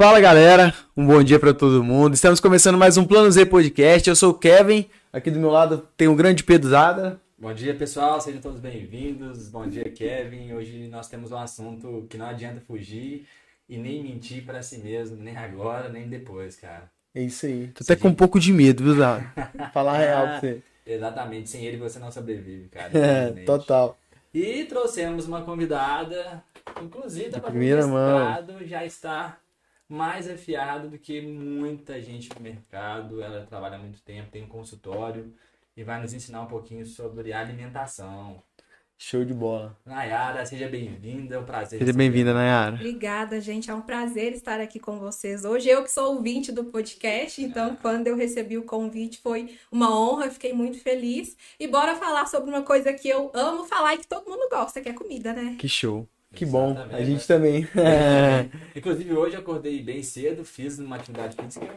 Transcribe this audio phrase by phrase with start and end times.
[0.00, 2.14] Fala galera, um bom dia para todo mundo.
[2.14, 4.08] Estamos começando mais um Plano Z Podcast.
[4.08, 7.20] Eu sou o Kevin, aqui do meu lado tem o grande Pedro Zada.
[7.36, 9.48] Bom dia pessoal, sejam todos bem-vindos.
[9.48, 10.52] Bom dia Kevin.
[10.52, 13.26] Hoje nós temos um assunto que não adianta fugir
[13.68, 16.88] e nem mentir para si mesmo, nem agora, nem depois, cara.
[17.12, 17.66] É isso aí.
[17.74, 19.26] Tô até com um pouco de medo, viu, Zada?
[19.74, 20.62] Falar a real pra você.
[20.86, 22.96] Exatamente, sem ele você não sobrevive, cara.
[22.96, 23.98] É, total.
[24.32, 26.40] E trouxemos uma convidada,
[26.80, 28.44] inclusive tá primeira mão.
[28.64, 29.36] já está
[29.88, 33.22] mais afiado do que muita gente no mercado.
[33.22, 35.32] Ela trabalha há muito tempo, tem um consultório
[35.76, 38.42] e vai nos ensinar um pouquinho sobre alimentação.
[39.00, 39.78] Show de bola.
[39.86, 41.78] Nayara, seja bem-vinda, é um prazer.
[41.78, 42.74] Seja bem-vinda, Nayara.
[42.74, 43.70] Obrigada, gente.
[43.70, 45.68] É um prazer estar aqui com vocês hoje.
[45.68, 50.24] Eu que sou ouvinte do podcast, então quando eu recebi o convite foi uma honra,
[50.24, 51.36] eu fiquei muito feliz.
[51.60, 54.80] E bora falar sobre uma coisa que eu amo falar e que todo mundo gosta,
[54.80, 55.54] que é comida, né?
[55.56, 56.08] Que show.
[56.34, 56.72] Que bom.
[56.72, 56.94] Exatamente.
[56.94, 57.68] A gente também.
[58.76, 61.68] Inclusive, hoje eu acordei bem cedo, fiz uma atividade física.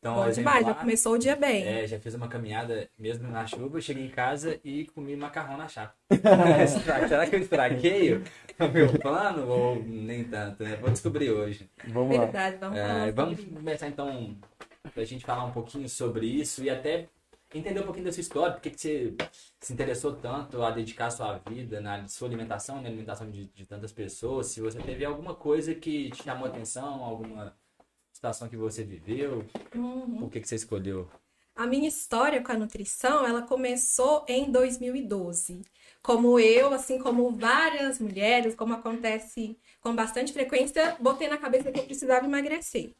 [0.00, 1.66] Então, Bom demais, já começou o dia bem.
[1.66, 5.66] É, já fiz uma caminhada mesmo na chuva, cheguei em casa e comi macarrão na
[5.66, 5.92] chapa.
[7.08, 10.76] Será que eu estraguei o meu plano ou nem tanto, né?
[10.76, 11.68] Vou descobrir hoje.
[11.88, 12.24] Vamos lá.
[12.24, 14.36] Verdade, vamos É, vamos começar então
[14.94, 17.08] pra gente falar um pouquinho sobre isso e até
[17.54, 19.14] entender um pouquinho da sua história, por que você
[19.60, 23.66] se interessou tanto a dedicar a sua vida na sua alimentação, na alimentação de, de
[23.66, 27.56] tantas pessoas, se você teve alguma coisa que te chamou a atenção, alguma
[28.12, 30.18] situação que você viveu, Uhum.
[30.18, 31.08] por que que você escolheu?
[31.54, 35.62] A minha história com a nutrição, ela começou em 2012.
[36.02, 41.80] Como eu, assim como várias mulheres, como acontece com bastante frequência, botei na cabeça que
[41.80, 42.94] eu precisava emagrecer.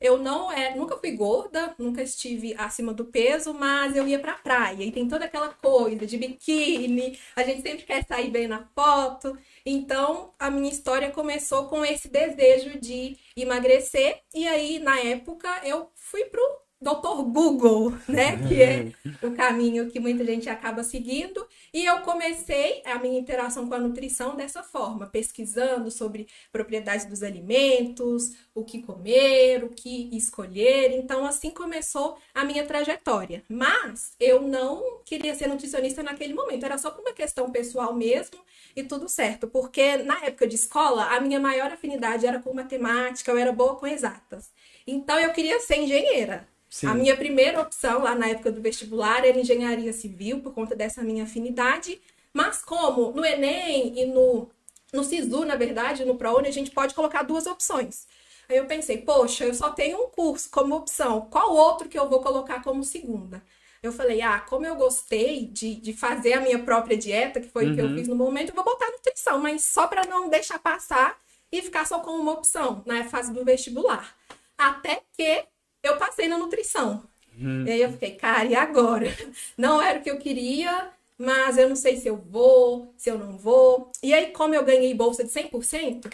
[0.00, 4.34] Eu não é, nunca fui gorda, nunca estive acima do peso, mas eu ia pra
[4.34, 8.66] praia e tem toda aquela coisa de biquíni, a gente sempre quer sair bem na
[8.74, 9.36] foto.
[9.64, 15.90] Então, a minha história começou com esse desejo de emagrecer e aí na época eu
[15.94, 17.22] fui pro Dr.
[17.32, 21.46] Google, né, que é o caminho que muita gente acaba seguindo.
[21.72, 27.22] E eu comecei a minha interação com a nutrição dessa forma, pesquisando sobre propriedades dos
[27.22, 30.92] alimentos, o que comer, o que escolher.
[30.92, 33.42] Então, assim começou a minha trajetória.
[33.48, 38.38] Mas eu não queria ser nutricionista naquele momento, era só por uma questão pessoal mesmo
[38.76, 39.48] e tudo certo.
[39.48, 43.76] Porque na época de escola, a minha maior afinidade era com matemática, eu era boa
[43.76, 44.52] com exatas.
[44.86, 46.46] Então, eu queria ser engenheira.
[46.74, 46.88] Sim.
[46.88, 51.02] A minha primeira opção lá na época do vestibular era engenharia civil, por conta dessa
[51.02, 52.00] minha afinidade.
[52.32, 54.50] Mas como no Enem e no,
[54.92, 58.08] no SISU, na verdade, no ProUni, a gente pode colocar duas opções.
[58.48, 62.08] Aí eu pensei, poxa, eu só tenho um curso como opção, qual outro que eu
[62.08, 63.40] vou colocar como segunda?
[63.80, 67.70] Eu falei, ah, como eu gostei de, de fazer a minha própria dieta, que foi
[67.70, 67.94] o que eu Uhum.
[67.94, 71.16] fiz no momento, eu vou botar nutrição, mas só para não deixar passar
[71.52, 74.16] e ficar só com uma opção na fase do vestibular.
[74.58, 75.44] Até que
[75.88, 77.04] eu passei na nutrição.
[77.38, 77.64] Uhum.
[77.66, 79.06] E aí eu fiquei, cara, e agora?
[79.56, 83.18] Não era o que eu queria, mas eu não sei se eu vou, se eu
[83.18, 83.90] não vou.
[84.02, 86.12] E aí, como eu ganhei bolsa de 100%,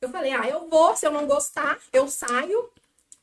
[0.00, 2.68] eu falei, ah, eu vou, se eu não gostar, eu saio.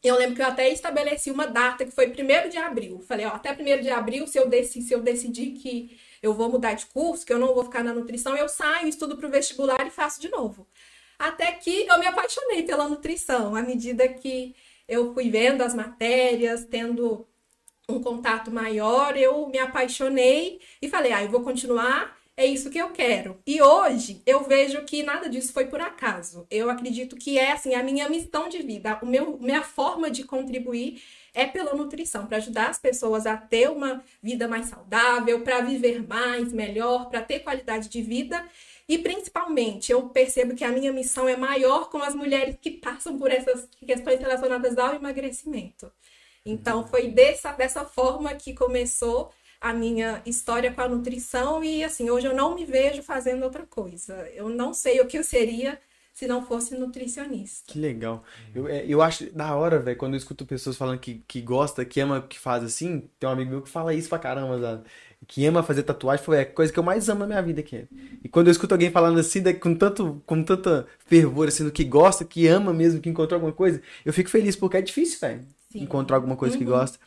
[0.03, 3.01] E eu lembro que eu até estabeleci uma data que foi 1 de abril.
[3.01, 6.49] Falei, ó, até 1 de abril, se eu, decidir, se eu decidir que eu vou
[6.49, 9.85] mudar de curso, que eu não vou ficar na nutrição, eu saio, estudo pro vestibular
[9.85, 10.67] e faço de novo.
[11.17, 14.55] Até que eu me apaixonei pela nutrição, à medida que
[14.87, 17.25] eu fui vendo as matérias, tendo
[17.89, 22.77] um contato maior, eu me apaixonei e falei, ah, eu vou continuar, é isso que
[22.77, 23.39] eu quero.
[23.47, 26.45] E hoje eu vejo que nada disso foi por acaso.
[26.51, 30.23] Eu acredito que é assim a minha missão de vida, o meu minha forma de
[30.23, 31.01] contribuir
[31.33, 36.05] é pela nutrição, para ajudar as pessoas a ter uma vida mais saudável, para viver
[36.07, 38.43] mais, melhor, para ter qualidade de vida.
[38.87, 43.17] E principalmente, eu percebo que a minha missão é maior com as mulheres que passam
[43.17, 45.91] por essas questões relacionadas ao emagrecimento.
[46.45, 51.61] Então, foi dessa, dessa forma que começou a minha história com a nutrição.
[51.61, 54.13] E, assim, hoje eu não me vejo fazendo outra coisa.
[54.33, 55.77] Eu não sei o que eu seria
[56.13, 57.71] se não fosse nutricionista.
[57.71, 58.23] Que legal.
[58.55, 61.85] Eu, é, eu acho da hora, velho, quando eu escuto pessoas falando que, que gosta,
[61.85, 63.07] que ama, que faz assim.
[63.19, 64.89] Tem um amigo meu que fala isso pra caramba, sabe?
[65.25, 67.75] Que ama fazer tatuagem, foi a coisa que eu mais amo na minha vida, que
[67.75, 67.87] é.
[68.23, 71.83] E quando eu escuto alguém falando assim, com tanto, com tanta fervor, assim, do que
[71.83, 75.45] gosta, que ama mesmo, que encontrou alguma coisa, eu fico feliz, porque é difícil, velho,
[75.75, 76.69] encontrar alguma coisa que Uhum.
[76.69, 76.97] gosta.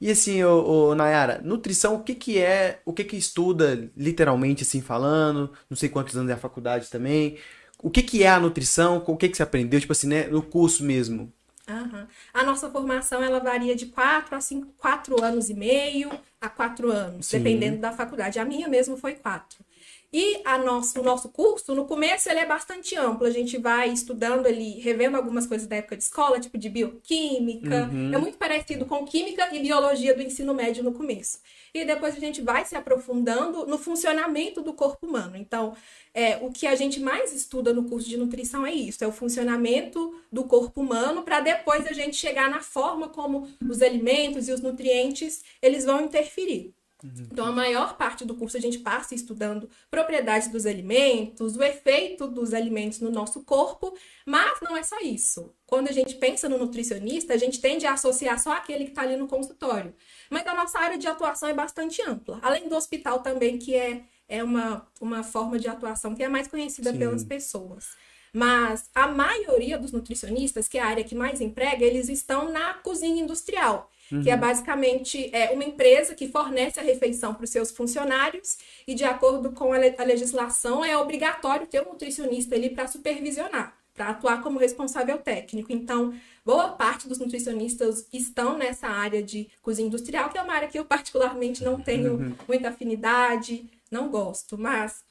[0.00, 4.62] E assim, ô, ô, Nayara, nutrição, o que que é, o que que estuda, literalmente
[4.62, 7.36] assim falando, não sei quantos anos é a faculdade também,
[7.82, 10.42] o que que é a nutrição, o que que você aprendeu, tipo assim, né, no
[10.42, 11.32] curso mesmo?
[11.68, 12.08] Aham.
[12.32, 16.10] A nossa formação ela varia de 4 a 5, 4 anos e meio
[16.40, 17.38] a 4 anos, Sim.
[17.38, 18.38] dependendo da faculdade.
[18.38, 19.62] A minha mesmo foi 4.
[20.10, 23.26] E a nosso, o nosso curso, no começo, ele é bastante amplo.
[23.26, 27.90] A gente vai estudando ali, revendo algumas coisas da época de escola, tipo de bioquímica.
[27.92, 28.14] Uhum.
[28.14, 31.40] É muito parecido com química e biologia do ensino médio no começo.
[31.74, 35.36] E depois a gente vai se aprofundando no funcionamento do corpo humano.
[35.36, 35.74] Então,
[36.14, 39.12] é, o que a gente mais estuda no curso de nutrição é isso: é o
[39.12, 44.52] funcionamento do corpo humano, para depois a gente chegar na forma como os alimentos e
[44.52, 46.74] os nutrientes eles vão interferir.
[47.04, 52.26] Então, a maior parte do curso a gente passa estudando propriedades dos alimentos, o efeito
[52.26, 53.96] dos alimentos no nosso corpo,
[54.26, 55.54] mas não é só isso.
[55.64, 59.02] Quando a gente pensa no nutricionista, a gente tende a associar só aquele que está
[59.02, 59.94] ali no consultório.
[60.28, 62.40] Mas a nossa área de atuação é bastante ampla.
[62.42, 66.48] Além do hospital também, que é, é uma, uma forma de atuação que é mais
[66.48, 66.98] conhecida Sim.
[66.98, 67.86] pelas pessoas.
[68.32, 72.74] Mas a maioria dos nutricionistas, que é a área que mais emprega, eles estão na
[72.74, 73.90] cozinha industrial,
[74.22, 78.94] que é basicamente é, uma empresa que fornece a refeição para os seus funcionários e,
[78.94, 83.76] de acordo com a, le- a legislação, é obrigatório ter um nutricionista ali para supervisionar,
[83.94, 85.72] para atuar como responsável técnico.
[85.72, 86.14] Então,
[86.44, 90.78] boa parte dos nutricionistas estão nessa área de cozinha industrial, que é uma área que
[90.78, 95.06] eu particularmente não tenho muita afinidade, não gosto, mas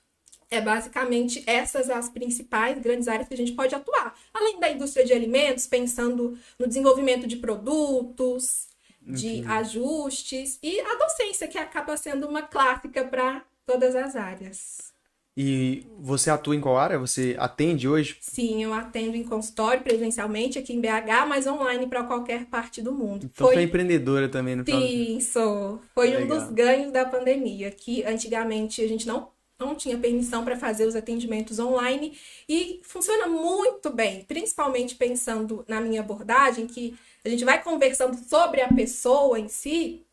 [0.50, 4.18] é basicamente essas as principais grandes áreas que a gente pode atuar.
[4.34, 8.67] Além da indústria de alimentos, pensando no desenvolvimento de produtos,
[9.14, 14.96] de ajustes e a docência, que acaba sendo uma clássica para todas as áreas.
[15.40, 16.98] E você atua em qual área?
[16.98, 18.18] Você atende hoje?
[18.20, 22.92] Sim, eu atendo em consultório presencialmente aqui em BH, mas online para qualquer parte do
[22.92, 23.30] mundo.
[23.32, 24.66] Então você é empreendedora também, no.
[24.66, 25.80] Sim, sou.
[25.94, 26.40] Foi um Legal.
[26.40, 29.30] dos ganhos da pandemia, que antigamente a gente não,
[29.60, 32.18] não tinha permissão para fazer os atendimentos online
[32.50, 38.62] e funciona muito bem, principalmente pensando na minha abordagem, que a gente vai conversando sobre
[38.62, 40.04] a pessoa em si.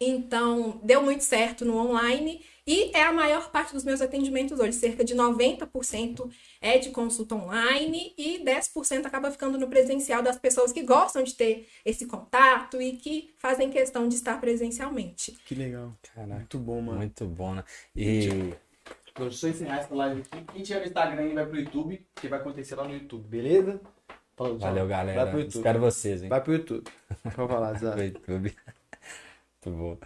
[0.00, 4.72] Então, deu muito certo no online e é a maior parte dos meus atendimentos hoje.
[4.72, 6.30] Cerca de 90%
[6.60, 11.34] é de consulta online e 10% acaba ficando no presencial das pessoas que gostam de
[11.34, 15.32] ter esse contato e que fazem questão de estar presencialmente.
[15.44, 15.94] Que legal.
[16.14, 16.98] Caraca, Muito bom, mano.
[16.98, 17.64] muito bom, né?
[17.94, 18.54] E
[19.16, 20.44] Deixa eu encerrar essa live aqui.
[20.52, 23.80] Quem tiver no Instagram aí vai pro YouTube, que vai acontecer lá no YouTube, beleza?
[24.36, 24.68] Falou, tchau.
[24.68, 25.30] valeu, Vai pro galera.
[25.38, 25.54] YouTube.
[25.56, 26.28] Espero vocês, hein?
[26.28, 26.84] Vai pro YouTube.
[27.36, 27.94] Vou falar, Zé.
[27.94, 28.54] no YouTube.
[29.64, 29.98] Muito bom.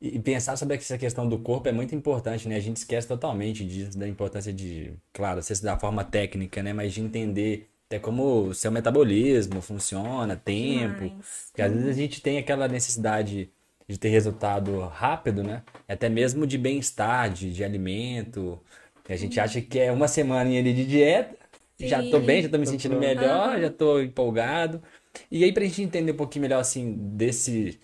[0.00, 2.56] E pensar sobre essa questão do corpo é muito importante, né?
[2.56, 6.72] A gente esquece totalmente disso, da importância de, claro, você da forma técnica, né?
[6.74, 11.04] Mas de entender até como o seu metabolismo funciona, tempo.
[11.08, 11.46] Demais.
[11.48, 13.48] Porque às vezes a gente tem aquela necessidade
[13.88, 15.62] de ter resultado rápido, né?
[15.88, 18.60] Até mesmo de bem-estar, de, de alimento.
[19.08, 21.36] E a gente acha que é uma semana ali de dieta,
[21.80, 22.20] já tô Sim.
[22.20, 22.96] bem, já tô me Tô sentindo pronto.
[22.96, 24.82] melhor, já tô empolgado.
[25.30, 27.80] E aí, pra gente entender um pouquinho melhor, assim, desse,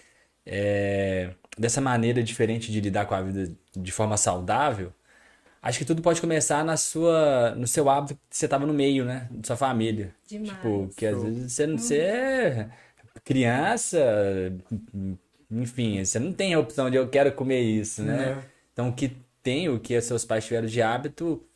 [0.46, 4.92] é, dessa maneira diferente de lidar com a vida de forma saudável,
[5.62, 9.04] acho que tudo pode começar na sua, no seu hábito que você tava no meio,
[9.04, 9.28] né?
[9.32, 10.14] Da sua família.
[10.26, 10.42] Demais.
[10.42, 12.70] Tipo, que às vezes você, não- você é
[13.24, 13.98] criança,
[15.50, 18.34] enfim, você não tem a opção de eu quero comer isso, né?
[18.34, 18.50] Né?
[18.72, 19.10] Então, o que
[19.42, 21.46] tem, o que seus pais tiveram de hábito,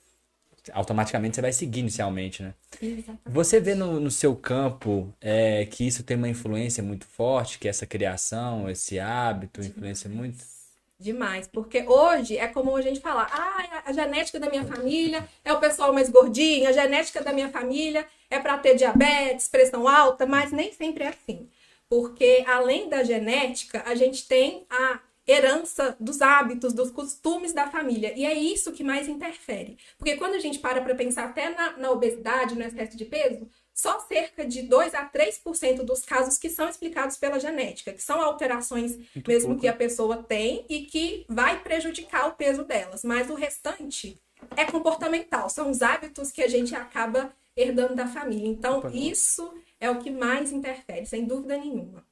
[0.72, 2.54] automaticamente você vai seguir inicialmente, né?
[2.80, 3.20] Exatamente.
[3.24, 7.68] Você vê no, no seu campo é, que isso tem uma influência muito forte, que
[7.68, 10.56] essa criação, esse hábito influencia muito?
[10.98, 15.52] Demais, porque hoje é comum a gente falar, ah, a genética da minha família é
[15.52, 20.24] o pessoal mais gordinho, a genética da minha família é para ter diabetes, pressão alta,
[20.24, 21.50] mas nem sempre é assim.
[21.88, 28.12] Porque além da genética, a gente tem a herança dos hábitos, dos costumes da família.
[28.16, 29.76] E é isso que mais interfere.
[29.98, 33.48] Porque quando a gente para para pensar até na, na obesidade, no excesso de peso,
[33.74, 38.20] só cerca de 2 a 3% dos casos que são explicados pela genética, que são
[38.22, 39.60] alterações mesmo pouco.
[39.60, 43.04] que a pessoa tem e que vai prejudicar o peso delas.
[43.04, 44.18] Mas o restante
[44.56, 48.48] é comportamental, são os hábitos que a gente acaba herdando da família.
[48.48, 52.04] Então, Opa, isso é o que mais interfere, sem dúvida nenhuma.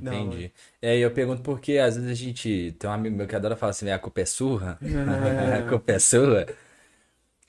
[0.00, 0.14] Da.
[0.14, 0.52] Entendi.
[0.80, 3.56] É, e eu pergunto porque às vezes a gente tem um amigo meu que adora
[3.56, 4.78] falar assim, a culpa é surra,
[5.58, 6.46] a culpa é sua.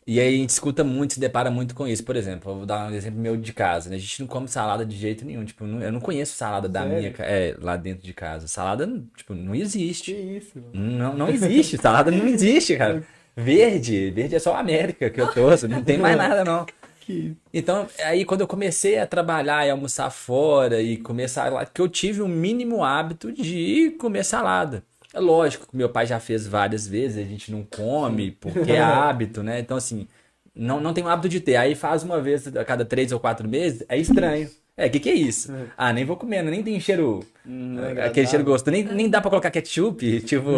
[0.05, 2.03] E aí a gente escuta muito, se depara muito com isso.
[2.03, 3.95] Por exemplo, eu vou dar um exemplo meu de casa, né?
[3.95, 5.45] A gente não come salada de jeito nenhum.
[5.45, 6.97] Tipo, não- eu não conheço salada da Sério?
[6.97, 8.45] minha, ca- é, lá dentro de casa.
[8.49, 8.85] Salada,
[9.15, 10.11] tipo, não Que existe.
[10.13, 10.71] isso, mano.
[10.73, 11.77] Não, não existe.
[11.77, 13.01] Salada não existe, cara.
[13.35, 16.65] Verde, verde é só a América que eu torço, não tem mais nada não.
[17.05, 17.35] Que...
[17.53, 21.89] Então, aí quando eu comecei a trabalhar e almoçar fora e comer salada, que eu
[21.89, 24.83] tive o mínimo hábito de comer salada.
[25.13, 28.79] É lógico que meu pai já fez várias vezes, a gente não come porque é
[28.81, 29.59] hábito, né?
[29.59, 30.07] Então, assim,
[30.55, 31.57] não, não tem o hábito de ter.
[31.57, 34.49] Aí faz uma vez a cada três ou quatro meses, é estranho.
[34.75, 35.53] É, o que que é isso?
[35.77, 39.29] Ah, nem vou comer, nem tem cheiro, Hum, aquele cheiro gostoso, nem, nem dá pra
[39.29, 40.49] colocar ketchup, tipo...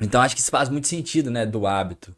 [0.00, 2.14] Então acho que isso faz muito sentido, né, do hábito.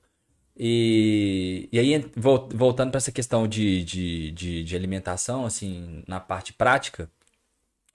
[0.56, 6.52] E, e aí, voltando para essa questão de, de, de, de, alimentação, assim, na parte
[6.52, 7.10] prática,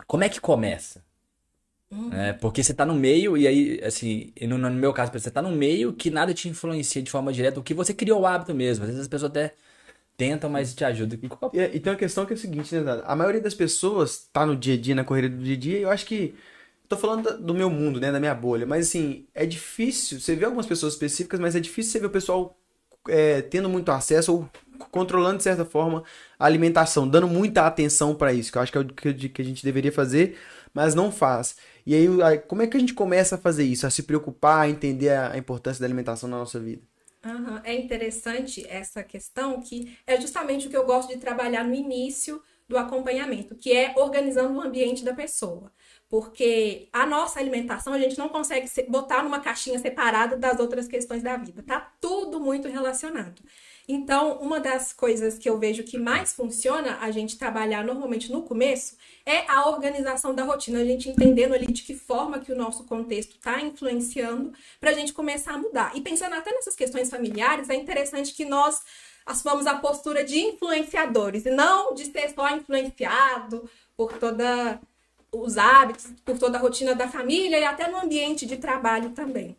[0.05, 1.01] como é que começa?
[1.89, 2.13] Uhum.
[2.13, 5.41] É, porque você tá no meio, e aí, assim, no, no meu caso, você tá
[5.41, 8.53] no meio que nada te influencia de forma direta, o que você criou o hábito
[8.53, 8.83] mesmo.
[8.83, 9.53] Às vezes as pessoas até
[10.17, 11.17] tentam, mas te ajudam.
[11.53, 14.45] E, e tem uma questão que é o seguinte, né, A maioria das pessoas tá
[14.45, 16.35] no dia a dia, na correria do dia a dia, e eu acho que
[16.89, 18.11] Tô falando do meu mundo, né?
[18.11, 18.65] Da minha bolha.
[18.65, 20.19] Mas assim, é difícil.
[20.19, 22.59] Você vê algumas pessoas específicas, mas é difícil você ver o pessoal
[23.07, 24.49] é, tendo muito acesso ou
[24.91, 26.03] controlando de certa forma
[26.37, 29.45] a alimentação, dando muita atenção para isso, que eu acho que é o que a
[29.45, 30.37] gente deveria fazer,
[30.73, 31.57] mas não faz.
[31.85, 32.07] E aí,
[32.47, 33.85] como é que a gente começa a fazer isso?
[33.85, 36.81] A se preocupar, a entender a importância da alimentação na nossa vida?
[37.25, 37.59] Uhum.
[37.63, 42.41] É interessante essa questão que é justamente o que eu gosto de trabalhar no início
[42.67, 45.71] do acompanhamento, que é organizando o ambiente da pessoa.
[46.09, 51.21] Porque a nossa alimentação a gente não consegue botar numa caixinha separada das outras questões
[51.21, 51.63] da vida.
[51.63, 53.41] Tá tudo muito relacionado.
[53.91, 58.43] Então, uma das coisas que eu vejo que mais funciona a gente trabalhar normalmente no
[58.43, 62.55] começo é a organização da rotina, a gente entendendo ali de que forma que o
[62.55, 65.91] nosso contexto está influenciando para a gente começar a mudar.
[65.95, 68.79] E pensando até nessas questões familiares, é interessante que nós
[69.25, 74.79] assumamos a postura de influenciadores e não de ser só influenciado por toda
[75.31, 79.57] os hábitos, por toda a rotina da família e até no ambiente de trabalho também.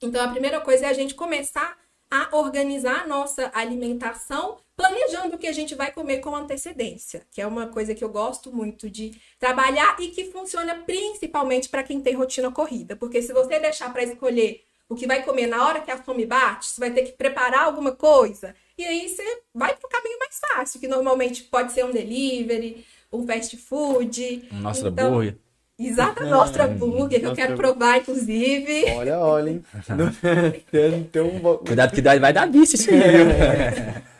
[0.00, 1.76] Então, a primeira coisa é a gente começar
[2.10, 7.40] a organizar a nossa alimentação, planejando o que a gente vai comer com antecedência, que
[7.40, 12.02] é uma coisa que eu gosto muito de trabalhar e que funciona principalmente para quem
[12.02, 15.80] tem rotina corrida, porque se você deixar para escolher o que vai comer na hora
[15.80, 19.74] que a fome bate, você vai ter que preparar alguma coisa, e aí você vai
[19.74, 24.48] para o caminho mais fácil, que normalmente pode ser um delivery, um fast food.
[24.52, 25.36] Um Nostra então, Burger.
[25.78, 28.84] Exato, Nostra Burger, que eu quero provar, inclusive.
[28.92, 29.64] Olha, olha, hein?
[30.70, 31.40] tem, tem um...
[31.58, 34.02] Cuidado que vai dar vício isso aí, viu?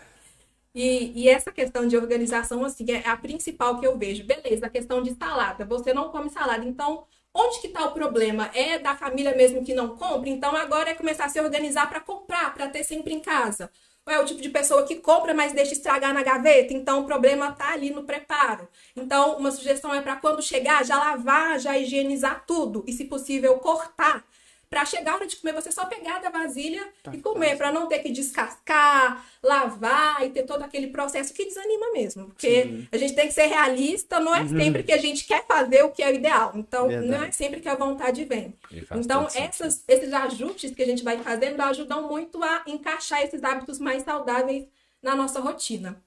[0.75, 4.25] E, e, essa questão de organização, assim, é a principal que eu vejo.
[4.25, 5.66] Beleza, a questão de salada.
[5.66, 6.64] Você não come salada.
[6.64, 8.50] Então, onde que está o problema?
[8.54, 10.30] É da família mesmo que não compra?
[10.30, 13.70] Então, agora é começar a se organizar para comprar, para ter sempre em casa.
[14.06, 16.75] Ou é o tipo de pessoa que compra, mas deixa estragar na gaveta?
[16.75, 18.68] Então o problema está ali no preparo.
[18.97, 23.56] Então, uma sugestão é para quando chegar, já lavar, já higienizar tudo e, se possível,
[23.59, 24.25] cortar
[24.73, 27.71] para chegar a hora de comer, você só pegar da vasilha tá, e comer, para
[27.71, 32.29] não ter que descascar, lavar e ter todo aquele processo que desanima mesmo.
[32.29, 32.88] Porque Sim.
[32.91, 34.49] a gente tem que ser realista, não é uhum.
[34.49, 36.52] sempre que a gente quer fazer o que é o ideal.
[36.55, 37.11] Então, Verdade.
[37.11, 38.55] não é sempre que a vontade vem.
[38.97, 43.79] Então, essas, esses ajustes que a gente vai fazendo ajudam muito a encaixar esses hábitos
[43.79, 44.64] mais saudáveis
[45.02, 46.02] na nossa rotina.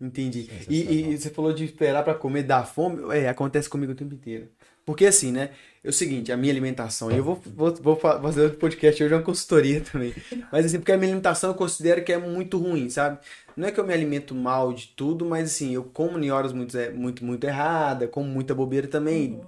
[0.00, 0.48] Entendi.
[0.70, 3.14] E, e, você falou de esperar para comer dar fome.
[3.14, 4.48] É, acontece comigo o tempo inteiro.
[4.90, 5.50] Porque assim, né?
[5.84, 9.22] É o seguinte, a minha alimentação, eu vou, vou, vou fazer outro podcast hoje, uma
[9.22, 10.12] consultoria também.
[10.50, 13.18] Mas assim, porque a minha alimentação eu considero que é muito ruim, sabe?
[13.56, 16.52] Não é que eu me alimento mal de tudo, mas assim, eu como em horas
[16.52, 19.34] muito, é, muito, muito errada, como muita bobeira também.
[19.34, 19.40] Uhum.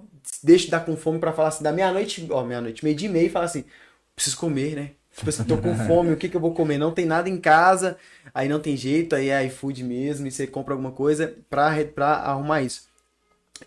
[0.45, 3.13] Deixo de dar com fome para falar assim, da meia-noite, ó, meia-noite, meio dia e
[3.13, 3.65] meio, e falar assim,
[4.15, 4.91] preciso comer, né?
[5.15, 6.79] Tipo assim, tô com fome, o que que eu vou comer?
[6.79, 7.99] Não tem nada em casa,
[8.33, 12.13] aí não tem jeito, aí é iFood mesmo, e você compra alguma coisa pra, pra
[12.13, 12.89] arrumar isso.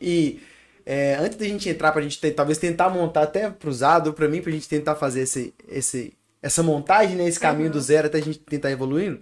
[0.02, 0.40] E
[0.86, 4.42] é, antes da gente entrar, pra gente ter, talvez tentar montar até cruzado para mim,
[4.42, 7.28] pra gente tentar fazer esse, esse, essa montagem, né?
[7.28, 7.74] Esse caminho uhum.
[7.74, 9.20] do zero até a gente tentar evoluindo.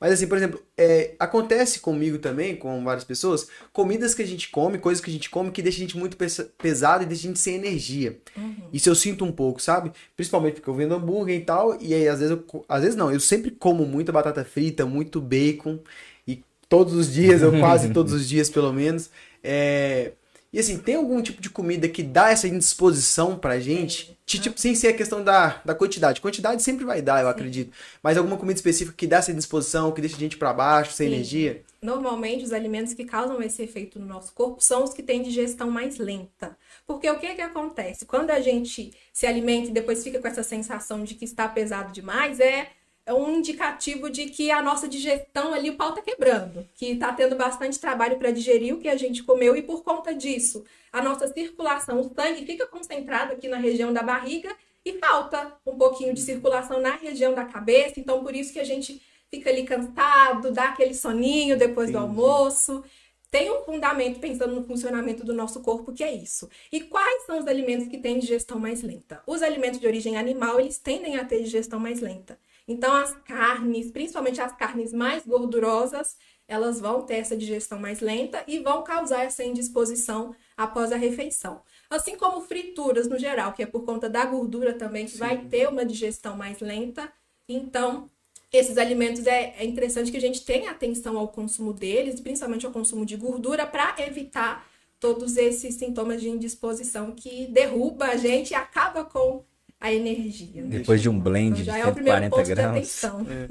[0.00, 4.48] Mas assim, por exemplo, é, acontece comigo também, com várias pessoas, comidas que a gente
[4.48, 6.16] come, coisas que a gente come que deixa a gente muito
[6.58, 8.18] pesado e deixa a gente sem energia.
[8.36, 8.56] Uhum.
[8.72, 9.92] Isso eu sinto um pouco, sabe?
[10.16, 13.12] Principalmente porque eu vendo hambúrguer e tal, e aí às vezes eu, às vezes não,
[13.12, 15.78] eu sempre como muita batata frita, muito bacon,
[16.26, 19.10] e todos os dias, eu quase todos os dias pelo menos.
[19.44, 20.12] É,
[20.52, 24.18] e assim, tem algum tipo de comida que dá essa indisposição pra gente?
[24.26, 26.20] Tipo, sem ser a questão da, da quantidade.
[26.20, 27.32] Quantidade sempre vai dar, eu Sim.
[27.32, 27.72] acredito.
[28.02, 31.08] Mas alguma comida específica que dá essa indisposição, que deixa a gente para baixo, sem
[31.08, 31.14] Sim.
[31.14, 31.62] energia?
[31.80, 35.70] Normalmente, os alimentos que causam esse efeito no nosso corpo são os que têm digestão
[35.70, 36.56] mais lenta.
[36.86, 38.04] Porque o que que acontece?
[38.04, 41.92] Quando a gente se alimenta e depois fica com essa sensação de que está pesado
[41.92, 42.68] demais, é
[43.04, 47.12] é um indicativo de que a nossa digestão ali, o pau tá quebrando, que tá
[47.12, 51.02] tendo bastante trabalho para digerir o que a gente comeu e por conta disso, a
[51.02, 54.54] nossa circulação, o sangue fica concentrado aqui na região da barriga
[54.84, 58.64] e falta um pouquinho de circulação na região da cabeça, então por isso que a
[58.64, 62.04] gente fica ali cansado, dá aquele soninho depois Entendi.
[62.04, 62.84] do almoço.
[63.30, 66.50] Tem um fundamento pensando no funcionamento do nosso corpo que é isso.
[66.70, 69.22] E quais são os alimentos que têm digestão mais lenta?
[69.26, 72.38] Os alimentos de origem animal, eles tendem a ter digestão mais lenta.
[72.66, 76.16] Então, as carnes, principalmente as carnes mais gordurosas,
[76.46, 81.62] elas vão ter essa digestão mais lenta e vão causar essa indisposição após a refeição.
[81.88, 85.18] Assim como frituras no geral, que é por conta da gordura também, que Sim.
[85.18, 87.12] vai ter uma digestão mais lenta.
[87.48, 88.08] Então,
[88.52, 92.72] esses alimentos é, é interessante que a gente tenha atenção ao consumo deles, principalmente ao
[92.72, 98.54] consumo de gordura, para evitar todos esses sintomas de indisposição que derruba a gente e
[98.54, 99.44] acaba com
[99.82, 100.62] a energia.
[100.62, 100.78] Né?
[100.78, 103.04] Depois de um blend então, de 140 é gramas.
[103.04, 103.48] É.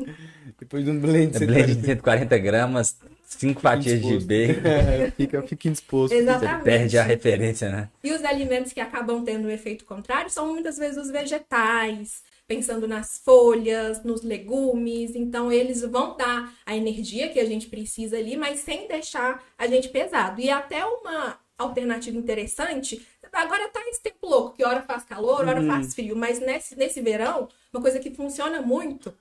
[0.57, 4.61] Depois de um blend, de blend de 140 gramas, cinco fatias de bacon.
[4.71, 6.15] É, fica, fica indisposto.
[6.15, 6.57] Exatamente.
[6.57, 7.89] Você perde a referência, né?
[8.01, 12.87] E os alimentos que acabam tendo o efeito contrário são muitas vezes os vegetais, pensando
[12.87, 15.13] nas folhas, nos legumes.
[15.15, 19.67] Então, eles vão dar a energia que a gente precisa ali, mas sem deixar a
[19.67, 20.39] gente pesado.
[20.39, 25.61] E até uma alternativa interessante agora tá esse tempo louco, que hora faz calor, hora
[25.61, 25.67] uhum.
[25.67, 29.13] faz frio, mas nesse, nesse verão, uma coisa que funciona muito,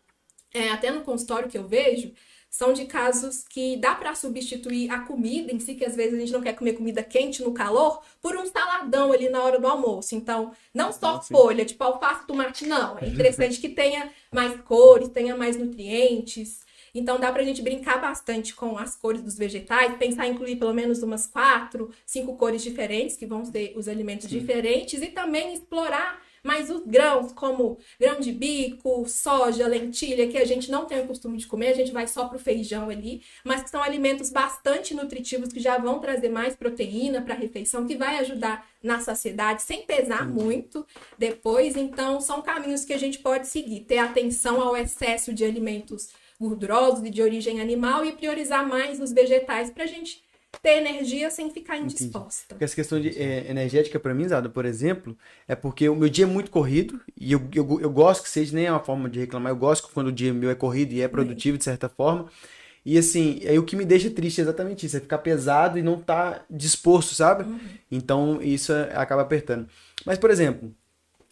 [0.53, 2.13] é, até no consultório que eu vejo,
[2.51, 6.19] são de casos que dá para substituir a comida em si, que às vezes a
[6.19, 9.69] gente não quer comer comida quente no calor, por um saladão ali na hora do
[9.69, 10.17] almoço.
[10.17, 11.33] Então, não só Nossa.
[11.33, 12.99] folha, tipo alface, tomate, não.
[12.99, 16.69] É interessante que tenha mais cores, tenha mais nutrientes.
[16.95, 20.75] Então dá pra gente brincar bastante com as cores dos vegetais, pensar em incluir pelo
[20.75, 24.39] menos umas quatro, cinco cores diferentes, que vão ser os alimentos Sim.
[24.39, 30.45] diferentes, e também explorar mais os grãos, como grão de bico, soja, lentilha, que a
[30.45, 33.63] gente não tem o costume de comer, a gente vai só pro feijão ali, mas
[33.63, 37.97] que são alimentos bastante nutritivos que já vão trazer mais proteína para a refeição, que
[37.97, 40.87] vai ajudar na saciedade, sem pesar muito
[41.19, 41.77] depois.
[41.77, 46.09] Então, são caminhos que a gente pode seguir, ter atenção ao excesso de alimentos
[46.41, 50.23] gordurosos e de origem animal e priorizar mais os vegetais para a gente
[50.63, 52.47] ter energia sem ficar indisposta.
[52.49, 55.17] Porque essa questão de é, energética para mim, Zada, por exemplo,
[55.47, 58.55] é porque o meu dia é muito corrido e eu, eu, eu gosto que seja,
[58.55, 61.03] nem é uma forma de reclamar, eu gosto quando o dia meu é corrido e
[61.03, 62.27] é produtivo de certa forma.
[62.85, 65.83] E assim, aí o que me deixa triste é exatamente isso, é ficar pesado e
[65.83, 67.45] não estar tá disposto, sabe?
[67.45, 67.61] Uhum.
[67.91, 69.69] Então isso é, acaba apertando.
[70.05, 70.75] Mas, por exemplo,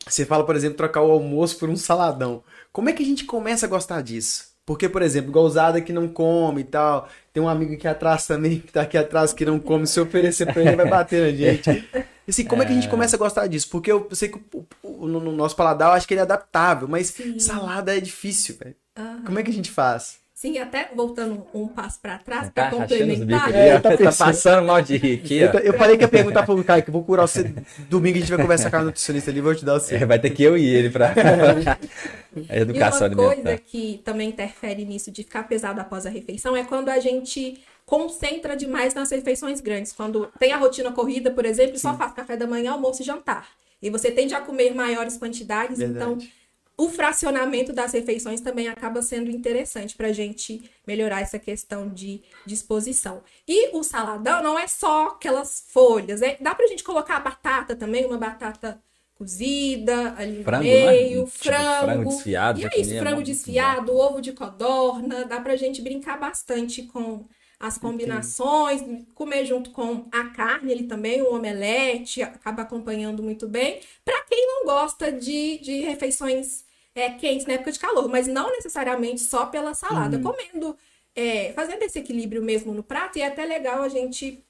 [0.07, 2.45] você fala, por exemplo, trocar o almoço por um saladão.
[2.73, 4.48] Como é que a gente começa a gostar disso?
[4.69, 7.09] Porque, por exemplo, gozada que não come e tal.
[7.33, 9.87] Tem um amigo aqui atrás também, que tá aqui atrás, que não come.
[9.87, 11.89] Se oferecer pra ele, vai bater na gente.
[12.29, 12.67] Assim, como é...
[12.67, 12.91] é que a gente é.
[12.91, 13.67] começa a gostar disso?
[13.71, 14.39] Porque eu sei que
[14.85, 17.39] no, no nosso paladar eu acho que ele é adaptável, mas Sim.
[17.39, 18.77] salada é difícil, velho.
[18.99, 19.25] Uhum.
[19.25, 20.19] Como é que a gente faz?
[20.39, 23.53] Sim, até voltando um passo para trás para tá complementar.
[23.53, 26.63] É, tá, tá, passando mal de rir aqui, eu, eu, falei que ia perguntar pro
[26.63, 27.53] Caio que vou curar você
[27.91, 29.99] domingo a gente vai conversar com a nutricionista ali, vou te dar o seu.
[29.99, 31.13] É, vai ter que eu e ele para
[32.49, 36.57] a educação e uma coisa que também interfere nisso de ficar pesado após a refeição
[36.57, 39.93] é quando a gente concentra demais nas refeições grandes.
[39.93, 41.89] Quando tem a rotina corrida, por exemplo, Sim.
[41.89, 43.49] só faz café da manhã, almoço e jantar.
[43.83, 46.13] E você tende a comer maiores quantidades, Verdade.
[46.13, 46.38] então
[46.79, 52.23] o fracionamento das refeições também acaba sendo interessante para a gente melhorar essa questão de
[52.47, 53.21] disposição.
[53.49, 57.21] E o saladão não é só aquelas folhas, é, dá para a gente colocar a
[57.21, 58.81] batata também, uma batata
[59.17, 60.87] cozida ali frango, no né?
[60.87, 61.27] meio, né?
[61.27, 62.61] frango, frango desfiado.
[62.61, 67.27] E é isso, frango desfiado, ovo de codorna, dá para a gente brincar bastante com
[67.59, 69.07] as combinações, Entendi.
[69.17, 73.81] comer junto com a carne ele também, o omelete, acaba acompanhando muito bem.
[74.05, 76.68] Para quem não gosta de, de refeições
[76.99, 80.17] é, quentes na época de calor, mas não necessariamente só pela salada.
[80.17, 80.23] Uhum.
[80.23, 80.77] Comendo,
[81.15, 84.43] é, fazendo esse equilíbrio mesmo no prato, e é até legal a gente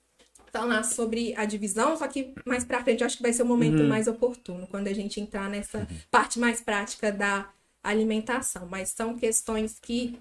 [0.50, 3.80] falar sobre a divisão, só que mais pra frente acho que vai ser o momento
[3.80, 3.88] uhum.
[3.88, 5.87] mais oportuno, quando a gente entrar nessa uhum.
[6.11, 7.50] parte mais prática da
[7.82, 8.66] alimentação.
[8.66, 10.18] Mas são questões que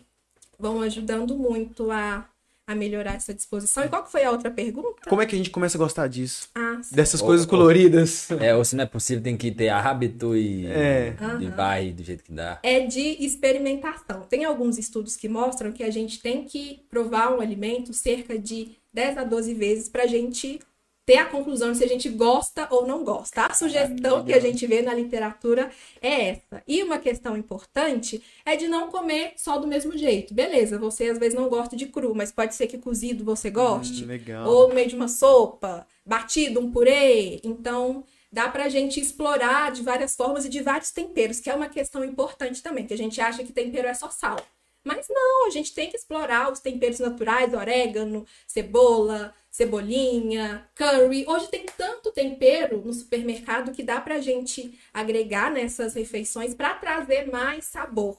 [0.60, 2.28] vão ajudando muito a
[2.68, 3.86] a melhorar essa disposição.
[3.86, 5.10] E qual que foi a outra pergunta?
[5.10, 6.50] Como é que a gente começa a gostar disso?
[6.54, 8.30] Ah, Dessas ou, coisas coloridas.
[8.32, 11.16] é, ou se não é possível, tem que ter hábito e, é.
[11.40, 12.60] e vai do jeito que dá.
[12.62, 14.22] É de experimentação.
[14.22, 18.76] Tem alguns estudos que mostram que a gente tem que provar um alimento cerca de
[18.94, 20.60] 10 a 12 vezes para a gente
[21.08, 23.46] ter a conclusão de se a gente gosta ou não gosta.
[23.46, 26.62] A sugestão que a gente vê na literatura é essa.
[26.68, 30.34] E uma questão importante é de não comer só do mesmo jeito.
[30.34, 34.04] Beleza, você às vezes não gosta de cru, mas pode ser que cozido você goste.
[34.04, 37.40] Hum, ou no meio de uma sopa, batido, um purê.
[37.42, 41.70] Então, dá pra gente explorar de várias formas e de vários temperos, que é uma
[41.70, 44.46] questão importante também, que a gente acha que tempero é só sal.
[44.84, 51.26] Mas não, a gente tem que explorar os temperos naturais, orégano, cebola, cebolinha, curry.
[51.28, 57.26] Hoje tem tanto tempero no supermercado que dá pra gente agregar nessas refeições para trazer
[57.32, 58.18] mais sabor.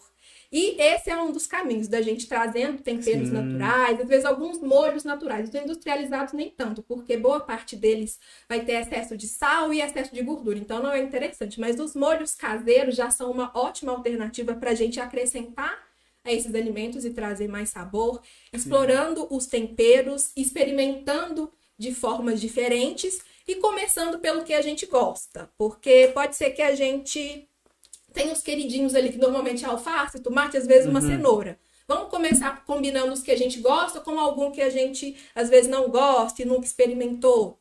[0.50, 3.34] E esse é um dos caminhos da gente trazendo temperos Sim.
[3.34, 5.48] naturais, às vezes alguns molhos naturais.
[5.48, 10.12] Os industrializados nem tanto, porque boa parte deles vai ter excesso de sal e excesso
[10.12, 11.60] de gordura, então não é interessante.
[11.60, 15.87] Mas os molhos caseiros já são uma ótima alternativa para a gente acrescentar
[16.28, 18.20] a esses alimentos e trazer mais sabor,
[18.52, 26.08] explorando os temperos, experimentando de formas diferentes e começando pelo que a gente gosta, porque
[26.14, 27.48] pode ser que a gente
[28.12, 31.06] tenha os queridinhos ali, que normalmente é alface, tomate, às vezes uma Uhum.
[31.06, 31.58] cenoura.
[31.86, 35.70] Vamos começar combinando os que a gente gosta com algum que a gente às vezes
[35.70, 37.58] não gosta e nunca experimentou.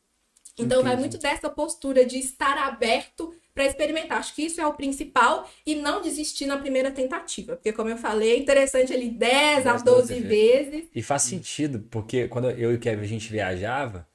[0.57, 1.01] Então vai Entendi.
[1.09, 4.19] muito dessa postura de estar aberto para experimentar.
[4.19, 7.55] Acho que isso é o principal e não desistir na primeira tentativa.
[7.55, 10.83] Porque, como eu falei, é interessante ali 10 a 10, 12 12 vezes.
[10.93, 14.07] E faz sentido, porque quando eu e o Kevin a gente viajava,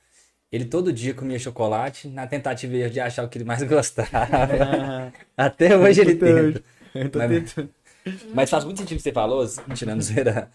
[0.51, 5.13] ele todo dia comia chocolate na tentativa de achar o que ele mais gostava.
[5.37, 6.63] Até hoje ele tenta.
[6.95, 7.55] Eu tô Mas-.
[8.35, 10.51] Mas faz muito sentido o que você falou, tirando zoeira.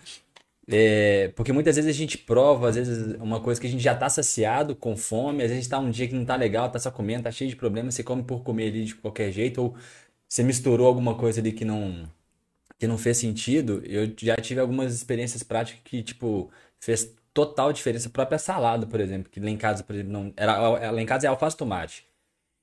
[0.69, 3.95] É, porque muitas vezes a gente prova, às vezes, uma coisa que a gente já
[3.95, 6.91] tá saciado, com fome, às vezes tá um dia que não tá legal, tá só
[6.91, 9.77] comendo, tá cheio de problemas, você come por comer ali de qualquer jeito, ou
[10.27, 12.09] você misturou alguma coisa ali que não,
[12.79, 13.81] que não fez sentido.
[13.85, 18.09] Eu já tive algumas experiências práticas que, tipo, fez total diferença.
[18.09, 21.05] A própria salada, por exemplo, que lá em casa, por exemplo, não, era, lá em
[21.05, 22.07] casa é alface tomate.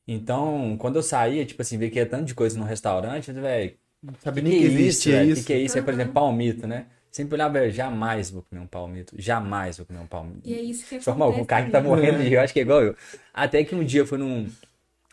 [0.07, 3.79] Então, quando eu saía, tipo assim, ver que ia tanto de coisa no restaurante, velho,
[4.19, 5.31] Sabe que nem que que é existe velho?
[5.31, 5.33] isso.
[5.33, 5.79] Que que é isso?
[5.79, 5.95] Aí, por Aham.
[5.95, 6.87] exemplo, palmito, né?
[7.15, 9.15] Sempre olhava, velho, jamais vou comer um palmito.
[9.17, 10.41] Jamais vou comer um palmito.
[10.45, 12.59] E é isso que forma o cara que tá morrendo de rir, eu acho que
[12.59, 12.97] é igual eu.
[13.33, 14.49] Até que um dia eu fui num,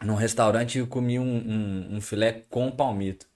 [0.02, 3.28] num restaurante e eu comi um, um, um filé com palmito.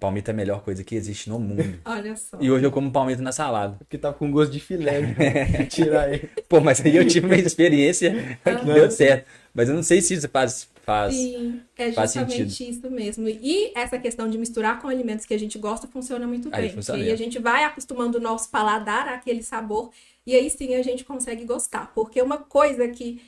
[0.00, 1.78] Palmito é a melhor coisa que existe no mundo.
[1.86, 2.36] Olha só.
[2.40, 3.76] E hoje eu como palmito na salada.
[3.78, 5.02] Porque tava com gosto de filé.
[5.02, 5.66] né?
[5.70, 6.28] Tirar ele.
[6.48, 9.24] Pô, mas aí eu tive uma experiência que deu certo.
[9.54, 10.68] Mas eu não sei se isso faz.
[10.82, 11.14] Faz...
[11.14, 13.28] Sim, é faz justamente isso mesmo.
[13.28, 16.72] E essa questão de misturar com alimentos que a gente gosta funciona muito Aí bem.
[16.72, 19.90] funciona E aí a gente vai acostumando o nosso paladar àquele sabor
[20.26, 21.92] e aí sim a gente consegue gostar.
[21.94, 23.20] Porque uma coisa que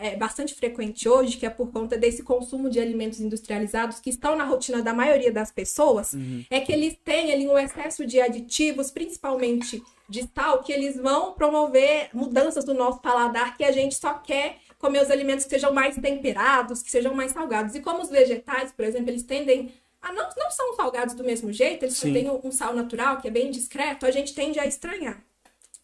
[0.00, 4.34] é bastante frequente hoje, que é por conta desse consumo de alimentos industrializados que estão
[4.34, 6.14] na rotina da maioria das pessoas,
[6.48, 11.34] é que eles têm ali um excesso de aditivos, principalmente de sal, que eles vão
[11.34, 15.72] promover mudanças do nosso paladar que a gente só quer comer os alimentos que sejam
[15.72, 17.74] mais temperados, que sejam mais salgados.
[17.74, 21.52] E como os vegetais, por exemplo, eles tendem a não, não são salgados do mesmo
[21.52, 22.14] jeito, eles Sim.
[22.14, 25.22] têm um, um sal natural que é bem discreto, a gente tende a estranhar.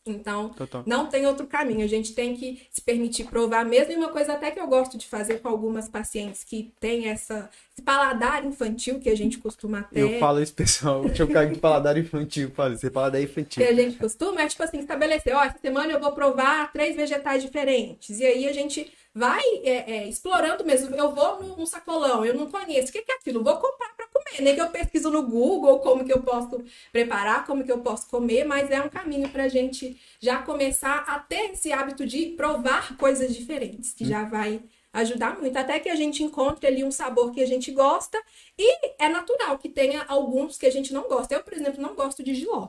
[0.07, 0.83] Então, Total.
[0.87, 1.85] não tem outro caminho.
[1.85, 3.93] A gente tem que se permitir provar mesmo.
[3.93, 7.51] E uma coisa até que eu gosto de fazer com algumas pacientes que têm essa,
[7.73, 10.01] esse paladar infantil que a gente costuma ter.
[10.01, 11.09] Eu falo isso, pessoal.
[11.11, 12.51] Tinha um cara de paladar infantil.
[12.51, 13.63] Fala, você paladar infantil.
[13.65, 16.97] que a gente costuma é tipo assim, estabelecer, ó, essa semana eu vou provar três
[16.97, 18.21] vegetais diferentes.
[18.21, 20.95] E aí a gente vai é, é, explorando mesmo.
[20.95, 22.91] Eu vou num, sacolão, eu não conheço.
[22.91, 23.43] O que é aquilo?
[23.43, 23.96] Vou comprar
[24.27, 24.43] comer.
[24.43, 26.63] Nem que eu pesquiso no Google como que eu posso
[26.93, 31.19] preparar, como que eu posso comer, mas é um caminho pra gente já começar a
[31.19, 34.63] ter esse hábito de provar coisas diferentes, que já vai
[34.93, 38.19] ajudar muito, até que a gente encontre ali um sabor que a gente gosta
[38.59, 41.35] e é natural que tenha alguns que a gente não gosta.
[41.35, 42.69] Eu, por exemplo, não gosto de giló.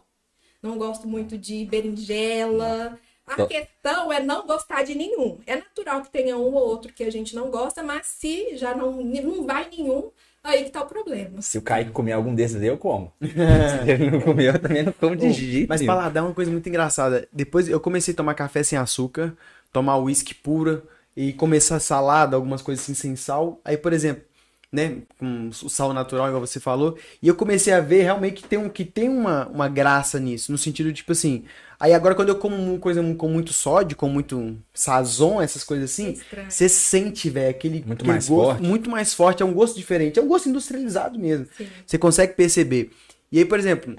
[0.61, 2.99] Não gosto muito de berinjela.
[3.25, 5.39] A questão é não gostar de nenhum.
[5.45, 8.75] É natural que tenha um ou outro que a gente não gosta, mas se já
[8.75, 10.11] não, não vai nenhum,
[10.47, 11.41] aí que tá o problema.
[11.41, 13.11] Se o Kaique comer algum desses, eu como.
[13.21, 16.51] Se ele não comer, eu também não como de jeito Mas paladar é uma coisa
[16.51, 17.27] muito engraçada.
[17.31, 19.35] Depois eu comecei a tomar café sem açúcar,
[19.71, 20.83] tomar uísque pura
[21.15, 23.59] e começar salada, algumas coisas assim sem sal.
[23.65, 24.23] Aí, por exemplo,
[24.71, 28.47] né, com o sal natural, igual você falou, e eu comecei a ver realmente que
[28.47, 31.45] tem, um, que tem uma, uma graça nisso, no sentido tipo assim.
[31.79, 35.91] Aí agora quando eu como uma coisa com muito sódio, com muito sazon, essas coisas
[35.91, 38.63] assim, você sente, velho, aquele, Muito aquele mais gosto forte.
[38.67, 41.47] muito mais forte, é um gosto diferente, é um gosto industrializado mesmo.
[41.55, 41.67] Sim.
[41.85, 42.91] Você consegue perceber.
[43.31, 43.95] E aí, por exemplo,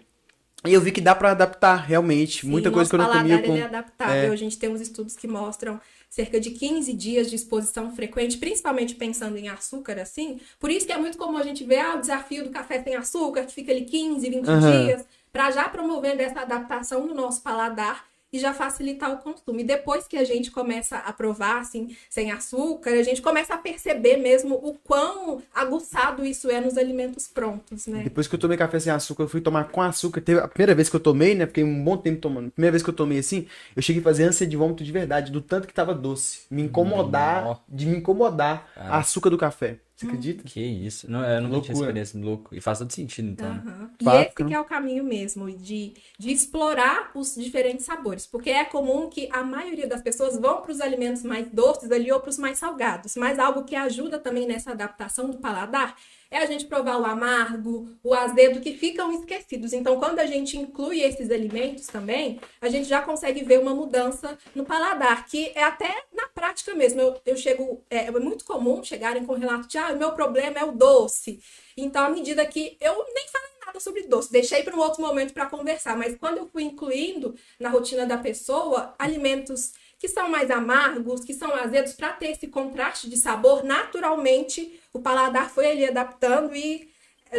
[0.64, 2.40] eu vi que dá pra adaptar realmente.
[2.40, 3.52] Sim, Muita coisa que eu não comia com.
[3.52, 4.30] ele é adaptável.
[4.30, 4.32] É.
[4.32, 8.94] A gente tem uns estudos que mostram cerca de 15 dias de exposição frequente, principalmente
[8.96, 10.40] pensando em açúcar, assim.
[10.58, 12.96] Por isso que é muito comum a gente ver ah, o desafio do café sem
[12.96, 14.84] açúcar, que fica ali 15, 20 Aham.
[14.86, 15.04] dias,
[15.38, 19.60] para já promovendo essa adaptação no nosso paladar e já facilitar o consumo.
[19.60, 23.56] E depois que a gente começa a provar, assim, sem açúcar, a gente começa a
[23.56, 28.02] perceber mesmo o quão aguçado isso é nos alimentos prontos, né?
[28.02, 30.20] Depois que eu tomei café sem açúcar, eu fui tomar com açúcar.
[30.20, 31.46] Teve a primeira vez que eu tomei, né?
[31.46, 32.50] Fiquei um bom tempo tomando.
[32.50, 33.46] Primeira vez que eu tomei assim,
[33.76, 36.40] eu cheguei a fazer ânsia de vômito de verdade, do tanto que tava doce.
[36.50, 38.96] Me incomodar, de me incomodar Ah.
[38.96, 39.78] a açúcar do café.
[39.98, 40.44] Você acredita?
[40.44, 41.10] Que isso.
[41.10, 42.54] Não, eu nunca tinha experiência louco.
[42.54, 43.50] E faz todo sentido, então.
[43.50, 43.90] Aham.
[44.00, 44.20] E Fato.
[44.20, 48.24] esse que é o caminho mesmo, de, de explorar os diferentes sabores.
[48.24, 52.12] Porque é comum que a maioria das pessoas vão para os alimentos mais doces ali
[52.12, 53.16] ou para os mais salgados.
[53.16, 55.96] Mas algo que ajuda também nessa adaptação do paladar
[56.30, 59.72] é a gente provar o amargo, o azedo, que ficam esquecidos.
[59.72, 64.36] Então, quando a gente inclui esses alimentos também, a gente já consegue ver uma mudança
[64.54, 67.00] no paladar, que é até na prática mesmo.
[67.00, 70.12] Eu, eu chego, é, é muito comum chegarem com o relato de, ah, o meu
[70.12, 71.40] problema é o doce.
[71.76, 74.32] Então, à medida que eu nem falei nada sobre doce.
[74.32, 78.18] Deixei para um outro momento para conversar, mas quando eu fui incluindo na rotina da
[78.18, 83.64] pessoa alimentos que são mais amargos, que são azedos, para ter esse contraste de sabor,
[83.64, 86.88] naturalmente o paladar foi ali adaptando e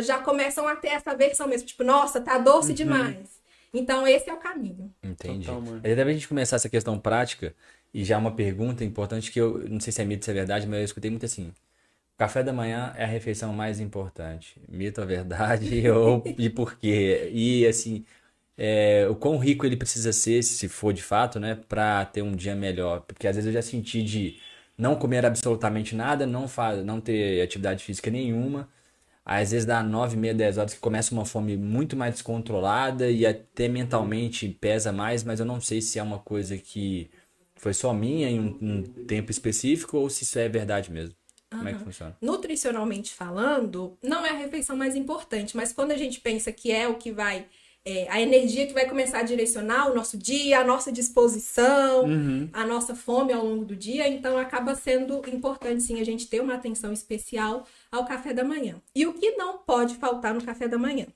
[0.02, 2.76] já começam a ter essa versão mesmo, tipo, nossa, tá doce uhum.
[2.76, 3.40] demais.
[3.74, 4.94] Então esse é o caminho.
[5.02, 5.46] Entendi.
[5.46, 7.56] Total, Até a gente começar essa questão prática,
[7.94, 10.68] e já uma pergunta importante que eu não sei se é mito, se é verdade,
[10.68, 11.54] mas eu escutei muito assim.
[12.18, 14.62] Café da manhã é a refeição mais importante.
[14.68, 15.90] Mito ou verdade?
[15.90, 17.30] ou e por quê?
[17.34, 18.06] E assim,
[18.62, 22.34] é, o quão rico ele precisa ser, se for de fato, né, para ter um
[22.36, 23.00] dia melhor.
[23.02, 24.38] Porque às vezes eu já senti de
[24.78, 26.46] não comer absolutamente nada, não,
[26.84, 28.68] não ter atividade física nenhuma.
[29.24, 33.26] Às vezes dá 9, meia, 10 horas que começa uma fome muito mais descontrolada e
[33.26, 37.10] até mentalmente pesa mais, mas eu não sei se é uma coisa que
[37.56, 41.16] foi só minha em um, um tempo específico ou se isso é verdade mesmo.
[41.50, 42.18] Como é que funciona?
[42.22, 46.88] Nutricionalmente falando, não é a refeição mais importante, mas quando a gente pensa que é
[46.88, 47.48] o que vai.
[47.90, 52.48] É, a energia que vai começar a direcionar o nosso dia, a nossa disposição, uhum.
[52.54, 56.40] a nossa fome ao longo do dia, então acaba sendo importante sim a gente ter
[56.40, 58.80] uma atenção especial ao café da manhã.
[58.94, 61.08] E o que não pode faltar no café da manhã?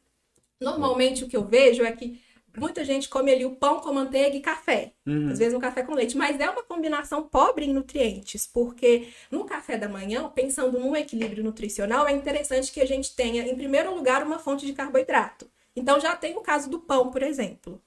[0.60, 2.20] Normalmente o que eu vejo é que
[2.56, 4.94] Muita gente come ali o pão com manteiga e café.
[5.08, 5.30] Uhum.
[5.32, 6.16] Às vezes um café com leite.
[6.16, 11.44] Mas é uma combinação pobre em nutrientes, porque no café da manhã, pensando num equilíbrio
[11.44, 15.50] nutricional, é interessante que a gente tenha, em primeiro lugar, uma fonte de carboidrato.
[15.76, 17.82] Então já tem o caso do pão, por exemplo.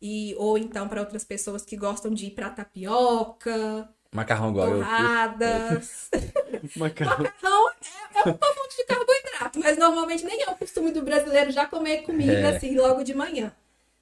[0.00, 6.08] E, ou então para outras pessoas que gostam de ir para tapioca, Macarrão igual torradas.
[6.76, 7.24] Macarrão.
[7.24, 11.50] Macarrão é, é uma fonte de carboidrato, mas normalmente nem é o costume do brasileiro
[11.50, 12.56] já comer comida é.
[12.56, 13.52] assim logo de manhã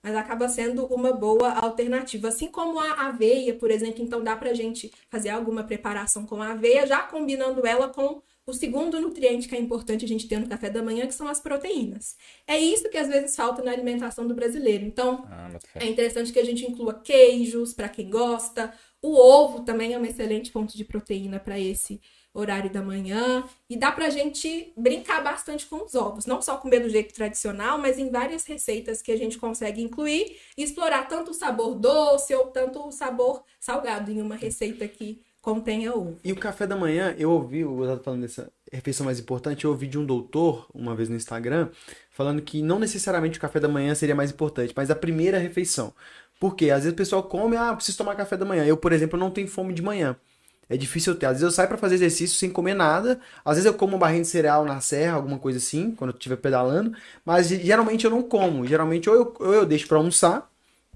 [0.05, 2.29] mas acaba sendo uma boa alternativa.
[2.29, 6.51] Assim como a aveia, por exemplo, então dá pra gente fazer alguma preparação com a
[6.51, 10.49] aveia, já combinando ela com o segundo nutriente que é importante a gente ter no
[10.49, 12.17] café da manhã, que são as proteínas.
[12.47, 14.85] É isso que às vezes falta na alimentação do brasileiro.
[14.85, 18.73] Então, ah, é interessante que a gente inclua queijos para quem gosta.
[19.01, 22.01] O ovo também é um excelente ponto de proteína para esse
[22.35, 23.45] horário da manhã.
[23.71, 26.27] E dá pra gente brincar bastante com os ovos.
[26.27, 30.37] Não só comer do jeito tradicional, mas em várias receitas que a gente consegue incluir
[30.57, 34.85] e explorar tanto o sabor doce ou tanto o sabor salgado em uma receita
[35.45, 36.19] que contenha ovo.
[36.25, 39.71] E o café da manhã, eu ouvi, o Osado falando dessa refeição mais importante, eu
[39.71, 41.69] ouvi de um doutor, uma vez no Instagram,
[42.11, 45.93] falando que não necessariamente o café da manhã seria mais importante, mas a primeira refeição.
[46.41, 48.65] Porque às vezes o pessoal come, ah, preciso tomar café da manhã.
[48.65, 50.17] Eu, por exemplo, não tenho fome de manhã.
[50.69, 51.27] É difícil eu ter.
[51.27, 53.21] Às vezes eu saio para fazer exercício sem comer nada.
[53.45, 56.17] Às vezes eu como uma barrinha de cereal na serra, alguma coisa assim, quando eu
[56.17, 56.93] estiver pedalando.
[57.25, 58.67] Mas geralmente eu não como.
[58.67, 60.51] Geralmente ou eu, ou eu deixo para almoçar,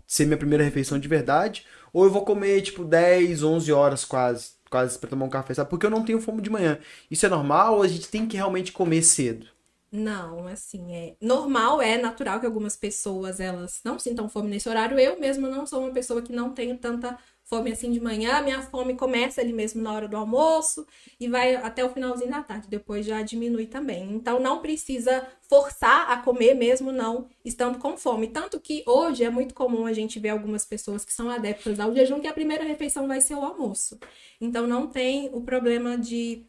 [0.07, 4.53] ser minha primeira refeição de verdade, ou eu vou comer tipo 10, 11 horas quase,
[4.71, 5.71] quase para tomar um café, sabe?
[5.71, 6.79] Porque eu não tenho fome de manhã.
[7.11, 9.47] Isso é normal ou a gente tem que realmente comer cedo?
[9.91, 14.99] Não, assim, é normal, é natural que algumas pessoas elas não sintam fome nesse horário.
[14.99, 18.61] Eu mesma não sou uma pessoa que não tenho tanta fome assim de manhã, minha
[18.61, 20.87] fome começa ali mesmo na hora do almoço
[21.19, 24.13] e vai até o finalzinho da tarde, depois já diminui também.
[24.13, 28.29] Então não precisa forçar a comer mesmo não estando com fome.
[28.29, 31.95] Tanto que hoje é muito comum a gente ver algumas pessoas que são adeptas ao
[31.95, 33.99] jejum que a primeira refeição vai ser o almoço.
[34.39, 36.45] Então não tem o problema de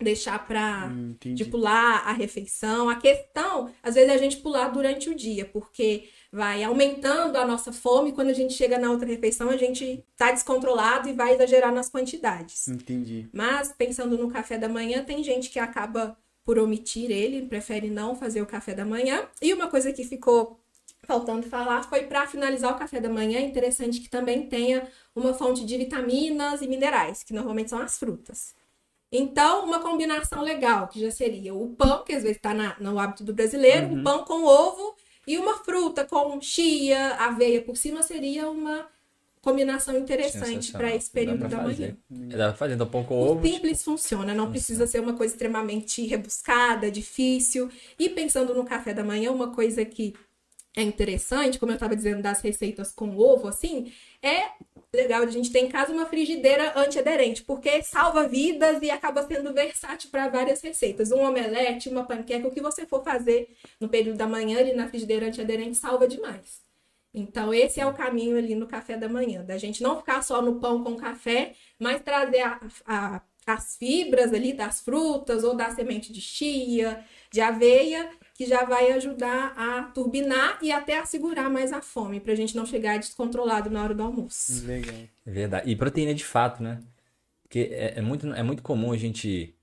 [0.00, 2.88] deixar para hum, de pular a refeição.
[2.88, 7.46] A questão, às vezes, é a gente pular durante o dia, porque vai aumentando a
[7.46, 8.12] nossa fome.
[8.12, 11.88] Quando a gente chega na outra refeição, a gente tá descontrolado e vai exagerar nas
[11.88, 12.68] quantidades.
[12.68, 13.28] Entendi.
[13.32, 18.14] Mas, pensando no café da manhã, tem gente que acaba por omitir ele, prefere não
[18.14, 19.26] fazer o café da manhã.
[19.42, 20.60] E uma coisa que ficou
[21.02, 25.32] faltando falar foi para finalizar o café da manhã, é interessante que também tenha uma
[25.32, 28.54] fonte de vitaminas e minerais, que normalmente são as frutas.
[29.10, 33.22] Então, uma combinação legal, que já seria o pão, que às vezes está no hábito
[33.22, 34.00] do brasileiro, uhum.
[34.00, 38.86] o pão com ovo e uma fruta com chia, aveia por cima seria uma
[39.46, 41.96] combinação interessante para esse período da manhã.
[42.10, 43.46] Dá pra fazer, então pão com ovo.
[43.46, 47.70] Simples funciona, não precisa ser uma coisa extremamente rebuscada, difícil.
[47.96, 50.14] E pensando no café da manhã, uma coisa que
[50.76, 53.90] é interessante, como eu estava dizendo das receitas com ovo, assim,
[54.22, 54.50] é
[54.92, 59.54] legal a gente ter em casa uma frigideira antiaderente, porque salva vidas e acaba sendo
[59.54, 61.10] versátil para várias receitas.
[61.10, 64.86] Um omelete, uma panqueca, o que você for fazer no período da manhã ali na
[64.86, 66.60] frigideira antiaderente salva demais.
[67.12, 70.42] Então, esse é o caminho ali no café da manhã, da gente não ficar só
[70.42, 75.70] no pão com café, mas trazer a, a, as fibras ali das frutas ou da
[75.70, 81.48] semente de chia, de aveia que já vai ajudar a turbinar e até a segurar
[81.48, 84.66] mais a fome, para a gente não chegar descontrolado na hora do almoço.
[84.66, 84.94] Legal.
[85.24, 85.70] É verdade.
[85.70, 86.80] E proteína de fato, né?
[87.42, 89.55] Porque é, é muito, é muito comum a gente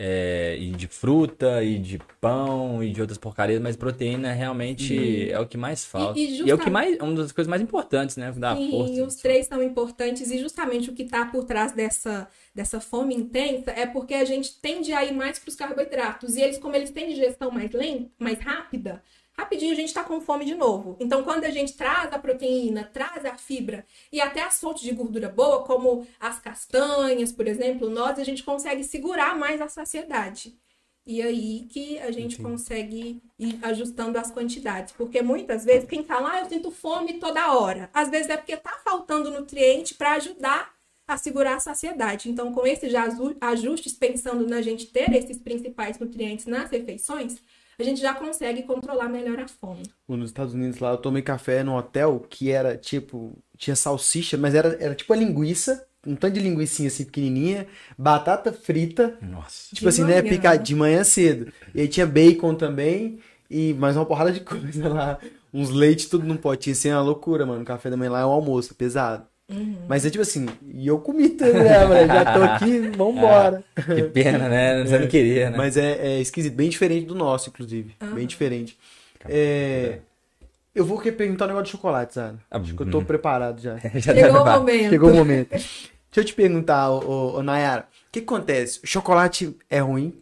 [0.00, 5.40] é, e de fruta, e de pão, e de outras porcarias, mas proteína realmente é
[5.40, 6.16] o que mais falta.
[6.18, 8.30] E- E, e é o que mais, uma das coisas mais importantes, né?
[8.36, 9.04] Da Sim, força.
[9.04, 13.72] os três são importantes e justamente o que está por trás dessa, dessa fome intensa
[13.72, 16.90] é porque a gente tende a ir mais para os carboidratos e eles, como eles
[16.90, 19.02] têm digestão mais lenta, mais rápida,
[19.38, 20.96] rapidinho a gente está com fome de novo.
[20.98, 24.92] Então, quando a gente traz a proteína, traz a fibra e até as fontes de
[24.92, 30.58] gordura boa, como as castanhas, por exemplo, nós a gente consegue segurar mais a saciedade.
[31.06, 34.92] E aí que a gente consegue ir ajustando as quantidades.
[34.92, 37.88] Porque muitas vezes quem fala, ah, eu sinto fome toda hora.
[37.94, 40.74] Às vezes é porque tá faltando nutriente para ajudar
[41.06, 42.28] a segurar a saciedade.
[42.28, 42.92] Então, com esses
[43.40, 47.38] ajustes, pensando na gente ter esses principais nutrientes nas refeições,
[47.78, 49.84] a gente já consegue controlar melhor a fome.
[50.08, 54.54] Nos Estados Unidos lá, eu tomei café num hotel que era tipo, tinha salsicha, mas
[54.54, 59.74] era, era tipo a linguiça, um tanto de linguiçinha assim pequenininha, batata frita, Nossa.
[59.74, 60.22] tipo assim, manhã.
[60.22, 61.52] né, picada de manhã cedo.
[61.72, 65.18] E aí tinha bacon também e mais uma porrada de coisa lá,
[65.54, 67.62] uns leite tudo num potinho, assim, é uma loucura, mano.
[67.62, 69.24] O café da manhã lá é um almoço, pesado.
[69.88, 72.12] Mas é tipo assim, e eu comi tudo, né, mano?
[72.12, 73.64] Já tô aqui, vambora.
[73.94, 74.84] Que pena, né?
[74.84, 75.56] Você não queria, né?
[75.56, 77.94] Mas é, é esquisito, bem diferente do nosso, inclusive.
[78.12, 78.76] Bem diferente.
[79.26, 80.00] É,
[80.74, 82.38] Eu vou querer perguntar um negócio de chocolate, sabe?
[82.50, 83.04] Ah, Acho que eu tô hum.
[83.04, 83.78] preparado já.
[83.96, 84.90] Já Chegou tá o momento.
[84.90, 85.48] Chegou o momento.
[85.50, 85.68] Deixa
[86.16, 88.80] eu te perguntar, ô, ô, ô, Nayara, o que, acontece?
[88.82, 90.14] O chocolate é ruim?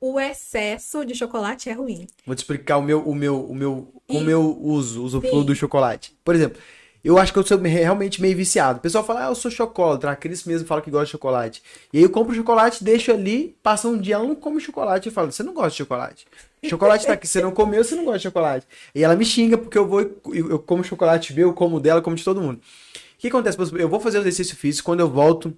[0.00, 2.06] O excesso de chocolate é ruim.
[2.24, 5.54] Vou te explicar o meu, o meu, o meu, o E- meu uso, uso do
[5.54, 6.16] chocolate.
[6.24, 6.60] Por exemplo,
[7.04, 8.78] eu acho que eu sou me- realmente meio viciado.
[8.78, 10.06] O pessoal fala, ah, eu sou chocolate.
[10.06, 11.62] A Cris mesmo fala que gosta de chocolate.
[11.92, 15.06] E aí eu compro chocolate, deixo ali, passa um dia, ela não come chocolate.
[15.06, 16.26] Eu falo, você não gosta de chocolate.
[16.64, 18.66] Chocolate tá aqui, você não comeu, você não gosta de chocolate.
[18.94, 20.00] E ela me xinga porque eu vou,
[20.32, 22.56] eu, como chocolate meu, eu como dela, eu como de todo mundo.
[22.56, 23.56] O que acontece?
[23.78, 25.56] Eu vou fazer o exercício físico, quando eu volto,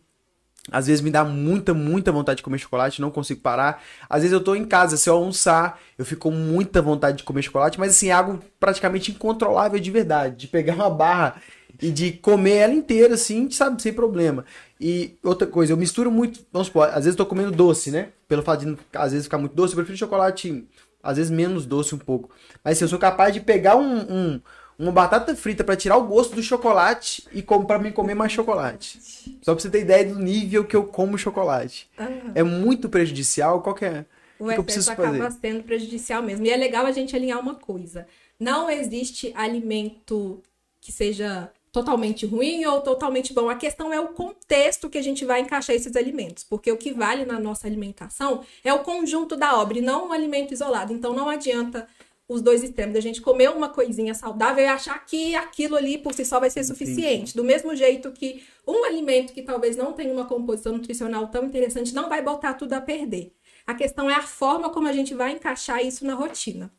[0.71, 3.83] às vezes me dá muita, muita vontade de comer chocolate, não consigo parar.
[4.09, 7.25] Às vezes eu tô em casa, se eu almoçar, eu fico com muita vontade de
[7.25, 11.37] comer chocolate, mas assim, é algo praticamente incontrolável de verdade, de pegar uma barra
[11.81, 14.45] e de comer ela inteira, assim, sabe, sem problema.
[14.81, 18.09] E outra coisa, eu misturo muito, vamos supor, às vezes eu tô comendo doce, né?
[18.29, 20.67] Pelo fato de às vezes ficar muito doce, eu prefiro chocolate,
[21.03, 22.31] às vezes menos doce um pouco.
[22.65, 24.41] Mas assim, eu sou capaz de pegar um, um-
[24.79, 29.01] uma batata frita pra tirar o gosto do chocolate e pra mim comer mais chocolate.
[29.43, 31.89] Só pra você ter ideia do nível que eu como chocolate.
[31.99, 32.07] Ah.
[32.35, 34.05] É muito prejudicial, qual que é?
[34.39, 35.39] O O que eu preciso acaba fazer?
[35.41, 36.47] sendo prejudicial mesmo.
[36.47, 38.07] E é legal a gente alinhar uma coisa.
[38.39, 40.41] Não existe alimento
[40.81, 43.49] que seja totalmente ruim ou totalmente bom.
[43.49, 46.45] A questão é o contexto que a gente vai encaixar esses alimentos.
[46.45, 50.13] Porque o que vale na nossa alimentação é o conjunto da obra e não um
[50.13, 50.93] alimento isolado.
[50.93, 51.89] Então não adianta
[52.29, 56.13] os dois extremos, a gente comer uma coisinha saudável e achar que aquilo ali por
[56.13, 57.35] si só vai ser suficiente.
[57.35, 61.95] Do mesmo jeito que um alimento que talvez não tenha uma composição nutricional tão interessante
[61.95, 63.33] não vai botar tudo a perder.
[63.67, 66.71] A questão é a forma como a gente vai encaixar isso na rotina.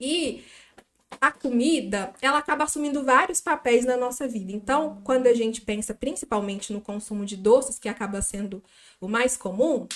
[0.00, 0.44] E
[1.20, 4.52] a comida, ela acaba assumindo vários papéis na nossa vida.
[4.52, 8.62] Então, quando a gente pensa principalmente no consumo de doces, que acaba sendo
[9.00, 9.88] o mais comum,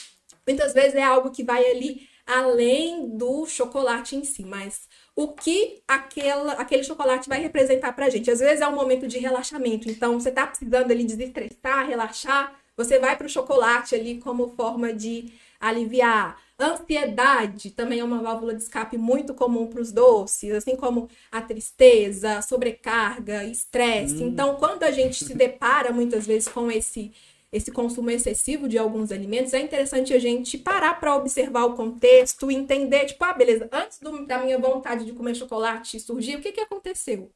[0.46, 5.82] muitas vezes é algo que vai ali além do chocolate em si, mas o que
[5.86, 8.30] aquela, aquele chocolate vai representar pra gente.
[8.30, 12.98] Às vezes é um momento de relaxamento, então você tá precisando ali desestressar, relaxar, você
[12.98, 16.40] vai pro chocolate ali como forma de aliviar.
[16.58, 21.42] Ansiedade também é uma válvula de escape muito comum para os doces, assim como a
[21.42, 24.22] tristeza, sobrecarga, estresse.
[24.22, 27.12] Então, quando a gente se depara muitas vezes com esse
[27.52, 32.50] esse consumo excessivo de alguns alimentos, é interessante a gente parar para observar o contexto,
[32.50, 36.52] entender, tipo, ah, beleza, antes do- da minha vontade de comer chocolate surgir, o que,
[36.52, 37.30] que aconteceu?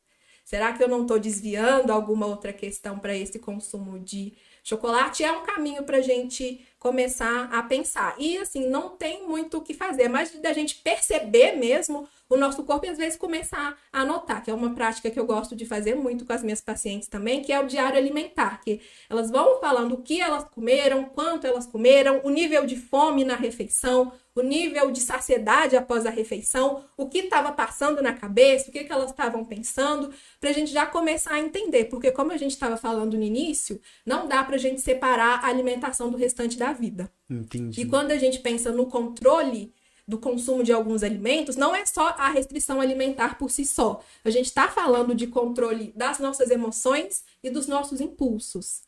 [0.44, 5.24] Será que eu não estou desviando alguma outra questão para esse consumo de chocolate?
[5.24, 8.14] É um caminho para a gente começar a pensar.
[8.18, 12.64] E assim, não tem muito o que fazer, mas da gente perceber mesmo o nosso
[12.64, 15.64] corpo e às vezes começar a anotar, que é uma prática que eu gosto de
[15.64, 19.61] fazer muito com as minhas pacientes também, que é o diário alimentar, que elas vão
[19.61, 24.42] falando o que elas comeram, quanto elas comeram, o nível de fome na refeição, o
[24.42, 28.92] nível de saciedade após a refeição, o que estava passando na cabeça, o que, que
[28.92, 32.77] elas estavam pensando, para a gente já começar a entender, porque como a gente estava
[32.77, 37.11] falando no início, não dá para a gente separar a alimentação do restante da vida.
[37.31, 37.81] Entendi.
[37.81, 39.73] E quando a gente pensa no controle
[40.07, 44.03] do consumo de alguns alimentos, não é só a restrição alimentar por si só.
[44.24, 48.83] A gente está falando de controle das nossas emoções e dos nossos impulsos.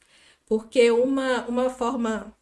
[0.47, 2.33] Porque uma, uma forma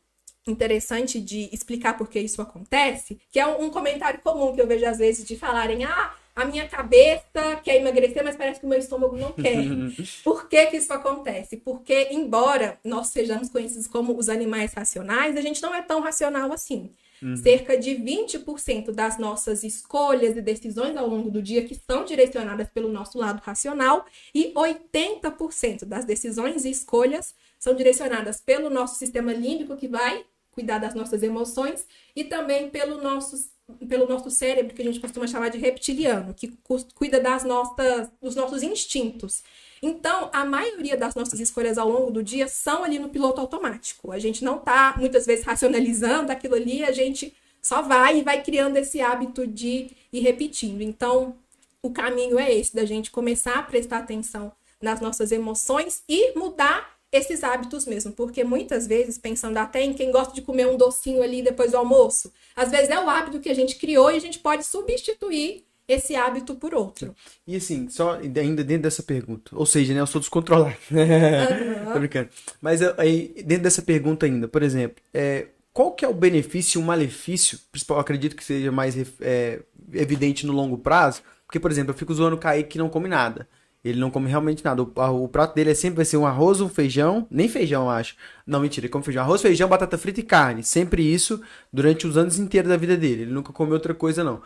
[0.47, 4.67] interessante de explicar por que isso acontece, que é um, um comentário comum que eu
[4.67, 8.69] vejo às vezes de falarem, ah, a minha cabeça quer emagrecer, mas parece que o
[8.69, 9.65] meu estômago não quer.
[10.25, 11.57] Por que, que isso acontece?
[11.57, 16.53] Porque, embora nós sejamos conhecidos como os animais racionais, a gente não é tão racional
[16.53, 16.93] assim.
[17.23, 17.37] Uhum.
[17.37, 22.69] Cerca de 20% das nossas escolhas e decisões ao longo do dia que são direcionadas
[22.69, 24.05] pelo nosso lado racional
[24.35, 30.79] e 80% das decisões e escolhas são direcionadas pelo nosso sistema límbico que vai cuidar
[30.79, 33.53] das nossas emoções e também pelo nosso
[33.89, 36.53] pelo nosso cérebro, que a gente costuma chamar de reptiliano, que
[36.95, 39.43] cuida das nossas, dos nossos instintos.
[39.87, 44.13] Então, a maioria das nossas escolhas ao longo do dia são ali no piloto automático.
[44.13, 48.43] A gente não está, muitas vezes, racionalizando aquilo ali, a gente só vai e vai
[48.43, 50.81] criando esse hábito de ir repetindo.
[50.81, 51.37] Então,
[51.83, 56.95] o caminho é esse, da gente começar a prestar atenção nas nossas emoções e mudar
[57.13, 61.23] esses hábitos mesmo, porque muitas vezes, pensando até em quem gosta de comer um docinho
[61.23, 64.21] ali depois do almoço, às vezes é o hábito que a gente criou e a
[64.21, 67.15] gente pode substituir esse hábito por outro.
[67.47, 70.75] E assim, só ainda dentro dessa pergunta, ou seja, né, eu sou descontrolado.
[70.91, 71.93] Uhum.
[71.93, 72.29] Tô brincando.
[72.61, 76.83] Mas aí, dentro dessa pergunta ainda, por exemplo, é, qual que é o benefício e
[76.83, 79.61] o malefício, principal, acredito que seja mais é,
[79.93, 83.09] evidente no longo prazo, porque, por exemplo, eu fico zoando o Kaique que não come
[83.09, 83.47] nada.
[83.85, 84.83] Ele não come realmente nada.
[84.83, 87.91] O, o, prato dele é sempre vai ser um arroz, um feijão, nem feijão, eu
[87.91, 88.17] acho.
[88.47, 89.23] Não, mentira, ele come feijão.
[89.23, 90.63] Arroz, feijão, batata frita e carne.
[90.63, 93.23] Sempre isso durante os anos inteiros da vida dele.
[93.23, 94.41] Ele nunca come outra coisa, não.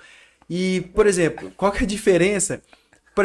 [0.49, 2.63] E, por exemplo, qual que é a diferença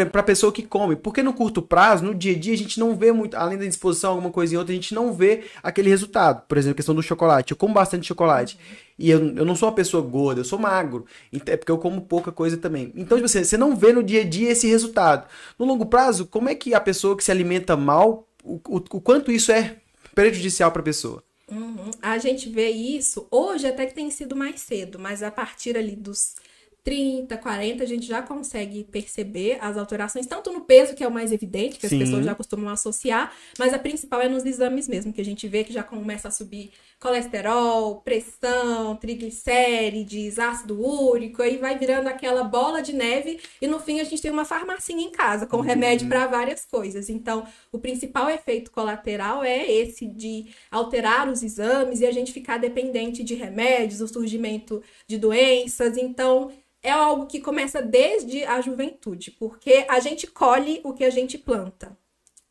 [0.09, 0.95] para a pessoa que come.
[0.95, 3.65] Porque no curto prazo, no dia a dia, a gente não vê muito, além da
[3.65, 6.43] disposição, alguma coisa em outra, a gente não vê aquele resultado.
[6.47, 7.51] Por exemplo, a questão do chocolate.
[7.51, 8.57] Eu como bastante chocolate.
[8.97, 11.05] E eu, eu não sou uma pessoa gorda, eu sou magro.
[11.45, 12.91] É porque eu como pouca coisa também.
[12.95, 15.27] Então, tipo assim, você não vê no dia a dia esse resultado.
[15.57, 19.01] No longo prazo, como é que a pessoa que se alimenta mal, o, o, o
[19.01, 19.77] quanto isso é
[20.15, 21.23] prejudicial para a pessoa?
[21.51, 21.91] Uhum.
[22.01, 25.95] A gente vê isso hoje até que tem sido mais cedo, mas a partir ali
[25.95, 26.35] dos
[26.83, 31.11] 30, 40, a gente já consegue perceber as alterações, tanto no peso, que é o
[31.11, 31.95] mais evidente, que Sim.
[31.95, 35.47] as pessoas já costumam associar, mas a principal é nos exames mesmo, que a gente
[35.47, 42.43] vê que já começa a subir colesterol, pressão, triglicérides, ácido úrico, aí vai virando aquela
[42.43, 45.63] bola de neve e no fim a gente tem uma farmacinha em casa com uhum.
[45.63, 47.09] remédio para várias coisas.
[47.09, 52.57] Então, o principal efeito colateral é esse de alterar os exames e a gente ficar
[52.57, 55.97] dependente de remédios, o surgimento de doenças.
[55.97, 56.51] Então,
[56.83, 61.37] é algo que começa desde a juventude, porque a gente colhe o que a gente
[61.37, 61.97] planta.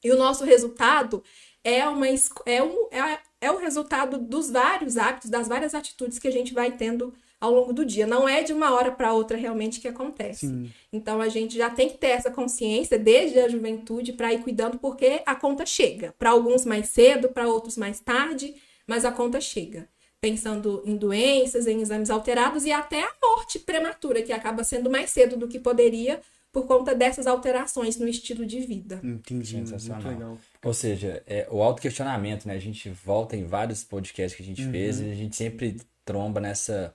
[0.03, 1.23] E o nosso resultado
[1.63, 6.27] é, uma, é, um, é, é o resultado dos vários hábitos, das várias atitudes que
[6.27, 8.07] a gente vai tendo ao longo do dia.
[8.07, 10.49] Não é de uma hora para outra realmente que acontece.
[10.49, 10.73] Sim.
[10.93, 14.79] Então a gente já tem que ter essa consciência desde a juventude para ir cuidando,
[14.79, 16.15] porque a conta chega.
[16.19, 18.55] Para alguns mais cedo, para outros mais tarde,
[18.87, 19.92] mas a conta chega
[20.23, 25.11] pensando em doenças, em exames alterados e até a morte prematura, que acaba sendo mais
[25.11, 26.21] cedo do que poderia
[26.53, 29.01] por conta dessas alterações no estilo de vida.
[29.03, 30.13] Entendi, sensacional.
[30.13, 30.39] legal.
[30.63, 32.55] Ou seja, é, o autoquestionamento, né?
[32.55, 34.71] A gente volta em vários podcasts que a gente uhum.
[34.71, 36.95] fez e a gente sempre tromba nessa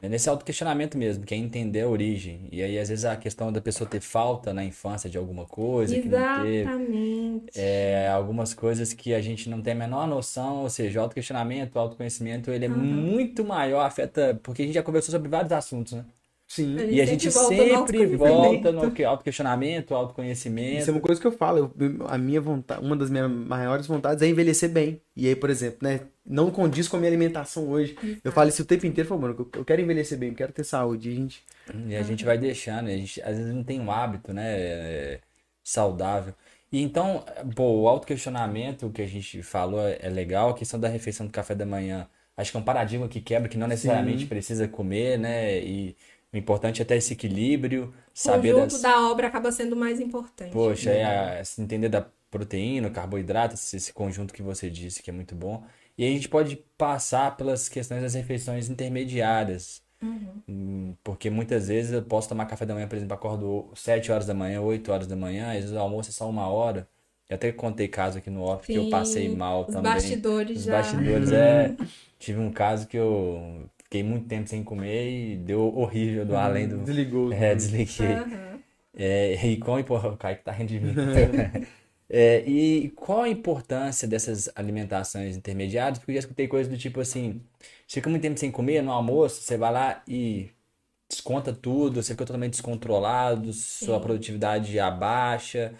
[0.00, 2.48] é nesse autoquestionamento mesmo, que é entender a origem.
[2.52, 5.96] E aí, às vezes, a questão da pessoa ter falta na infância de alguma coisa
[5.96, 6.68] Exatamente.
[6.68, 7.50] que não teve.
[7.56, 11.78] É, algumas coisas que a gente não tem a menor noção, ou seja, o autoquestionamento,
[11.78, 12.76] o autoconhecimento, ele é uhum.
[12.76, 14.38] muito maior, afeta.
[14.42, 16.04] Porque a gente já conversou sobre vários assuntos, né?
[16.48, 16.76] Sim.
[16.88, 20.78] E a gente sempre volta no autoquestionamento, autoconhecimento.
[20.78, 21.70] Isso é uma coisa que eu falo.
[21.78, 24.98] Eu, a minha vontade, uma das minhas maiores vontades é envelhecer bem.
[25.14, 26.00] E aí, por exemplo, né?
[26.24, 27.94] Não condiz com a minha alimentação hoje.
[28.02, 28.20] Exato.
[28.24, 30.64] Eu falo isso o tempo inteiro, falo, mano, eu quero envelhecer bem, eu quero ter
[30.64, 31.10] saúde.
[31.10, 31.44] E a gente,
[31.86, 34.44] e a gente vai deixando, a gente às vezes não tem um hábito, né?
[34.58, 35.20] É,
[35.62, 36.32] saudável.
[36.72, 37.24] E então,
[37.54, 41.32] pô, o autoquestionamento que a gente falou é, é legal, a questão da refeição do
[41.32, 42.08] café da manhã.
[42.34, 44.26] Acho que é um paradigma que quebra, que não necessariamente Sim.
[44.26, 45.58] precisa comer, né?
[45.58, 45.96] E
[46.32, 48.52] o importante é ter esse equilíbrio, saber.
[48.52, 48.82] O conjunto das...
[48.82, 50.52] da obra acaba sendo mais importante.
[50.52, 55.34] Poxa, é a, entender da proteína, carboidrato, esse conjunto que você disse que é muito
[55.34, 55.64] bom.
[55.96, 59.82] E a gente pode passar pelas questões das refeições intermediárias.
[60.00, 60.42] Uhum.
[60.48, 64.26] Hum, porque muitas vezes eu posso tomar café da manhã, por exemplo, acordo 7 horas
[64.26, 66.86] da manhã, 8 horas da manhã, às vezes o almoço é só uma hora.
[67.28, 69.92] Eu até contei caso aqui no off Sim, que eu passei mal os também.
[69.92, 70.72] Bastidores os já.
[70.72, 71.76] bastidores é.
[72.18, 76.68] Tive um caso que eu fiquei muito tempo sem comer e deu horrível do além
[76.68, 76.78] do.
[76.78, 77.32] Desligou.
[77.32, 78.16] É, desliguei.
[78.16, 78.60] Uhum.
[78.94, 80.94] É, e com o Kaique tá rindo de mim.
[82.08, 85.98] é, e qual a importância dessas alimentações intermediárias?
[85.98, 87.40] Porque eu já escutei coisas do tipo assim:
[87.86, 90.50] você fica muito tempo sem comer no almoço, você vai lá e
[91.08, 93.86] desconta tudo, você fica totalmente descontrolado, Sim.
[93.86, 95.74] sua produtividade abaixa.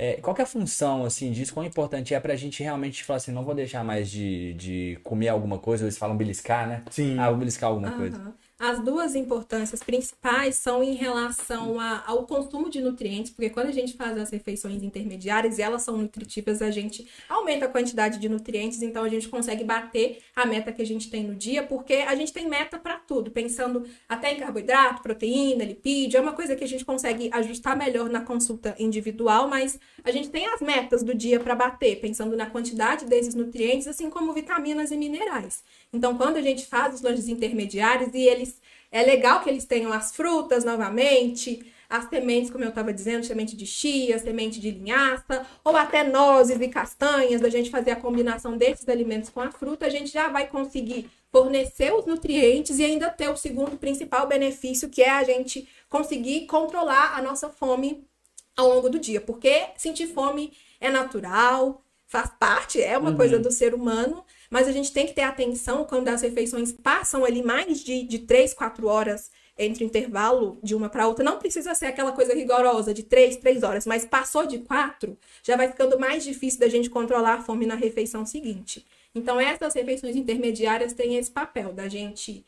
[0.00, 1.52] É, qual é a função assim disso?
[1.52, 5.26] Quão importante é pra gente realmente falar assim, não vou deixar mais de, de comer
[5.26, 6.84] alguma coisa, eles falam beliscar, né?
[6.88, 7.18] Sim.
[7.18, 7.96] Ah, vou beliscar alguma uhum.
[7.96, 8.32] coisa.
[8.60, 13.72] As duas importâncias principais são em relação a, ao consumo de nutrientes, porque quando a
[13.72, 18.28] gente faz as refeições intermediárias e elas são nutritivas, a gente aumenta a quantidade de
[18.28, 21.94] nutrientes, então a gente consegue bater a meta que a gente tem no dia, porque
[21.94, 26.56] a gente tem meta para tudo, pensando até em carboidrato, proteína, lipídio, é uma coisa
[26.56, 31.04] que a gente consegue ajustar melhor na consulta individual, mas a gente tem as metas
[31.04, 35.62] do dia para bater, pensando na quantidade desses nutrientes, assim como vitaminas e minerais.
[35.92, 38.60] Então, quando a gente faz os lanches intermediários e eles
[38.90, 43.56] é legal que eles tenham as frutas novamente, as sementes, como eu estava dizendo, semente
[43.56, 48.56] de chia, semente de linhaça, ou até nozes e castanhas, da gente fazer a combinação
[48.56, 53.10] desses alimentos com a fruta, a gente já vai conseguir fornecer os nutrientes e ainda
[53.10, 58.06] ter o segundo principal benefício, que é a gente conseguir controlar a nossa fome
[58.56, 63.16] ao longo do dia, porque sentir fome é natural, faz parte, é uma uhum.
[63.16, 67.24] coisa do ser humano, mas a gente tem que ter atenção quando as refeições passam
[67.24, 71.24] ali mais de, de 3, 4 horas entre o intervalo de uma para outra.
[71.24, 75.56] Não precisa ser aquela coisa rigorosa de 3, 3 horas, mas passou de 4, já
[75.56, 78.86] vai ficando mais difícil da gente controlar a fome na refeição seguinte.
[79.14, 82.46] Então, essas refeições intermediárias têm esse papel da gente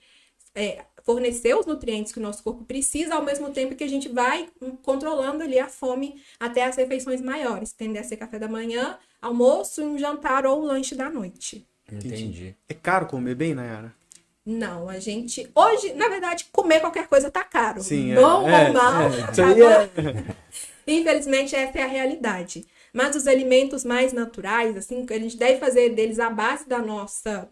[0.54, 4.08] é, fornecer os nutrientes que o nosso corpo precisa, ao mesmo tempo que a gente
[4.08, 4.48] vai
[4.82, 9.82] controlando ali a fome até as refeições maiores, tende a ser café da manhã, almoço,
[9.82, 11.66] um jantar ou um lanche da noite.
[11.96, 12.54] Entendi.
[12.68, 13.94] É caro comer bem, Nayara?
[14.44, 15.48] Não, a gente.
[15.54, 17.82] Hoje, na verdade, comer qualquer coisa tá caro.
[17.82, 19.02] Sim, Bom é, ou mal.
[19.02, 20.34] É, é...
[20.86, 22.66] Infelizmente, essa é a realidade.
[22.92, 27.48] Mas os alimentos mais naturais, assim, a gente deve fazer deles a base da nossa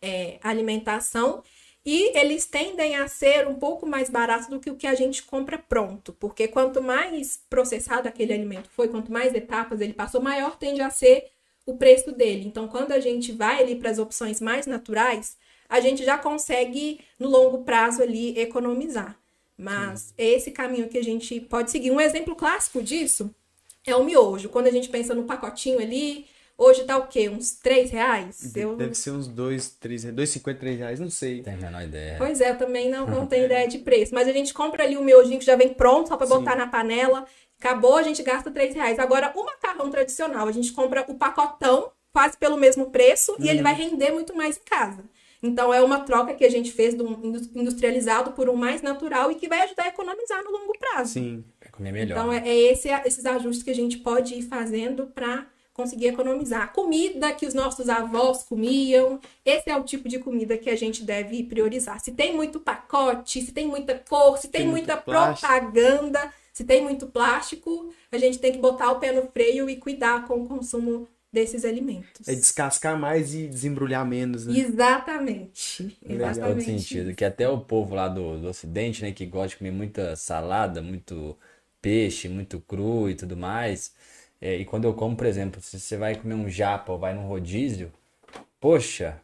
[0.00, 1.42] é, alimentação.
[1.84, 5.22] E eles tendem a ser um pouco mais baratos do que o que a gente
[5.22, 6.12] compra pronto.
[6.12, 10.90] Porque quanto mais processado aquele alimento foi, quanto mais etapas ele passou, maior tende a
[10.90, 11.24] ser
[11.70, 12.46] o preço dele.
[12.46, 15.36] Então, quando a gente vai ali para as opções mais naturais,
[15.68, 19.16] a gente já consegue, no longo prazo, ali, economizar.
[19.56, 20.14] Mas Sim.
[20.18, 21.90] é esse caminho que a gente pode seguir.
[21.90, 23.34] Um exemplo clássico disso
[23.86, 24.48] é o miojo.
[24.48, 27.28] Quando a gente pensa no pacotinho ali, hoje tá o quê?
[27.28, 28.56] Uns 3 reais?
[28.56, 28.74] Eu...
[28.76, 31.42] Deve ser uns 2, 3, 2,50, 3 reais, não sei.
[31.42, 32.16] Tem a menor ideia.
[32.18, 34.14] Pois é, eu também não, não tenho ideia de preço.
[34.14, 36.66] Mas a gente compra ali o miojinho que já vem pronto, só para botar na
[36.66, 37.26] panela.
[37.60, 38.98] Acabou, a gente gasta 3 reais.
[38.98, 43.44] Agora, o macarrão tradicional, a gente compra o pacotão, quase pelo mesmo preço, uhum.
[43.44, 43.64] e ele uhum.
[43.64, 45.04] vai render muito mais em casa.
[45.42, 47.06] Então, é uma troca que a gente fez do
[47.54, 51.12] industrializado por um mais natural e que vai ajudar a economizar no longo prazo.
[51.12, 52.18] Sim, comer melhor.
[52.18, 56.72] Então, é, é esse, esses ajustes que a gente pode ir fazendo para conseguir economizar.
[56.72, 61.02] Comida que os nossos avós comiam, esse é o tipo de comida que a gente
[61.02, 62.00] deve priorizar.
[62.00, 66.82] Se tem muito pacote, se tem muita cor, se tem, tem muita propaganda, se tem
[66.82, 70.46] muito plástico, a gente tem que botar o pé no freio e cuidar com o
[70.46, 72.28] consumo desses alimentos.
[72.28, 74.58] É descascar mais e desembrulhar menos, né?
[74.58, 75.96] Exatamente.
[76.06, 76.40] Exatamente.
[76.46, 77.14] outro sentido.
[77.14, 80.82] Que até o povo lá do, do Ocidente, né, que gosta de comer muita salada,
[80.82, 81.34] muito
[81.80, 83.94] peixe, muito cru e tudo mais.
[84.38, 87.14] É, e quando eu como, por exemplo, se você vai comer um japa ou vai
[87.14, 87.90] num rodízio,
[88.60, 89.18] poxa,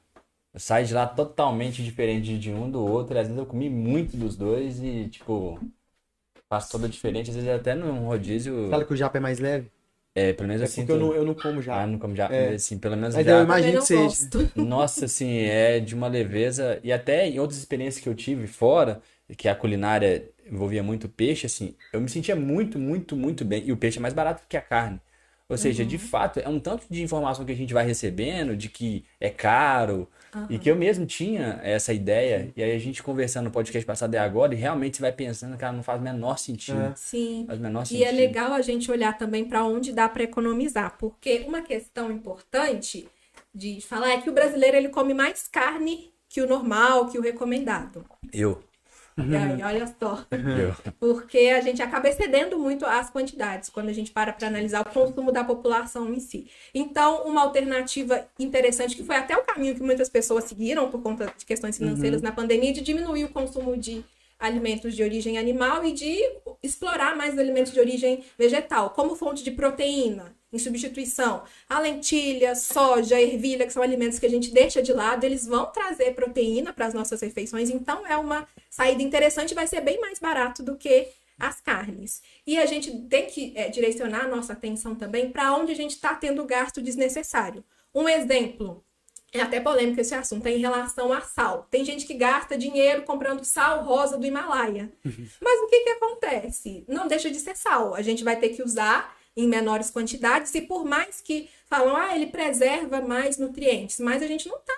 [0.54, 3.18] sai de lá totalmente diferente de um do outro.
[3.18, 5.60] Às vezes eu comi muito dos dois e, tipo,
[6.48, 7.30] faz toda a diferença.
[7.30, 8.68] Às vezes até num rodízio.
[8.70, 9.70] Fala que o japa é mais leve?
[10.14, 10.80] É, pelo menos é assim.
[10.80, 11.82] Porque eu, não, eu não como japa.
[11.82, 12.34] Ah, não como japa.
[12.34, 12.54] É.
[12.54, 13.38] Assim, pelo menos Mas japa.
[13.38, 14.50] eu imagino que seja.
[14.56, 16.80] Nossa, assim, é de uma leveza.
[16.82, 19.02] E até em outras experiências que eu tive fora,
[19.36, 23.62] que a culinária envolvia muito peixe, assim, eu me sentia muito, muito, muito bem.
[23.66, 25.00] E o peixe é mais barato que a carne.
[25.48, 25.88] Ou seja, uhum.
[25.88, 29.30] de fato, é um tanto de informação que a gente vai recebendo de que é
[29.30, 30.08] caro.
[30.36, 30.46] Uhum.
[30.50, 32.52] E que eu mesmo tinha essa ideia.
[32.54, 35.56] E aí a gente conversando no podcast passado e agora, e realmente você vai pensando,
[35.56, 36.80] cara, não faz o menor sentido.
[36.80, 36.92] É.
[36.94, 37.44] Sim.
[37.46, 38.06] Faz o menor e sentido.
[38.06, 40.96] é legal a gente olhar também para onde dá para economizar.
[40.98, 43.08] Porque uma questão importante
[43.54, 47.22] de falar é que o brasileiro ele come mais carne que o normal, que o
[47.22, 48.04] recomendado.
[48.32, 48.62] Eu.
[49.18, 50.26] E aí, olha só.
[51.00, 54.90] Porque a gente acaba excedendo muito as quantidades quando a gente para para analisar o
[54.90, 56.48] consumo da população em si.
[56.74, 61.32] Então, uma alternativa interessante, que foi até o caminho que muitas pessoas seguiram por conta
[61.36, 62.28] de questões financeiras uhum.
[62.28, 64.04] na pandemia, de diminuir o consumo de
[64.38, 66.18] alimentos de origem animal e de
[66.62, 71.44] explorar mais alimentos de origem vegetal, como fonte de proteína, em substituição.
[71.68, 75.66] A lentilha, soja, ervilha, que são alimentos que a gente deixa de lado, eles vão
[75.66, 80.18] trazer proteína para as nossas refeições, então é uma saída interessante, vai ser bem mais
[80.18, 82.22] barato do que as carnes.
[82.46, 85.92] E a gente tem que é, direcionar a nossa atenção também para onde a gente
[85.92, 87.62] está tendo gasto desnecessário.
[87.94, 88.84] Um exemplo,
[89.32, 91.66] é até polêmico esse assunto, é em relação a sal.
[91.70, 94.92] Tem gente que gasta dinheiro comprando sal rosa do Himalaia.
[95.04, 95.28] Uhum.
[95.40, 96.84] Mas o que, que acontece?
[96.88, 97.94] Não deixa de ser sal.
[97.94, 102.14] A gente vai ter que usar em menores quantidades e por mais que falam, ah,
[102.16, 104.72] ele preserva mais nutrientes, mas a gente não está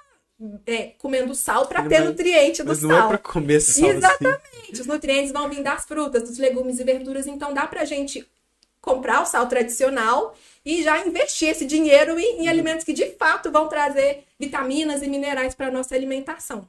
[0.66, 3.04] é, comendo sal para ter é- nutriente do Mas não sal.
[3.04, 3.96] é pra comer sal assim.
[3.96, 4.80] Exatamente.
[4.80, 8.26] Os nutrientes vão vir das frutas, dos legumes e verduras, então dá pra gente
[8.80, 10.34] comprar o sal tradicional
[10.64, 15.09] e já investir esse dinheiro em, em alimentos que de fato vão trazer vitaminas e
[15.09, 16.68] minerais para nossa alimentação.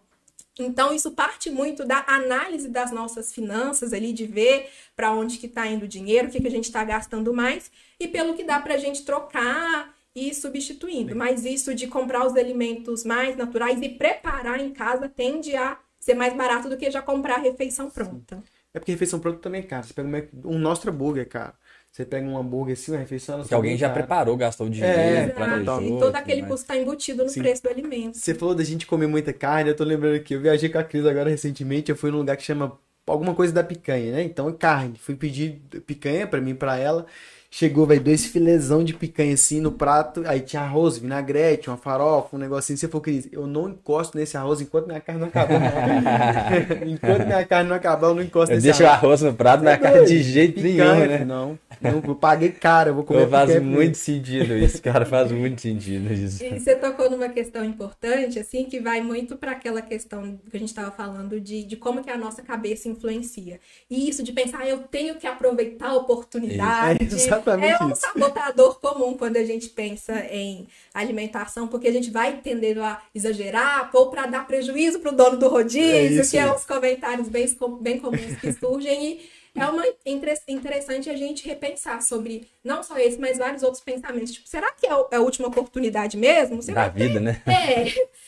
[0.64, 5.46] Então isso parte muito da análise das nossas finanças ali, de ver para onde que
[5.46, 8.44] está indo o dinheiro, o que, que a gente está gastando mais e pelo que
[8.44, 11.16] dá para a gente trocar e ir substituindo.
[11.16, 16.14] Mas isso de comprar os alimentos mais naturais e preparar em casa tende a ser
[16.14, 18.44] mais barato do que já comprar a refeição pronta.
[18.74, 19.86] É porque refeição pronta também é caro.
[19.86, 21.54] Você pega um, um Nostra Burger, cara.
[21.92, 23.44] Você pega um hambúrguer assim, uma refeição.
[23.44, 24.00] sai alguém já cara.
[24.00, 25.36] preparou, gastou o dinheiro, É, Exato.
[25.36, 25.82] planejou.
[25.82, 27.42] E todo aquele custo está embutido no Sim.
[27.42, 28.16] preço do alimento.
[28.18, 30.34] Você falou da gente comer muita carne, eu tô lembrando aqui.
[30.36, 32.78] Eu viajei com a Cris agora recentemente, eu fui num lugar que chama
[33.08, 34.24] alguma coisa da picanha, né?
[34.24, 34.98] Então, carne.
[35.00, 37.08] Fui pedir picanha pra mim e pra ela.
[37.52, 40.24] Chegou, velho, dois filezão de picanha assim no prato.
[40.28, 42.78] Aí tinha arroz, vinagrete, uma farofa, um negocinho.
[42.78, 45.60] Você falou, Cris, eu não encosto nesse arroz enquanto minha carne não acabar.
[46.86, 49.04] enquanto minha carne não acabar, eu não encosto Eu nesse deixo o arroz.
[49.04, 50.10] arroz no prato, na cara doido.
[50.10, 51.26] de jeito Picanha, nenhum, né?
[51.26, 55.04] Não, não, eu paguei caro, eu vou comer Pô, faz picanha muito sentido isso, cara.
[55.06, 56.44] Faz muito sentido isso.
[56.44, 60.60] E você tocou numa questão importante, assim, que vai muito para aquela questão que a
[60.60, 63.60] gente estava falando de, de como que a nossa cabeça influencia.
[63.90, 67.00] E isso de pensar, ah, eu tenho que aproveitar a oportunidade.
[67.02, 68.02] É exatamente é um isso.
[68.02, 73.90] sabotador comum quando a gente pensa em alimentação, porque a gente vai tendendo a exagerar
[73.94, 76.50] ou para dar prejuízo para o dono do É rodízio, isso que é aí.
[76.52, 77.46] uns comentários bem,
[77.82, 79.18] bem comuns que surgem.
[79.18, 83.84] E é uma inter- interessante a gente repensar sobre não só esse, mas vários outros
[83.84, 84.32] pensamentos.
[84.32, 86.62] Tipo, será que é é a última oportunidade mesmo?
[86.62, 87.42] Você Da vai ter- vida, né?
[87.48, 87.86] É,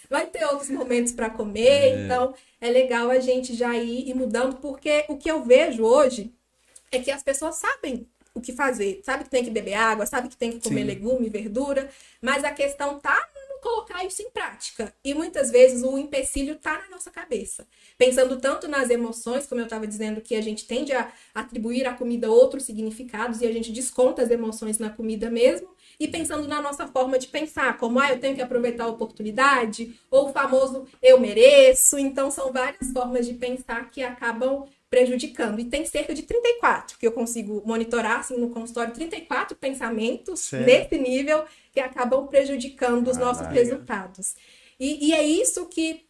[0.09, 4.57] vai ter outros momentos para comer, então é legal a gente já ir, ir mudando,
[4.57, 6.34] porque o que eu vejo hoje
[6.91, 10.30] é que as pessoas sabem o que fazer, sabe que tem que beber água, sabe
[10.30, 10.88] que tem que comer Sim.
[10.88, 11.90] legume, verdura,
[12.22, 13.16] mas a questão tá
[13.50, 14.94] no colocar isso em prática.
[15.04, 17.68] E muitas vezes o empecilho tá na nossa cabeça.
[17.98, 21.94] Pensando tanto nas emoções, como eu estava dizendo, que a gente tende a atribuir à
[21.94, 25.70] comida outros significados e a gente desconta as emoções na comida mesmo,
[26.00, 29.96] e pensando na nossa forma de pensar, como ah, eu tenho que aproveitar a oportunidade,
[30.10, 32.00] ou o famoso eu mereço.
[32.00, 35.58] Então são várias formas de pensar que acabam prejudicando.
[35.60, 40.66] E tem cerca de 34 que eu consigo monitorar assim no consultório, 34 pensamentos Certo.
[40.66, 44.36] nesse nível que acabam prejudicando os nossos resultados.
[44.78, 46.06] E, e é isso que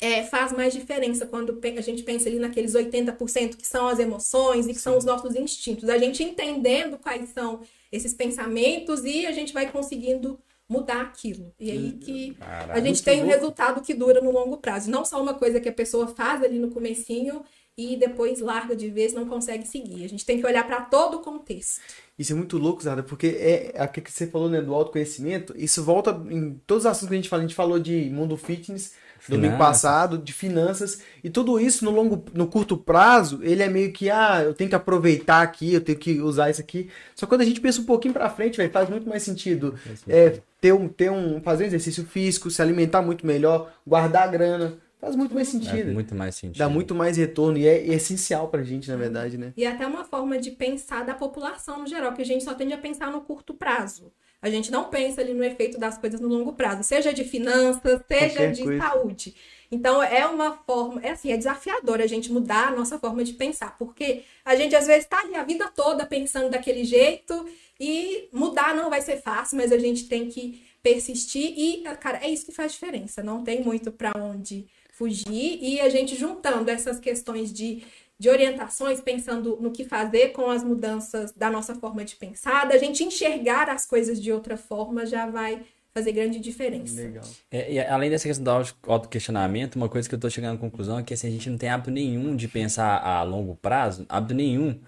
[0.00, 4.66] é, faz mais diferença quando a gente pensa ali naqueles 80% que são as emoções
[4.66, 5.88] e que são os nossos instintos.
[5.90, 7.60] A gente entendendo quais são
[7.92, 11.52] esses pensamentos e a gente vai conseguindo mudar aquilo.
[11.60, 14.90] E aí que a gente tem um resultado que dura no longo prazo.
[14.90, 17.44] Não só uma coisa que a pessoa faz ali no comecinho
[17.76, 20.04] e depois larga de vez, não consegue seguir.
[20.04, 21.80] A gente tem que olhar para todo o contexto.
[22.18, 25.82] Isso é muito louco, Zada, porque é aquilo que você falou, né, do autoconhecimento, isso
[25.82, 27.42] volta em todos os assuntos que a gente fala.
[27.42, 28.92] A gente falou de mundo fitness
[29.28, 29.58] domingo Finanças.
[29.58, 34.10] passado, de finanças, e tudo isso no longo, no curto prazo, ele é meio que,
[34.10, 36.90] ah, eu tenho que aproveitar aqui, eu tenho que usar isso aqui.
[37.14, 39.74] Só que quando a gente pensa um pouquinho pra frente, velho, faz muito mais sentido
[40.08, 44.30] é, ter um, ter um, fazer um exercício físico, se alimentar muito melhor, guardar a
[44.30, 45.92] grana, faz muito mais É sentido.
[45.92, 46.58] muito mais sentido.
[46.58, 49.52] Dá muito mais retorno e é, é essencial pra gente, na verdade, né?
[49.56, 52.54] E é até uma forma de pensar da população no geral, que a gente só
[52.54, 54.12] tende a pensar no curto prazo.
[54.42, 58.00] A gente não pensa ali no efeito das coisas no longo prazo, seja de finanças,
[58.06, 58.82] seja Qualquer de coisa.
[58.82, 59.34] saúde.
[59.72, 63.32] Então é uma forma, é assim, é desafiador a gente mudar a nossa forma de
[63.32, 67.46] pensar, porque a gente às vezes está ali a vida toda pensando daquele jeito
[67.80, 72.28] e mudar não vai ser fácil, mas a gente tem que persistir e, cara, é
[72.28, 73.22] isso que faz diferença.
[73.22, 77.82] Não tem muito para onde fugir e a gente juntando essas questões de
[78.16, 82.78] de orientações, pensando no que fazer com as mudanças da nossa forma de pensar, da
[82.78, 87.02] gente enxergar as coisas de outra forma, já vai fazer grande diferença.
[87.02, 87.24] Legal.
[87.50, 90.58] É, e além dessa questão do auto- autoquestionamento, uma coisa que eu tô chegando à
[90.58, 94.06] conclusão é que assim, a gente não tem hábito nenhum de pensar a longo prazo,
[94.08, 94.80] hábito nenhum.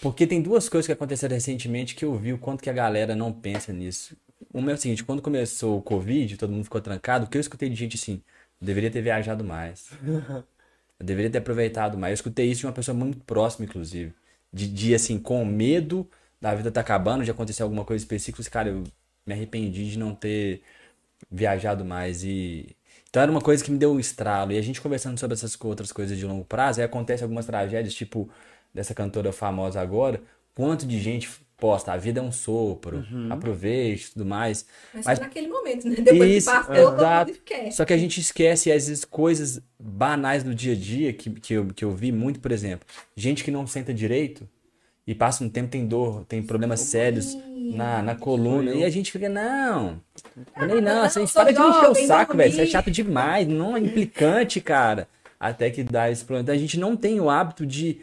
[0.00, 3.16] Porque tem duas coisas que aconteceram recentemente que eu vi o quanto que a galera
[3.16, 4.16] não pensa nisso.
[4.52, 7.40] Uma é o seguinte, quando começou o Covid, todo mundo ficou trancado, o que eu
[7.40, 8.22] escutei de gente assim,
[8.60, 9.90] eu deveria ter viajado mais.
[10.98, 12.12] Eu deveria ter aproveitado mais.
[12.12, 14.14] Eu escutei isso de uma pessoa muito próxima, inclusive.
[14.52, 16.08] De dia, assim, com medo
[16.40, 18.42] da vida tá acabando, de acontecer alguma coisa específica.
[18.50, 18.84] Cara, eu
[19.26, 20.62] me arrependi de não ter
[21.30, 22.24] viajado mais.
[22.24, 22.74] E.
[23.10, 24.52] Então era uma coisa que me deu um estralo.
[24.52, 27.94] E a gente conversando sobre essas outras coisas de longo prazo, aí acontece algumas tragédias,
[27.94, 28.30] tipo
[28.72, 30.22] dessa cantora famosa agora.
[30.54, 34.66] Quanto de gente posta, a vida é um sopro, aproveite e tudo mais.
[34.92, 35.96] Mas, Mas- só naquele momento, né?
[35.96, 37.32] Depois Isso, que passou, exato.
[37.72, 41.54] Só que a gente esquece, às vezes, coisas banais do dia a dia que, que,
[41.54, 42.86] eu, que eu vi muito, por exemplo.
[43.16, 44.48] Gente que não senta direito
[45.06, 47.36] e passa um tempo, tem dor, tem problemas sérios,
[47.74, 48.72] na, na coluna.
[48.72, 50.00] E a gente fica, não.
[50.56, 52.50] Nem, não, não, assim, sou para de encher o saco, não velho.
[52.50, 55.08] Isso é chato demais, não é implicante, cara.
[55.38, 56.42] Até que dá esse problema.
[56.42, 58.00] Então, a gente não tem o hábito de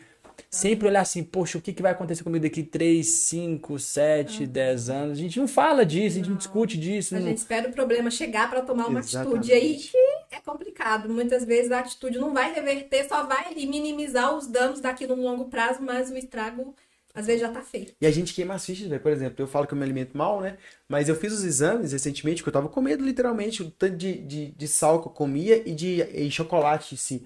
[0.56, 4.90] sempre olhar assim, poxa, o que, que vai acontecer comigo daqui 3, 5, 7, 10
[4.90, 5.18] anos?
[5.18, 7.16] A gente não fala disso, a gente não discute disso.
[7.16, 9.38] A não- gente espera o problema chegar para tomar uma Exatamente.
[9.38, 11.10] atitude aí que é complicado.
[11.10, 15.46] Muitas vezes a atitude não vai reverter, só vai minimizar os danos daquilo no longo
[15.46, 16.76] prazo, mas o estrago
[17.16, 17.94] às vezes já tá feito.
[18.02, 19.00] E a gente queima as fichas, velho.
[19.02, 20.58] Por exemplo, eu falo que eu me alimento mal, né?
[20.90, 24.18] Mas eu fiz os exames recentemente, que eu tava com medo, literalmente, o tanto de,
[24.18, 27.24] de, de sal que eu comia e de e chocolate em si.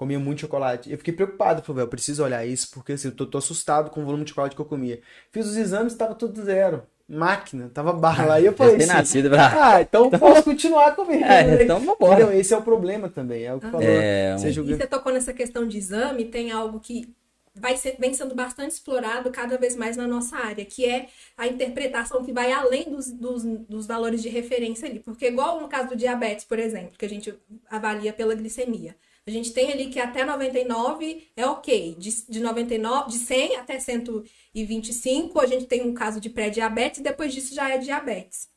[0.00, 0.90] Comia muito chocolate.
[0.90, 3.90] Eu fiquei preocupado, falei, velho, eu preciso olhar isso, porque assim, eu tô, tô assustado
[3.90, 4.98] com o volume de chocolate que eu comia.
[5.30, 6.84] Fiz os exames, tava tudo zero.
[7.06, 8.40] Máquina, tava barra lá.
[8.40, 9.74] E eu falei assim, nascido pra.
[9.74, 11.22] ah, então eu posso continuar comendo.
[11.28, 11.64] É, né?
[11.64, 12.22] então vambora.
[12.22, 12.40] Entendeu?
[12.40, 13.86] Esse é o problema também, é o que falou.
[13.86, 14.74] É, Você E julga...
[14.74, 17.14] você tocou nessa questão de exame, tem algo que
[17.54, 21.46] vai ser, vem sendo bastante explorado cada vez mais na nossa área, que é a
[21.46, 25.00] interpretação que vai além dos, dos, dos valores de referência ali.
[25.00, 27.34] Porque, igual no caso do diabetes, por exemplo, que a gente
[27.68, 28.96] avalia pela glicemia.
[29.26, 31.94] A gente tem ali que até 99 é ok.
[31.98, 37.02] De, de 99, de 100 até 125, a gente tem um caso de pré-diabetes e
[37.02, 38.48] depois disso já é diabetes.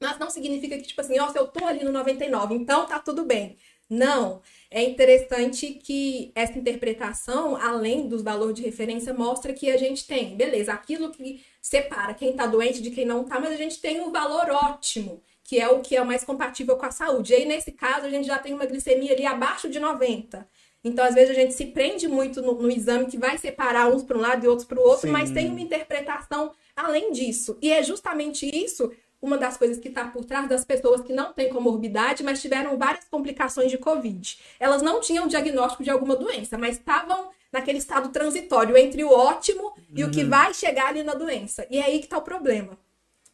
[0.00, 2.98] Mas não significa que, tipo assim, ó, se eu tô ali no 99, então tá
[2.98, 3.56] tudo bem.
[3.88, 4.40] Não.
[4.70, 10.36] É interessante que essa interpretação, além dos valores de referência, mostra que a gente tem,
[10.36, 14.00] beleza, aquilo que separa quem tá doente de quem não tá, mas a gente tem
[14.00, 15.22] um valor ótimo,
[15.54, 17.32] que é o que é mais compatível com a saúde.
[17.32, 20.44] E aí, nesse caso, a gente já tem uma glicemia ali abaixo de 90.
[20.82, 24.02] Então, às vezes, a gente se prende muito no, no exame que vai separar uns
[24.02, 25.12] para um lado e outros para o outro, Sim.
[25.12, 27.56] mas tem uma interpretação além disso.
[27.62, 28.90] E é justamente isso
[29.22, 32.76] uma das coisas que está por trás das pessoas que não têm comorbidade, mas tiveram
[32.76, 34.38] várias complicações de Covid.
[34.58, 39.72] Elas não tinham diagnóstico de alguma doença, mas estavam naquele estado transitório entre o ótimo
[39.94, 41.64] e o que vai chegar ali na doença.
[41.70, 42.76] E é aí que está o problema.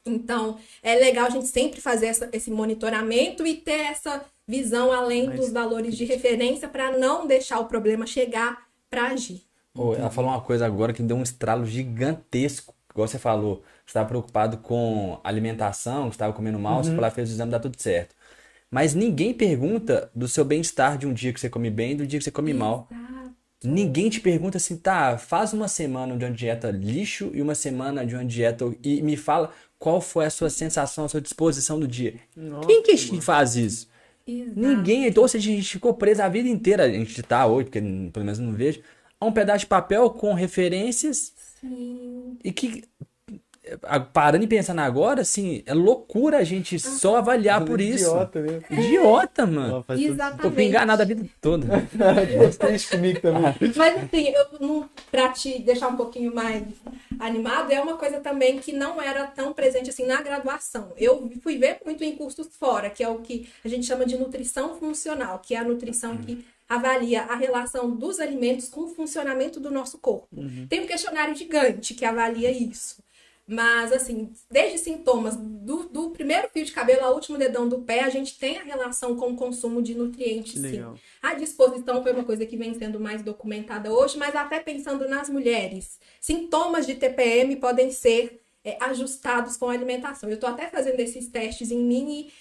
[0.07, 5.26] Então, é legal a gente sempre fazer essa- esse monitoramento e ter essa visão além
[5.26, 9.42] Mas- dos valores de referência para não deixar o problema chegar para agir.
[9.74, 12.74] Ô, ela falou uma coisa agora que deu um estralo gigantesco.
[12.92, 17.11] Igual você falou, você estava preocupado com alimentação, que estava comendo mal, você foi lá,
[17.11, 18.16] fez o exame, dá tudo certo.
[18.68, 22.07] Mas ninguém pergunta do seu bem-estar de um dia que você come bem e do
[22.07, 22.88] dia que você come mal.
[23.62, 28.06] Ninguém te pergunta assim, tá, faz uma semana de uma dieta lixo e uma semana
[28.06, 28.64] de uma dieta.
[28.82, 32.14] E me fala qual foi a sua sensação, a sua disposição do dia.
[32.34, 33.88] Nossa, Quem que te faz isso?
[34.26, 34.61] Exato.
[34.61, 37.64] Ninguém, então, ou seja, a gente ficou preso a vida inteira, a gente tá hoje,
[37.64, 38.80] porque pelo menos não vejo,
[39.18, 42.38] a um pedaço de papel com referências Sim.
[42.42, 42.84] e que,
[44.12, 48.04] parando e pensando agora, assim, é loucura a gente só avaliar por isso.
[48.11, 48.61] Idiota, né?
[48.70, 49.84] Idiota, mano.
[49.86, 50.54] Tudo- Exatamente.
[50.54, 51.66] Tô enganado a vida toda.
[52.58, 53.54] Triste comigo também.
[53.76, 56.62] Mas assim, eu não, pra te deixar um pouquinho mais
[57.18, 60.92] animado, é uma coisa também que não era tão presente assim na graduação.
[60.96, 64.16] Eu fui ver muito em cursos fora, que é o que a gente chama de
[64.16, 69.58] nutrição funcional, que é a nutrição que avalia a relação dos alimentos com o funcionamento
[69.61, 70.28] do nosso corpo.
[70.68, 73.02] Tem um questionário gigante que avalia isso.
[73.51, 78.05] Mas, assim, desde sintomas do, do primeiro fio de cabelo ao último dedão do pé,
[78.05, 80.61] a gente tem a relação com o consumo de nutrientes, sim.
[80.61, 80.94] Legal.
[81.20, 85.28] A disposição foi uma coisa que vem sendo mais documentada hoje, mas até pensando nas
[85.28, 85.98] mulheres.
[86.20, 90.28] Sintomas de TPM podem ser é, ajustados com a alimentação.
[90.28, 92.32] Eu estou até fazendo esses testes em mim e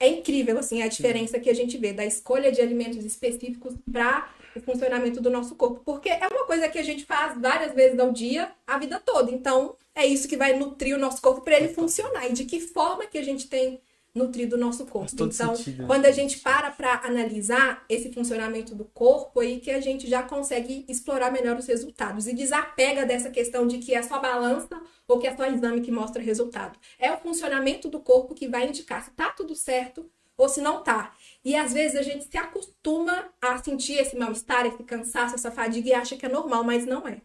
[0.00, 4.28] é incrível assim a diferença que a gente vê da escolha de alimentos específicos para
[4.58, 7.98] o funcionamento do nosso corpo, porque é uma coisa que a gente faz várias vezes
[7.98, 9.30] ao dia, a vida toda.
[9.30, 12.28] Então, é isso que vai nutrir o nosso corpo para ele funcionar.
[12.28, 13.80] E de que forma que a gente tem
[14.16, 15.10] nutrido o nosso corpo.
[15.12, 19.80] Então, sentido, quando a gente para para analisar esse funcionamento do corpo, aí que a
[19.80, 24.18] gente já consegue explorar melhor os resultados e desapega dessa questão de que é só
[24.18, 26.78] balança ou que é só exame que mostra resultado.
[26.98, 30.82] É o funcionamento do corpo que vai indicar se tá tudo certo ou se não
[30.82, 31.14] tá.
[31.46, 35.88] E às vezes a gente se acostuma a sentir esse mal-estar, esse cansaço, essa fadiga
[35.88, 37.18] e acha que é normal, mas não é.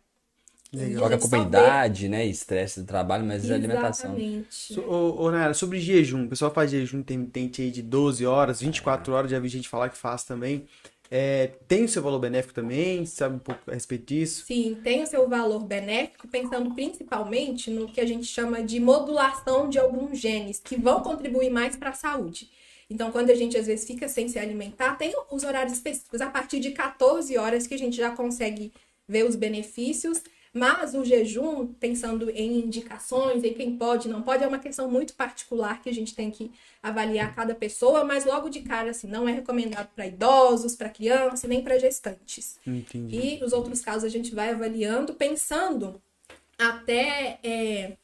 [0.71, 2.23] Gente com a idade, né?
[2.27, 4.11] Estresse do trabalho, mas é alimentação.
[4.15, 4.73] Exatamente.
[4.75, 8.61] So- Ô, ô, Nayara, sobre jejum, o pessoal faz jejum intermitente aí de 12 horas,
[8.61, 10.67] 24 horas, já vi gente falar que faz também.
[11.09, 13.03] É, tem o seu valor benéfico também?
[13.07, 14.45] Sabe um pouco a respeito disso?
[14.45, 19.67] Sim, tem o seu valor benéfico, pensando principalmente no que a gente chama de modulação
[19.67, 22.51] de alguns genes que vão contribuir mais para a saúde.
[22.91, 26.29] Então, quando a gente às vezes fica sem se alimentar, tem os horários específicos, a
[26.29, 28.71] partir de 14 horas que a gente já consegue
[29.07, 30.21] ver os benefícios.
[30.53, 34.91] Mas o jejum, pensando em indicações, em quem pode e não pode, é uma questão
[34.91, 36.51] muito particular que a gente tem que
[36.83, 41.49] avaliar cada pessoa, mas logo de cara, assim, não é recomendado para idosos, para crianças,
[41.49, 42.59] nem para gestantes.
[42.67, 43.39] Entendi.
[43.39, 46.01] E os outros casos a gente vai avaliando, pensando
[46.59, 47.95] até é,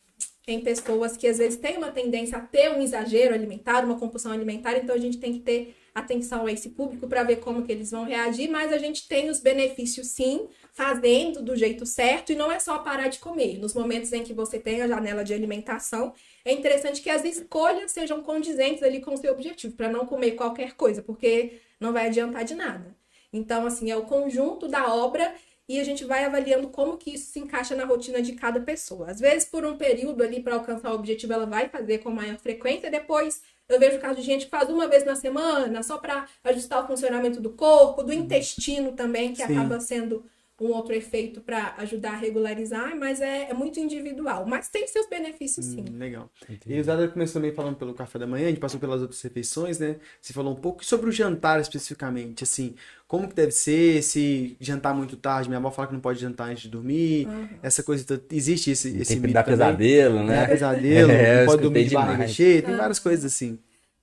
[0.48, 4.32] em pessoas que às vezes têm uma tendência a ter um exagero alimentar, uma compulsão
[4.32, 7.72] alimentar, então a gente tem que ter atenção a esse público para ver como que
[7.72, 12.36] eles vão reagir, mas a gente tem os benefícios sim, fazendo do jeito certo, e
[12.36, 13.58] não é só parar de comer.
[13.60, 16.14] Nos momentos em que você tem a janela de alimentação,
[16.46, 20.32] é interessante que as escolhas sejam condizentes ali com o seu objetivo, para não comer
[20.32, 22.96] qualquer coisa, porque não vai adiantar de nada.
[23.34, 25.34] Então, assim, é o conjunto da obra
[25.68, 29.12] e a gente vai avaliando como que isso se encaixa na rotina de cada pessoa.
[29.12, 32.38] Às vezes, por um período ali para alcançar o objetivo, ela vai fazer com maior
[32.38, 36.26] frequência, depois eu vejo casos de gente que faz uma vez na semana, só para
[36.46, 39.58] ajustar o funcionamento do corpo, do intestino também, que Sim.
[39.58, 40.24] acaba sendo
[40.60, 44.46] um outro efeito para ajudar a regularizar, mas é, é, muito individual.
[44.48, 45.86] Mas tem seus benefícios, sim.
[45.88, 46.32] Hum, legal.
[46.50, 46.76] Entendi.
[46.76, 49.22] E o Zada começou também falando pelo café da manhã, a gente passou pelas outras
[49.22, 49.98] refeições, né?
[50.20, 52.74] Você falou um pouco sobre o jantar especificamente, assim,
[53.08, 56.50] como que deve ser, se jantar muito tarde, minha avó fala que não pode jantar
[56.50, 57.50] antes de dormir, uhum.
[57.62, 60.42] essa coisa, existe esse, esse tem que dar pesadelo, né?
[60.42, 63.60] Dá pesadelo, é, não pode dormir de barriga cheia, tem várias coisas assim.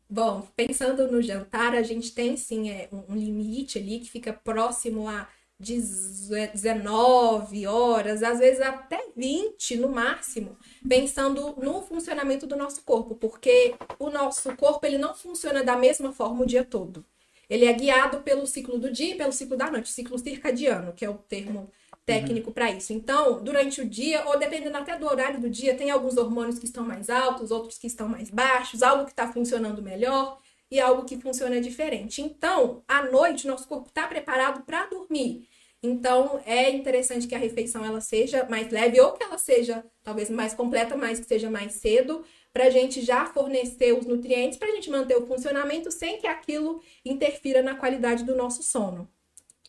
[0.09, 5.09] Bom, pensando no jantar, a gente tem sim é, um limite ali que fica próximo
[5.09, 5.27] a
[5.59, 13.75] 19 horas, às vezes até 20 no máximo, pensando no funcionamento do nosso corpo, porque
[13.99, 17.05] o nosso corpo ele não funciona da mesma forma o dia todo.
[17.49, 21.05] Ele é guiado pelo ciclo do dia e pelo ciclo da noite, ciclo circadiano, que
[21.05, 21.71] é o termo
[22.05, 22.93] técnico para isso.
[22.93, 26.67] Então, durante o dia, ou dependendo até do horário do dia, tem alguns hormônios que
[26.67, 30.39] estão mais altos, outros que estão mais baixos, algo que está funcionando melhor
[30.75, 32.21] e algo que funciona diferente.
[32.21, 35.49] Então, à noite, nosso corpo está preparado para dormir.
[35.81, 40.29] Então, é interessante que a refeição ela seja mais leve ou que ela seja talvez
[40.29, 44.67] mais completa, mas que seja mais cedo, para a gente já fornecer os nutrientes, para
[44.67, 49.09] a gente manter o funcionamento sem que aquilo interfira na qualidade do nosso sono.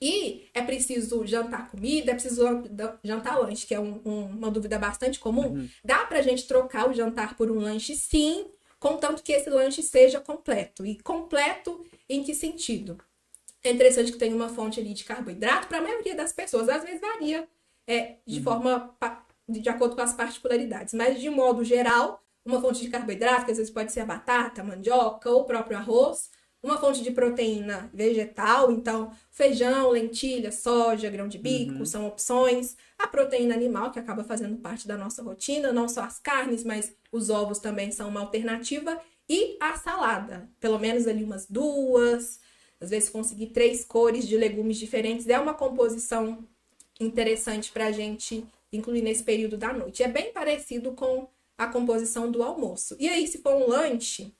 [0.02, 2.44] E é preciso jantar comida, é preciso
[3.04, 5.50] jantar lanche, que é um, um, uma dúvida bastante comum.
[5.50, 5.70] Uhum.
[5.84, 7.96] Dá para a gente trocar o jantar por um lanche?
[7.96, 8.48] Sim,
[8.86, 10.86] contanto que esse lanche seja completo.
[10.86, 13.00] E completo em que sentido?
[13.64, 16.70] É interessante que tenha uma fonte ali de carboidrato para a maioria das pessoas.
[16.70, 17.48] Às vezes varia
[17.88, 18.44] é, de uhum.
[18.44, 18.96] forma
[19.50, 23.58] de acordo com as particularidades, mas de modo geral, uma fonte de carboidrato, que às
[23.58, 26.30] vezes pode ser a batata, a mandioca ou o próprio arroz,
[26.66, 31.86] uma fonte de proteína vegetal, então feijão, lentilha, soja, grão de bico uhum.
[31.86, 32.76] são opções.
[32.98, 36.92] A proteína animal, que acaba fazendo parte da nossa rotina, não só as carnes, mas
[37.12, 39.00] os ovos também são uma alternativa.
[39.30, 42.40] E a salada, pelo menos ali umas duas,
[42.82, 46.44] às vezes conseguir três cores de legumes diferentes é uma composição
[47.00, 48.44] interessante para a gente
[48.74, 50.02] incluir nesse período da noite.
[50.02, 52.96] É bem parecido com a composição do almoço.
[53.00, 54.34] E aí, se for um lanche,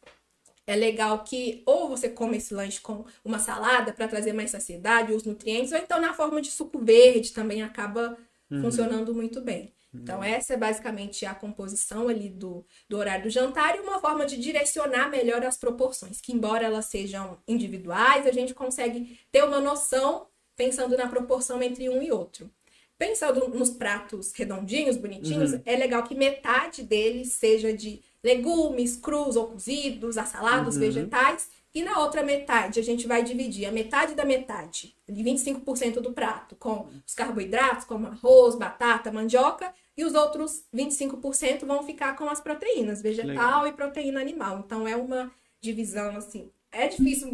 [0.68, 5.14] é legal que ou você come esse lanche com uma salada para trazer mais saciedade,
[5.14, 8.18] os nutrientes, ou então na forma de suco verde também acaba
[8.50, 8.62] uhum.
[8.62, 9.74] funcionando muito bem.
[10.02, 14.26] Então, essa é basicamente a composição ali do, do horário do jantar e uma forma
[14.26, 19.62] de direcionar melhor as proporções, que embora elas sejam individuais, a gente consegue ter uma
[19.62, 22.50] noção pensando na proporção entre um e outro.
[22.98, 25.62] Pensando nos pratos redondinhos, bonitinhos, uhum.
[25.66, 30.82] é legal que metade deles seja de legumes crus ou cozidos, assalados, uhum.
[30.82, 36.00] vegetais, e na outra metade, a gente vai dividir a metade da metade, de 25%
[36.00, 42.16] do prato, com os carboidratos, como arroz, batata, mandioca, e os outros 25% vão ficar
[42.16, 43.68] com as proteínas, vegetal Legal.
[43.68, 44.64] e proteína animal.
[44.66, 45.30] Então é uma
[45.60, 46.50] divisão assim.
[46.78, 47.30] É difícil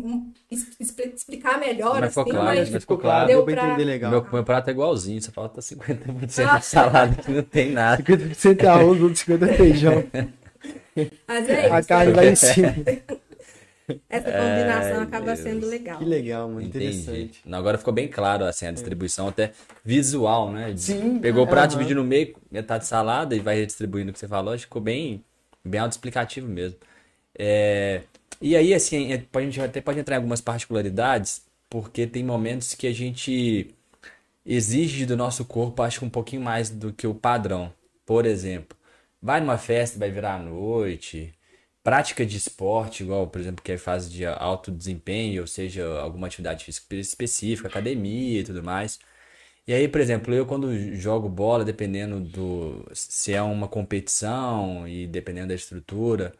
[1.16, 3.28] explicar melhor, mas assim, claro, mas, mas ficou claro.
[3.28, 3.70] Deu pra...
[3.70, 4.12] entender legal.
[4.12, 6.60] Meu, meu prato é igualzinho, só falta 50% ah.
[6.60, 8.04] de salada que não tem nada.
[8.04, 10.04] 50% é arroz, outros 50% é feijão.
[11.28, 11.74] Mas é isso.
[11.74, 12.76] A carne vai em cima.
[14.08, 15.40] Essa combinação é, acaba Deus.
[15.40, 15.98] sendo legal.
[15.98, 16.62] Que legal, mano.
[16.62, 17.42] Interessante.
[17.52, 19.52] Agora ficou bem claro assim, a distribuição até
[19.84, 20.72] visual, né?
[20.78, 21.20] Sim.
[21.20, 24.54] Pegou o prato, dividiu no meio, metade salada e vai redistribuindo o que você falou.
[24.54, 25.24] Acho que ficou bem,
[25.66, 26.78] bem autoexplicativo mesmo.
[27.38, 28.02] É...
[28.42, 32.74] E aí, assim, é, a gente até pode entrar em algumas particularidades, porque tem momentos
[32.76, 33.74] que a gente
[34.46, 37.74] exige do nosso corpo, acho que um pouquinho mais do que o padrão.
[38.06, 38.78] Por exemplo,
[39.22, 41.34] vai numa festa, vai virar à noite,
[41.84, 46.28] prática de esporte, igual, por exemplo, que é fase de alto desempenho, ou seja, alguma
[46.28, 49.00] atividade física específica, academia e tudo mais.
[49.68, 55.08] E aí, por exemplo, eu quando jogo bola, dependendo do se é uma competição e
[55.08, 56.34] dependendo da estrutura,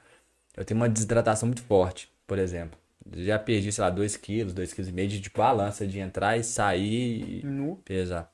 [0.56, 2.78] eu tenho uma desidratação muito forte, por exemplo.
[3.14, 7.76] Já perdi, sei lá, 2 quilos, 2,5 kg de balança de entrar e sair e
[7.84, 8.32] pesar.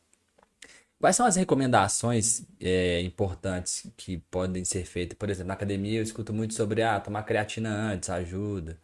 [0.99, 5.17] Quais são as recomendações é, importantes que podem ser feitas?
[5.17, 8.79] Por exemplo, na academia eu escuto muito sobre ah, tomar creatina antes, ajuda.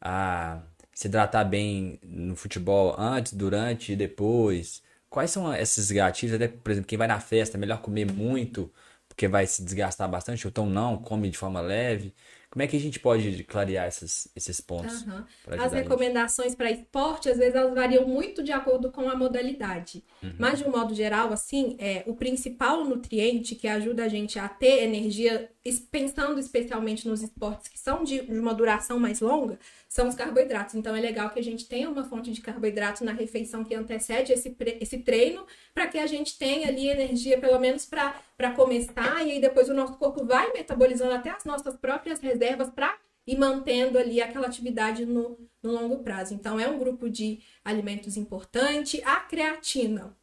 [0.00, 0.62] A
[1.00, 4.82] se hidratar bem no futebol antes, durante e depois.
[5.08, 6.34] Quais são esses gatilhos?
[6.34, 8.72] Até, por exemplo, quem vai na festa, é melhor comer muito,
[9.08, 12.14] porque vai se desgastar bastante, ou então não, come de forma leve.
[12.50, 15.04] Como é que a gente pode clarear esses, esses pontos?
[15.44, 20.02] Pra As recomendações para esporte, às vezes, elas variam muito de acordo com a modalidade.
[20.20, 20.34] Uhum.
[20.36, 24.48] Mas, de um modo geral, assim, é, o principal nutriente que ajuda a gente a
[24.48, 25.48] ter energia,
[25.90, 29.58] pensando especialmente nos esportes que são de, uma duração mais longa,
[29.88, 30.74] são os carboidratos.
[30.74, 34.32] Então, é legal que a gente tenha uma fonte de carboidrato na refeição que antecede
[34.32, 39.32] esse, esse treino, para que a gente tenha ali energia, pelo menos para começar, e
[39.32, 42.96] aí depois o nosso corpo vai metabolizando até as nossas próprias reservas para
[43.26, 46.32] e mantendo ali aquela atividade no, no longo prazo.
[46.34, 49.02] Então, é um grupo de alimentos importante.
[49.04, 50.16] A creatina,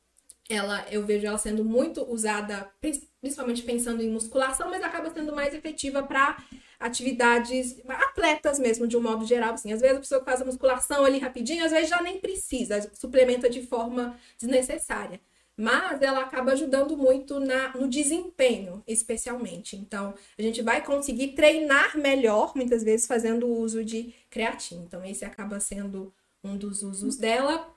[0.50, 5.34] ela, eu vejo ela sendo muito usada, prin- principalmente pensando em musculação, mas acaba sendo
[5.36, 6.38] mais efetiva para
[6.80, 9.54] atividades, atletas mesmo, de um modo geral.
[9.54, 12.89] Assim, às vezes a pessoa faz a musculação ali rapidinho, às vezes já nem precisa,
[12.93, 15.20] suplementa de forma desnecessária.
[15.60, 19.76] Mas ela acaba ajudando muito na, no desempenho, especialmente.
[19.76, 24.84] Então, a gente vai conseguir treinar melhor, muitas vezes, fazendo uso de creatina.
[24.84, 27.76] Então, esse acaba sendo um dos usos dela.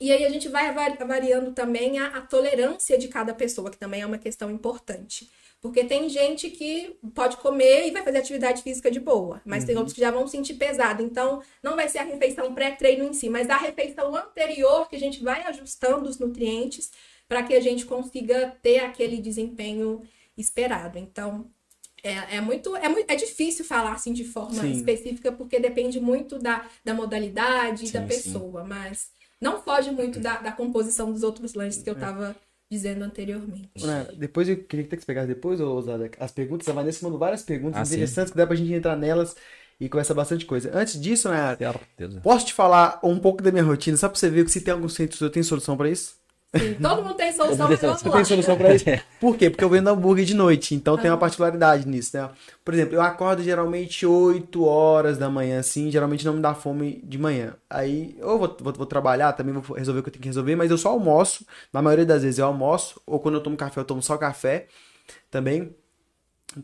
[0.00, 3.76] E aí a gente vai vari- variando também a, a tolerância de cada pessoa, que
[3.78, 5.30] também é uma questão importante.
[5.60, 9.76] Porque tem gente que pode comer e vai fazer atividade física de boa, mas tem
[9.76, 11.02] outros que já vão sentir pesado.
[11.02, 14.98] Então, não vai ser a refeição pré-treino em si, mas a refeição anterior que a
[14.98, 16.90] gente vai ajustando os nutrientes
[17.28, 20.02] para que a gente consiga ter aquele desempenho
[20.36, 20.98] esperado.
[20.98, 21.50] Então,
[22.02, 23.10] é, é muito, é muito.
[23.10, 24.74] É difícil falar assim de forma Sim.
[24.74, 29.10] específica, porque depende muito da, da modalidade e da Sim, pessoa, mas
[29.40, 32.36] não foge muito da, da composição dos outros lanches que eu tava
[32.70, 33.84] dizendo anteriormente.
[33.84, 36.68] Né, Depois eu queria que você pegasse depois, ô Zada, as perguntas.
[36.68, 37.94] A Vanessa mandou várias perguntas Ah, sim.
[37.94, 39.34] interessantes que dá pra gente entrar nelas
[39.80, 40.70] e conversar bastante coisa.
[40.74, 41.56] Antes disso, né,
[42.22, 44.72] posso te falar um pouco da minha rotina, só pra você ver que se tem
[44.72, 46.19] algum centro, eu tenho solução pra isso?
[46.56, 48.16] Sim, todo mundo tem solução, mas vamos Você lá.
[48.16, 48.84] tem solução pra isso?
[49.20, 49.48] Por quê?
[49.50, 52.28] Porque eu vendo hambúrguer de noite, então tem uma particularidade nisso, né?
[52.64, 57.00] Por exemplo, eu acordo geralmente 8 horas da manhã, assim, geralmente não me dá fome
[57.04, 57.54] de manhã.
[57.68, 60.56] Aí eu vou, vou, vou trabalhar, também vou resolver o que eu tenho que resolver,
[60.56, 61.46] mas eu só almoço.
[61.72, 64.66] Na maioria das vezes eu almoço, ou quando eu tomo café, eu tomo só café
[65.30, 65.72] também.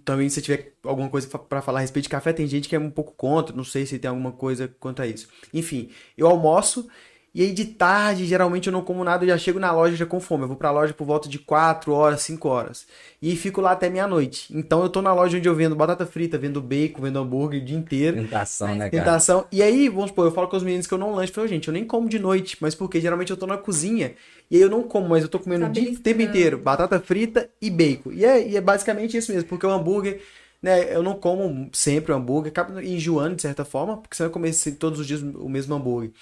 [0.05, 2.79] Também, se tiver alguma coisa pra falar a respeito de café, tem gente que é
[2.79, 5.29] um pouco contra, não sei se tem alguma coisa quanto a isso.
[5.55, 6.89] Enfim, eu almoço
[7.37, 10.07] e aí de tarde, geralmente eu não como nada, eu já chego na loja já
[10.07, 10.45] com fome.
[10.45, 12.87] Eu vou pra loja por volta de 4 horas, 5 horas.
[13.21, 14.47] E fico lá até meia-noite.
[14.57, 17.65] Então eu tô na loja onde eu vendo batata frita, vendo bacon, vendo hambúrguer o
[17.67, 18.23] dia inteiro.
[18.23, 19.05] Tentação, né, cara?
[19.05, 19.45] Tentação.
[19.53, 21.31] E aí, vamos supor, eu falo com os meninos que eu não lancho.
[21.31, 24.15] Eu falo, gente, eu nem como de noite, mas porque geralmente eu tô na cozinha
[24.51, 27.51] e aí eu não como, mas eu tô comendo o dia, tempo inteiro batata frita
[27.61, 28.13] e bacon.
[28.13, 30.23] E é, e é basicamente isso mesmo, porque o hambúrguer,
[30.63, 34.33] né, eu não como sempre o hambúrguer, acaba enjoando de certa forma, porque você vai
[34.33, 36.13] comer todos os dias o mesmo hambúrguer.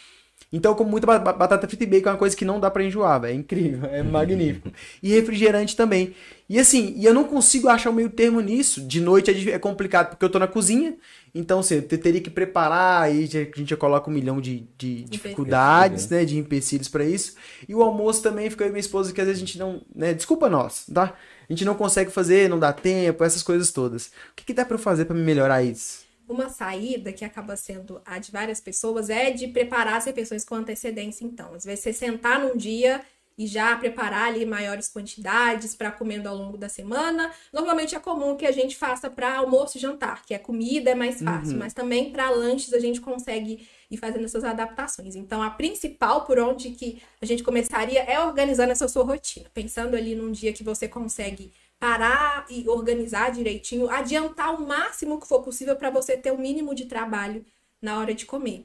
[0.57, 2.61] Então eu como muita ba- ba- batata frita e bacon, é uma coisa que não
[2.61, 3.33] dá pra enjoar, velho.
[3.33, 4.71] É incrível, é magnífico.
[5.03, 6.15] E refrigerante também.
[6.49, 8.81] E assim, e eu não consigo achar o meio termo nisso.
[8.83, 10.95] De noite é, é complicado, porque eu tô na cozinha.
[11.35, 13.27] Então, assim, eu te- teria que preparar, aí a
[13.59, 16.25] gente já coloca um milhão de, de dificuldades, né?
[16.25, 17.35] De empecilhos pra isso.
[17.69, 19.83] E o almoço também fica e minha esposa, que às vezes a gente não.
[19.95, 21.15] Né, desculpa nós, tá?
[21.49, 24.07] A gente não consegue fazer, não dá tempo, essas coisas todas.
[24.07, 26.04] O que, que dá pra eu fazer pra me melhorar isso?
[26.29, 30.55] Uma saída que acaba sendo a de várias pessoas é de preparar as refeições com
[30.55, 31.55] antecedência, então.
[31.55, 33.03] Às vezes você sentar num dia
[33.37, 37.33] e já preparar ali maiores quantidades para comendo ao longo da semana.
[37.53, 40.95] Normalmente é comum que a gente faça para almoço e jantar, que é comida, é
[40.95, 45.17] mais fácil, mas também para lanches a gente consegue ir fazendo essas adaptações.
[45.17, 49.97] Então, a principal por onde que a gente começaria é organizando essa sua rotina, pensando
[49.97, 51.53] ali num dia que você consegue
[51.85, 56.75] parar e organizar direitinho, adiantar o máximo que for possível para você ter o mínimo
[56.75, 57.45] de trabalho
[57.81, 58.65] na hora de comer.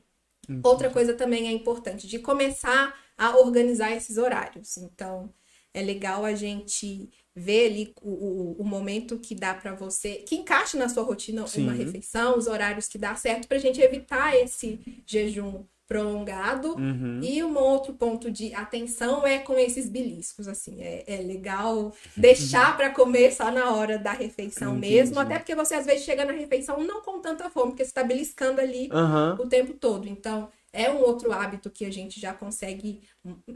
[0.63, 4.77] Outra coisa também é importante, de começar a organizar esses horários.
[4.77, 5.33] Então,
[5.73, 10.37] é legal a gente ver ali o, o, o momento que dá para você, que
[10.37, 11.63] encaixe na sua rotina Sim.
[11.63, 16.75] uma refeição, os horários que dá certo, para a gente evitar esse jejum prolongado.
[16.75, 17.19] Uhum.
[17.23, 22.77] E um outro ponto de atenção é com esses beliscos, assim, é, é legal deixar
[22.77, 24.93] para comer só na hora da refeição Entendi.
[24.93, 27.89] mesmo, até porque você às vezes chega na refeição não com tanta fome, porque você
[27.89, 29.35] está beliscando ali Aham.
[29.39, 30.07] o tempo todo.
[30.07, 33.01] Então, é um outro hábito que a gente já consegue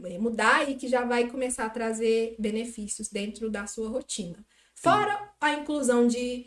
[0.04, 4.44] eh, mudar e que já vai começar a trazer benefícios dentro da sua rotina.
[4.74, 6.46] Fora a inclusão de,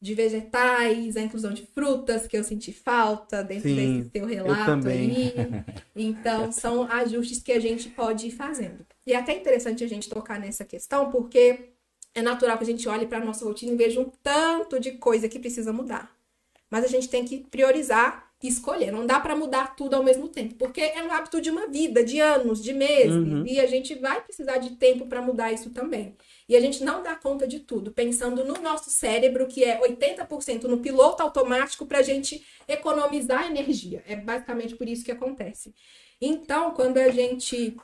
[0.00, 4.88] de vegetais, a inclusão de frutas, que eu senti falta dentro Sim, desse seu relato
[4.88, 5.34] aí.
[5.94, 8.86] Então, são ajustes que a gente pode ir fazendo.
[9.06, 11.70] E é até interessante a gente tocar nessa questão, porque
[12.14, 14.92] é natural que a gente olhe para a nossa rotina e veja um tanto de
[14.92, 16.10] coisa que precisa mudar.
[16.70, 18.90] Mas a gente tem que priorizar escolher.
[18.90, 22.02] Não dá para mudar tudo ao mesmo tempo, porque é um hábito de uma vida,
[22.02, 23.44] de anos, de meses, Uhum.
[23.46, 26.16] e a gente vai precisar de tempo para mudar isso também.
[26.50, 30.64] E a gente não dá conta de tudo, pensando no nosso cérebro, que é 80%
[30.64, 34.02] no piloto automático, para a gente economizar energia.
[34.04, 35.72] É basicamente por isso que acontece.
[36.20, 37.76] Então, quando a gente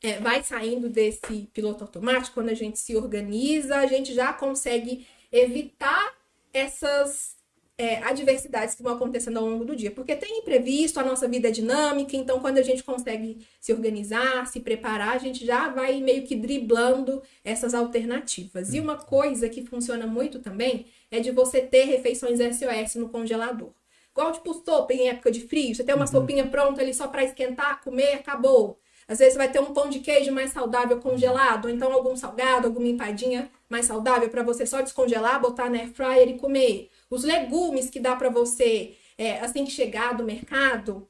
[0.00, 5.04] é, vai saindo desse piloto automático, quando a gente se organiza, a gente já consegue
[5.32, 6.14] evitar
[6.52, 7.33] essas
[7.76, 9.90] é, adversidades que vão acontecendo ao longo do dia.
[9.90, 14.46] Porque tem imprevisto, a nossa vida é dinâmica, então quando a gente consegue se organizar,
[14.46, 18.72] se preparar, a gente já vai meio que driblando essas alternativas.
[18.72, 23.70] E uma coisa que funciona muito também é de você ter refeições SOS no congelador.
[24.12, 27.24] Igual tipo sopa em época de frio, você tem uma sopinha pronta ali só para
[27.24, 28.78] esquentar, comer, acabou.
[29.08, 32.68] Às vezes vai ter um pão de queijo mais saudável congelado, ou então algum salgado,
[32.68, 36.90] alguma empadinha mais saudável para você só descongelar, botar na air fryer e comer.
[37.14, 41.06] Os legumes que dá para você, é, assim que chegar do mercado,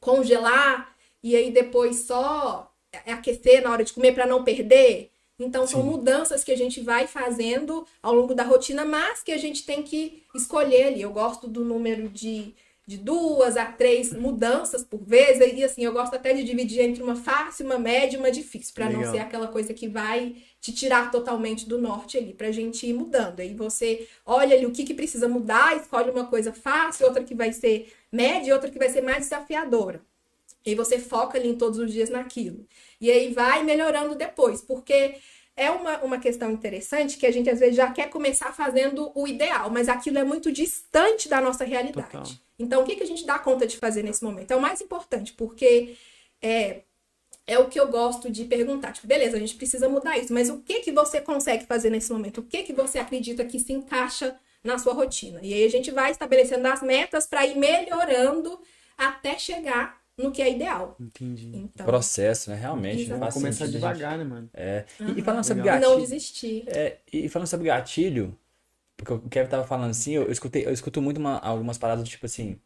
[0.00, 2.70] congelar e aí depois só
[3.06, 5.10] aquecer na hora de comer para não perder.
[5.38, 5.88] Então são Sim.
[5.88, 9.82] mudanças que a gente vai fazendo ao longo da rotina, mas que a gente tem
[9.82, 11.02] que escolher ali.
[11.02, 12.54] Eu gosto do número de,
[12.86, 17.02] de duas a três mudanças por vez, e assim, eu gosto até de dividir entre
[17.02, 20.72] uma fácil, uma média e uma difícil, para não ser aquela coisa que vai te
[20.72, 23.40] tirar totalmente do norte ali, pra gente ir mudando.
[23.40, 27.34] Aí você olha ali o que, que precisa mudar, escolhe uma coisa fácil, outra que
[27.34, 30.00] vai ser média e outra que vai ser mais desafiadora.
[30.64, 32.66] E você foca ali em todos os dias naquilo.
[32.98, 35.16] E aí vai melhorando depois, porque
[35.54, 39.28] é uma, uma questão interessante que a gente às vezes já quer começar fazendo o
[39.28, 42.10] ideal, mas aquilo é muito distante da nossa realidade.
[42.10, 42.24] Total.
[42.58, 44.50] Então, o que, que a gente dá conta de fazer nesse momento?
[44.50, 45.94] É o mais importante, porque
[46.40, 46.84] é,
[47.46, 48.92] é o que eu gosto de perguntar.
[48.92, 52.12] Tipo, beleza, a gente precisa mudar isso, mas o que, que você consegue fazer nesse
[52.12, 52.38] momento?
[52.38, 55.40] O que, que você acredita que se encaixa na sua rotina?
[55.42, 58.58] E aí a gente vai estabelecendo as metas para ir melhorando
[58.96, 60.96] até chegar no que é ideal.
[61.00, 61.50] Entendi.
[61.54, 62.56] Então, Processo, né?
[62.56, 62.98] Realmente.
[63.08, 63.20] Não Exato.
[63.20, 64.48] faz Começar sentido, devagar, né, mano?
[64.54, 64.84] É.
[65.00, 65.76] E, e falando sobre Legal.
[65.76, 66.02] e não gatilho.
[66.08, 66.64] desistir.
[66.68, 68.38] É, e falando sobre gatilho,
[68.96, 72.04] porque o Kevin tava falando assim, eu, eu escutei, eu escuto muito uma- algumas paradas
[72.04, 72.58] do tipo assim.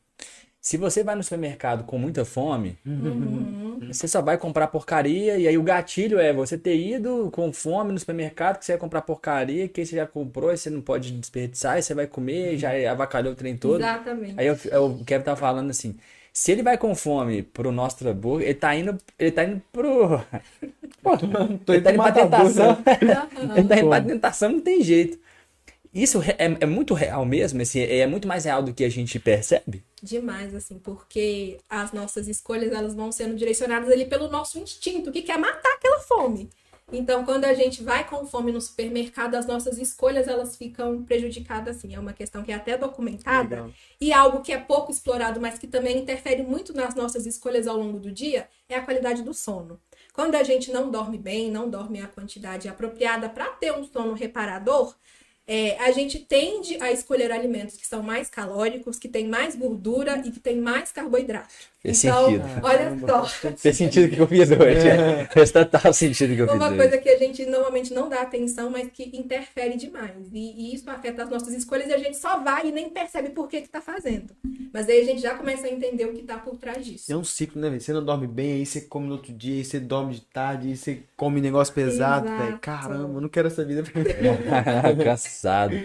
[0.69, 3.79] Se você vai no supermercado com muita fome, Uhum.
[3.91, 7.91] você só vai comprar porcaria, e aí o gatilho é você ter ido com fome
[7.91, 11.11] no supermercado, que você vai comprar porcaria, que você já comprou, e você não pode
[11.13, 13.81] desperdiçar, aí você vai comer, e já avacalhou o trem todo.
[13.81, 14.35] Exatamente.
[14.37, 15.97] Aí eu- eu- o Kevin tava falando assim,
[16.35, 20.21] se ele vai com fome pro Nostra Burger, ele tá indo, ele tá indo pro...
[21.03, 21.17] Pô,
[21.65, 22.79] Tô ele tá indo pra tentação.
[23.57, 25.19] Ele tá indo pra tentação, não tem jeito.
[25.95, 29.19] Isso é, é muito real mesmo, assim, é muito mais real do que a gente
[29.19, 29.83] percebe.
[30.03, 35.23] Demais, assim, porque as nossas escolhas elas vão sendo direcionadas ali pelo nosso instinto, que
[35.23, 36.51] quer matar aquela fome.
[36.91, 41.77] Então, quando a gente vai com fome no supermercado, as nossas escolhas elas ficam prejudicadas,
[41.77, 41.95] assim.
[41.95, 43.73] É uma questão que é até documentada Legal.
[44.01, 47.77] e algo que é pouco explorado, mas que também interfere muito nas nossas escolhas ao
[47.77, 49.79] longo do dia, é a qualidade do sono.
[50.15, 54.15] Quando a gente não dorme bem, não dorme a quantidade apropriada para ter um sono
[54.15, 54.97] reparador,
[55.49, 60.23] é, a gente tende a escolher alimentos que são mais calóricos, que têm mais gordura
[60.27, 61.49] e que têm mais carboidrato.
[61.81, 62.45] Fez então, sentido.
[62.61, 63.25] olha só,
[63.57, 64.89] Fez sentido o que eu fiz hoje.
[65.33, 66.77] Fez total sentido o que eu fiz uma hoje.
[66.77, 70.17] coisa que a gente normalmente não dá atenção, mas que interfere demais.
[70.33, 73.31] E, e isso afeta as nossas escolhas e a gente só vai e nem percebe
[73.31, 74.35] por que que tá fazendo.
[74.73, 77.13] Mas aí a gente já começa a entender o que tá por trás disso.
[77.13, 77.81] É um ciclo, né, velho?
[77.81, 80.69] Você não dorme bem, aí você come no outro dia, aí você dorme de tarde,
[80.69, 82.29] aí você come negócio pesado.
[82.61, 83.85] Caramba, eu não quero essa vida.
[85.05, 85.77] Cansado.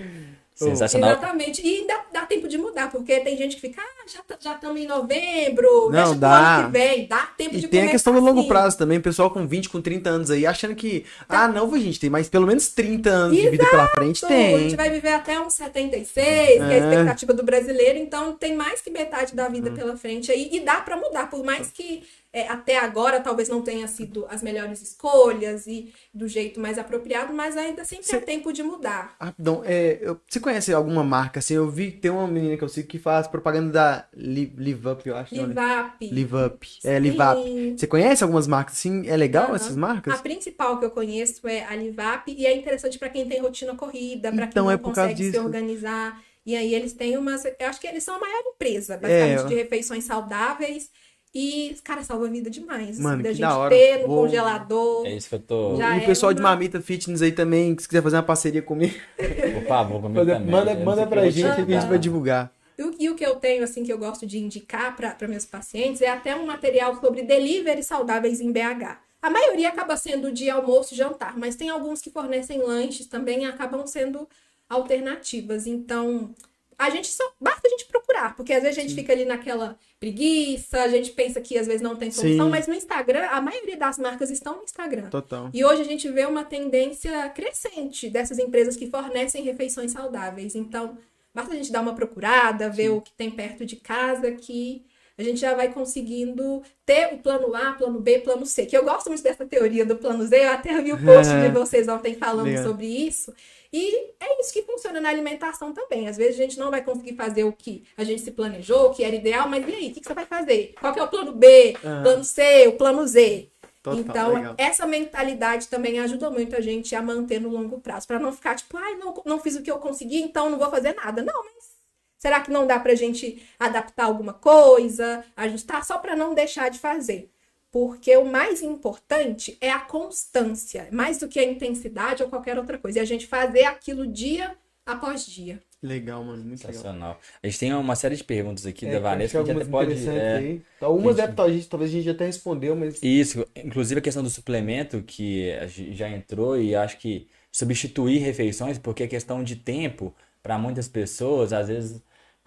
[0.56, 1.12] Sensacional.
[1.12, 1.66] Exatamente.
[1.66, 4.54] E dá, dá tempo de mudar, porque tem gente que fica, ah, já tá- já
[4.56, 6.58] estamos em novembro, Não, dá.
[6.58, 8.48] ano que vem, dá tempo E de tem a questão do longo assim.
[8.48, 12.10] prazo também, pessoal com 20, com 30 anos aí, achando que, ah, não, gente, tem
[12.10, 14.60] mais pelo menos 30 anos de vida pela frente, A tem.
[14.60, 16.80] gente vai viver até uns 76, que é a É.
[16.80, 19.52] expectativa do brasileiro, então tem mais que metade da Hum.
[19.52, 22.04] vida pela frente aí, e dá pra mudar, por mais que
[22.34, 27.32] é, até agora talvez não tenha sido as melhores escolhas e do jeito mais apropriado,
[27.32, 29.16] mas ainda sempre é Cê- tempo de mudar.
[29.22, 32.70] Rapidão, é, eu- você conhece alguma marca, assim, eu vi tem uma menina que eu
[32.70, 35.36] sigo que faz propaganda da Li- Live Up, eu acho.
[35.36, 35.50] não, né?
[35.50, 36.12] Livap.
[36.12, 36.68] Live Up.
[36.84, 37.44] É, Live Up.
[37.48, 37.78] Sim.
[37.78, 39.08] Você conhece algumas marcas assim?
[39.08, 39.56] É legal Aham.
[39.56, 40.22] essas A marcas?
[40.22, 44.32] principal que eu conheço é a Livap e é interessante para quem tem rotina corrida,
[44.32, 45.44] para Então, quem não é por causa consegue se disso.
[45.46, 46.20] organizar.
[46.46, 47.46] E aí eles têm umas.
[47.46, 50.90] Eu acho que eles são a maior empresa, É, basicamente, eu- de refeições saudáveis.
[51.36, 53.00] E, cara, salva a vida demais.
[53.00, 53.70] Mano, assim, da que gente da hora.
[53.76, 55.06] ter no Vou- congelador.
[55.08, 55.76] É isso que eu tô.
[55.78, 58.18] Já e o é pessoal de uma- Mamita Fitness aí também, que se quiser fazer
[58.18, 60.52] uma parceria comigo, Por favor, comigo manda, também.
[60.52, 62.54] manda, manda pra gente te que a gente vai divulgar.
[62.78, 65.46] E o- E o que eu tenho, assim, que eu gosto de indicar para meus
[65.46, 69.00] pacientes é até um material sobre delivery saudáveis em BH.
[69.22, 73.44] A maioria acaba sendo de almoço e jantar, mas tem alguns que fornecem lanches também
[73.44, 74.28] e acabam sendo
[74.70, 75.66] alternativas.
[75.66, 76.30] Então,
[76.78, 79.78] a gente só basta a gente procurar, porque às vezes a gente fica ali naquela
[80.00, 82.52] preguiça, a gente pensa que às vezes não tem solução, Sim.
[82.52, 85.10] mas no Instagram, a maioria das marcas estão no Instagram.
[85.10, 85.50] Total.
[85.54, 90.56] E hoje a gente vê uma tendência crescente dessas empresas que fornecem refeições saudáveis.
[90.56, 90.98] Então,
[91.34, 94.86] basta a gente dar uma procurada, ver o que tem perto de casa, que
[95.18, 98.66] a gente já vai conseguindo ter o plano A, plano B, plano C.
[98.66, 101.50] Que eu gosto muito dessa teoria do plano Z, eu até vi o post de
[101.50, 102.64] vocês ontem falando Legal.
[102.64, 103.34] sobre isso.
[103.74, 106.08] E é isso que funciona na alimentação também.
[106.08, 108.94] Às vezes a gente não vai conseguir fazer o que a gente se planejou, o
[108.94, 109.90] que era ideal, mas e aí?
[109.90, 110.76] O que que você vai fazer?
[110.80, 112.04] Qual que é o plano B, Aham.
[112.04, 113.50] plano C, o plano Z?
[113.82, 114.56] Total, então, legal.
[114.58, 118.56] essa mentalidade também ajuda muito a gente a manter no longo prazo, para não ficar
[118.56, 121.22] tipo, ai, não, não fiz o que eu consegui, então não vou fazer nada.
[121.22, 121.72] Não, mas
[122.18, 126.80] será que não dá pra gente adaptar alguma coisa, ajustar só para não deixar de
[126.80, 127.33] fazer?
[127.74, 132.78] Porque o mais importante é a constância, mais do que a intensidade ou qualquer outra
[132.78, 133.00] coisa.
[133.00, 134.56] E a gente fazer aquilo dia
[134.86, 135.60] após dia.
[135.82, 136.44] Legal, mano.
[136.44, 136.72] Muito legal.
[136.74, 137.20] Sensacional.
[137.42, 139.72] A gente tem uma série de perguntas aqui É, da Vanessa que a gente até
[139.72, 140.08] pode.
[140.08, 140.58] é.
[140.80, 143.02] Algumas gente- é, talvez, talvez a gente até respondeu, mas.
[143.02, 148.20] Isso, inclusive a questão do suplemento, que a gente já entrou, e acho que substituir
[148.20, 150.14] refeições, porque a questão de tempo,
[150.44, 152.02] para muitas pessoas, às vezes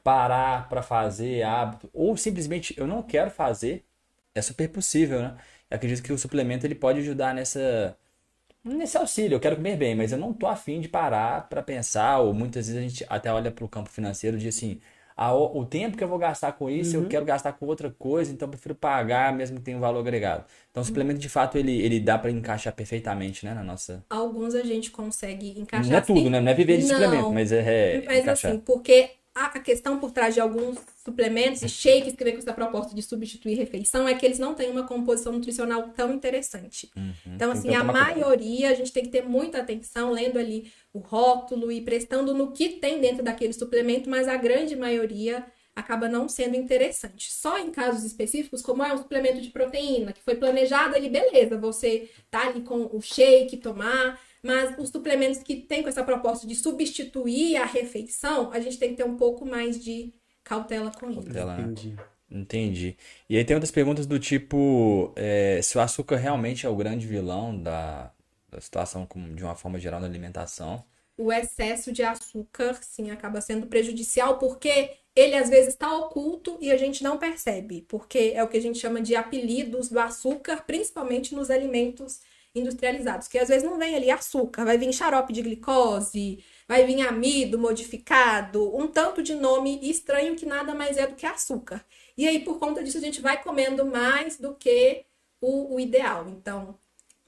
[0.05, 3.85] parar para fazer hábito, ou simplesmente eu não quero fazer,
[4.39, 5.37] é super possível, né?
[5.71, 7.97] Eu acredito que o suplemento ele pode ajudar nessa
[8.65, 9.37] nesse auxílio.
[9.37, 12.67] Eu quero comer bem, mas eu não tô afim de parar para pensar, ou muitas
[12.69, 14.81] vezes a gente até olha para o campo financeiro e diz assim,
[15.17, 18.33] a, o tempo que eu vou gastar com isso, eu quero gastar com outra coisa,
[18.33, 20.45] então eu prefiro pagar mesmo que tenha um valor agregado.
[20.71, 24.05] Então o suplemento de fato ele, ele dá para encaixar perfeitamente, né, na nossa.
[24.11, 26.31] Alguns a gente consegue encaixar Não é tudo, sim.
[26.31, 26.41] né?
[26.41, 26.89] Não é viver de Não.
[26.89, 28.51] suplemento, mas é, é Mas encaixar.
[28.51, 32.53] assim, porque a questão por trás de alguns suplementos e shakes que vem com essa
[32.53, 36.91] proposta de substituir refeição é que eles não têm uma composição nutricional tão interessante.
[37.27, 40.99] Então, Tem assim, a maioria a gente tem que ter muita atenção, lendo ali o
[40.99, 46.27] rótulo e prestando no que tem dentro daquele suplemento, mas a grande maioria acaba não
[46.29, 47.31] sendo interessante.
[47.31, 51.59] Só em casos específicos, como é um suplemento de proteína, que foi planejado ali, beleza,
[51.59, 56.47] você tá ali com o shake, tomar, mas os suplementos que tem com essa proposta
[56.47, 60.15] de substituir a refeição, a gente tem que ter um pouco mais de
[60.47, 61.23] cautela com isso.
[61.23, 61.61] Cautela.
[61.61, 61.97] Entendi.
[62.31, 62.97] Entendi.
[63.29, 67.07] E aí tem outras perguntas do tipo, é, se o açúcar realmente é o grande
[67.07, 68.11] vilão da,
[68.51, 70.85] da situação como, de uma forma geral na alimentação.
[71.19, 76.71] o excesso de açúcar, sim, acaba sendo prejudicial porque ele às vezes está oculto e
[76.71, 80.65] a gente não percebe, porque é o que a gente chama de apelidos do açúcar,
[80.67, 82.21] principalmente nos alimentos
[82.55, 87.07] industrializados, que às vezes não vem ali açúcar, vai vir xarope de glicose, vai vir
[87.07, 91.85] amido modificado, um tanto de nome estranho que nada mais é do que açúcar.
[92.17, 95.05] E aí, por conta disso, a gente vai comendo mais do que
[95.41, 96.27] o, o ideal.
[96.29, 96.77] Então,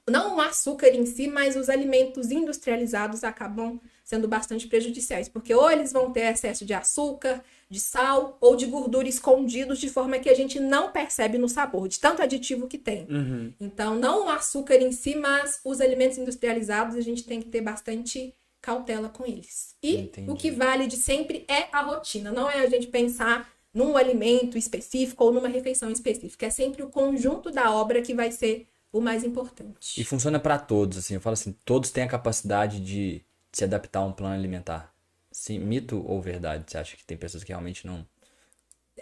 [0.09, 5.69] não o açúcar em si, mas os alimentos industrializados acabam sendo bastante prejudiciais, porque ou
[5.69, 10.29] eles vão ter excesso de açúcar, de sal ou de gordura escondidos de forma que
[10.29, 13.05] a gente não percebe no sabor, de tanto aditivo que tem.
[13.07, 13.53] Uhum.
[13.59, 17.61] Então, não o açúcar em si, mas os alimentos industrializados, a gente tem que ter
[17.61, 19.75] bastante cautela com eles.
[19.81, 20.29] E Entendi.
[20.29, 24.57] o que vale de sempre é a rotina, não é a gente pensar num alimento
[24.57, 28.99] específico ou numa refeição específica, é sempre o conjunto da obra que vai ser o
[28.99, 29.99] mais importante.
[30.01, 33.21] E funciona para todos, assim, eu falo assim, todos têm a capacidade de
[33.51, 34.93] se adaptar a um plano alimentar.
[35.31, 36.65] Sim, mito ou verdade?
[36.67, 38.05] Você acha que tem pessoas que realmente não.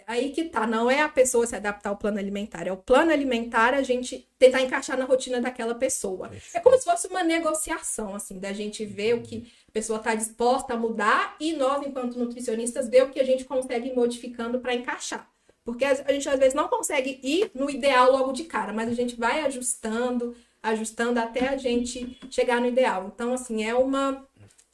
[0.06, 3.12] Aí que tá, não é a pessoa se adaptar ao plano alimentar, é o plano
[3.12, 6.30] alimentar a gente tentar encaixar na rotina daquela pessoa.
[6.54, 10.14] É como se fosse uma negociação, assim, da gente ver o que a pessoa tá
[10.16, 14.60] disposta a mudar e nós, enquanto nutricionistas, ver o que a gente consegue ir modificando
[14.60, 15.30] para encaixar.
[15.64, 18.94] Porque a gente às vezes não consegue ir no ideal logo de cara, mas a
[18.94, 20.34] gente vai ajustando,
[20.64, 23.12] ajustando até a gente chegar no ideal.
[23.14, 24.26] Então, assim, é uma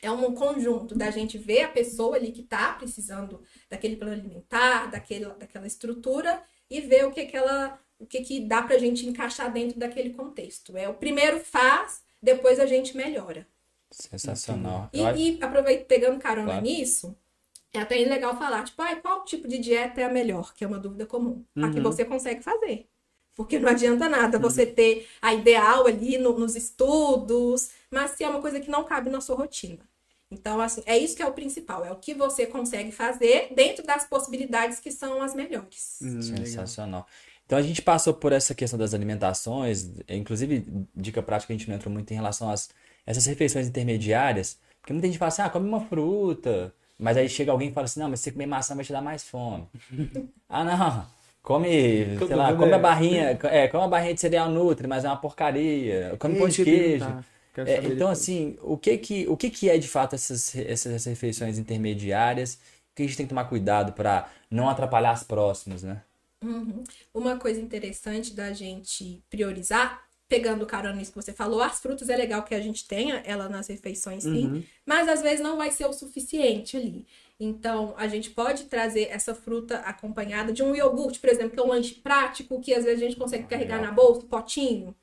[0.03, 4.91] é um conjunto da gente ver a pessoa ali que está precisando daquele plano alimentar,
[4.91, 9.07] daquele, daquela estrutura e ver o que, que ela, o que, que dá pra gente
[9.07, 10.75] encaixar dentro daquele contexto.
[10.77, 13.47] É o primeiro faz, depois a gente melhora.
[13.91, 14.89] Sensacional.
[14.91, 16.61] E, acho- e aproveito pegando carona Claro.
[16.63, 17.15] nisso,
[17.73, 20.53] é até legal falar, tipo, ah, qual tipo de dieta é a melhor?
[20.53, 21.43] Que é uma dúvida comum.
[21.57, 21.83] A que Uhum.
[21.83, 22.87] você consegue fazer.
[23.35, 28.29] Porque não adianta nada você ter a ideal ali no- nos estudos, mas se é
[28.29, 29.79] uma coisa que não cabe na sua rotina.
[30.33, 33.85] Então, assim, é isso que é o principal, é o que você consegue fazer dentro
[33.85, 35.99] das possibilidades que são as melhores.
[36.01, 36.21] Hum.
[36.21, 37.05] Sensacional.
[37.45, 40.65] Então a gente passou por essa questão das alimentações, inclusive
[40.95, 42.69] dica prática a gente não entrou muito em relação às
[43.05, 47.51] essas refeições intermediárias, porque muita gente fala assim, ah, come uma fruta, mas aí chega
[47.51, 49.67] alguém e fala assim, não, mas se você comer maçã vai te dar mais fome.
[50.47, 51.05] ah, não,
[51.41, 55.03] come, sei lá, come é- a barrinha, é, come a barrinha de cereal Nutri, mas
[55.03, 57.05] é uma porcaria, come pão de queijo.
[57.53, 58.11] Quero É, então, depois.
[58.11, 62.59] assim, o que que, o que que é de fato essas, essas refeições intermediárias
[62.95, 66.03] que a gente tem que tomar cuidado para não atrapalhar as próximas, né?
[66.43, 66.83] Uhum.
[67.13, 72.17] Uma coisa interessante da gente priorizar, pegando carona nisso que você falou, as frutas é
[72.17, 74.67] legal que a gente tenha ela nas refeições, sim, Uhum.
[74.85, 77.07] mas às vezes não vai ser o suficiente ali.
[77.39, 81.63] Então, a gente pode trazer essa fruta acompanhada de um iogurte, por exemplo, que é
[81.63, 84.95] um lanche prático, que às vezes a gente consegue carregar na bolsa, potinho.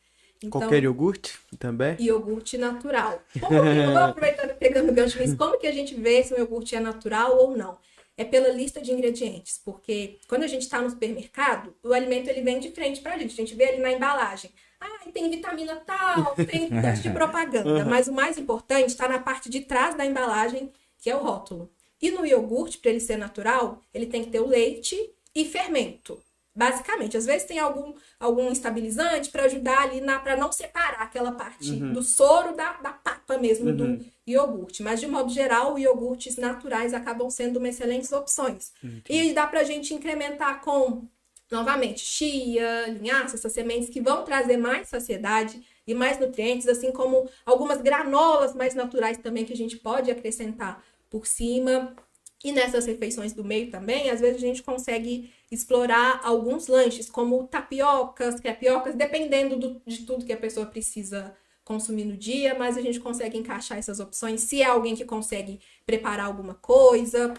[0.42, 1.96] Então, Qualquer iogurte também?
[1.98, 3.22] iogurte natural.
[3.38, 6.38] Como que, vou aproveitando pegando o gancho nisso, como que a gente vê se o
[6.38, 7.78] iogurte é natural ou não?
[8.16, 12.42] É pela lista de ingredientes, porque quando a gente está no supermercado, o alimento ele
[12.42, 14.50] vem de frente pra gente, a gente vê ele na embalagem.
[14.80, 19.50] Ah, tem vitamina tal, tem monte de propaganda, mas o mais importante está na parte
[19.50, 21.70] de trás da embalagem, que é o rótulo.
[22.00, 24.96] E no iogurte, para ele ser natural, ele tem que ter o leite
[25.34, 26.18] e fermento.
[26.60, 31.32] Basicamente, às vezes tem algum, algum estabilizante para ajudar ali na para não separar aquela
[31.32, 34.82] parte do soro da, da papa mesmo do iogurte.
[34.82, 38.72] Mas de modo geral, iogurtes naturais acabam sendo uma excelentes opções.
[39.08, 41.08] E dá pra gente incrementar com
[41.50, 47.26] novamente chia, linhaça, essas sementes que vão trazer mais saciedade e mais nutrientes, assim como
[47.46, 51.96] algumas granolas mais naturais também que a gente pode acrescentar por cima.
[52.42, 57.46] E nessas refeições do meio também, às vezes a gente consegue explorar alguns lanches, como
[57.46, 62.80] tapiocas, crepiocas, dependendo do- de tudo que a pessoa precisa consumir no dia, mas a
[62.80, 67.34] gente consegue encaixar essas opções se é alguém que consegue preparar alguma coisa.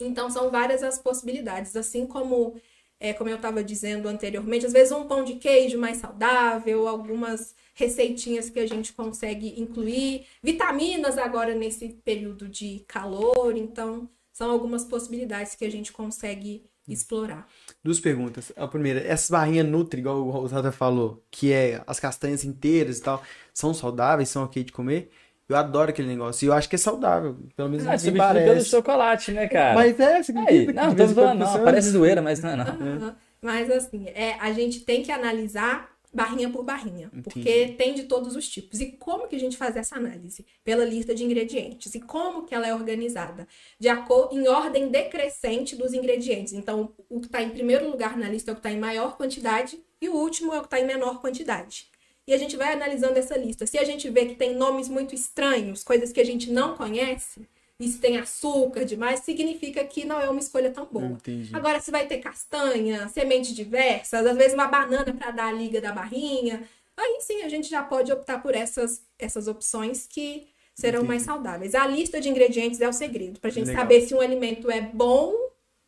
[0.00, 2.60] Então são várias as possibilidades, assim como
[3.00, 7.54] é, como eu estava dizendo anteriormente, às vezes um pão de queijo mais saudável, algumas
[7.74, 14.08] receitinhas que a gente consegue incluir, vitaminas agora nesse período de calor, então
[14.38, 17.44] são algumas possibilidades que a gente consegue explorar.
[17.82, 18.52] Duas perguntas.
[18.56, 23.02] A primeira, essas barrinhas Nutri, igual o Rosada falou, que é as castanhas inteiras e
[23.02, 23.20] tal,
[23.52, 25.10] são saudáveis, são ok de comer?
[25.48, 26.44] Eu adoro aquele negócio.
[26.44, 27.36] E eu acho que é saudável.
[27.56, 28.70] Pelo menos Ah, me substitui pelo parece.
[28.70, 29.74] chocolate, né, cara?
[29.74, 31.64] Mas é, você Aí, não, tô zoando, não.
[31.64, 32.64] Parece zoeira, mas não, não.
[32.64, 33.16] Aham.
[33.42, 38.34] Mas assim, é, a gente tem que analisar barrinha por barrinha, porque tem de todos
[38.34, 38.80] os tipos.
[38.80, 40.46] E como que a gente faz essa análise?
[40.64, 41.94] Pela lista de ingredientes.
[41.94, 43.46] E como que ela é organizada?
[43.78, 46.52] De acordo em ordem decrescente dos ingredientes.
[46.52, 49.16] Então, o que está em primeiro lugar na lista é o que está em maior
[49.16, 51.88] quantidade e o último é o que está em menor quantidade.
[52.26, 53.66] E a gente vai analisando essa lista.
[53.66, 57.48] Se a gente vê que tem nomes muito estranhos, coisas que a gente não conhece,
[57.80, 61.06] e se tem açúcar demais, significa que não é uma escolha tão boa.
[61.06, 61.54] Entendi.
[61.54, 65.80] Agora, se vai ter castanha, sementes diversas, às vezes uma banana para dar a liga
[65.80, 66.64] da barrinha,
[66.96, 71.74] aí sim a gente já pode optar por essas, essas opções que serão mais saudáveis.
[71.74, 73.82] A lista de ingredientes é o segredo, pra gente Legal.
[73.82, 75.32] saber se um alimento é bom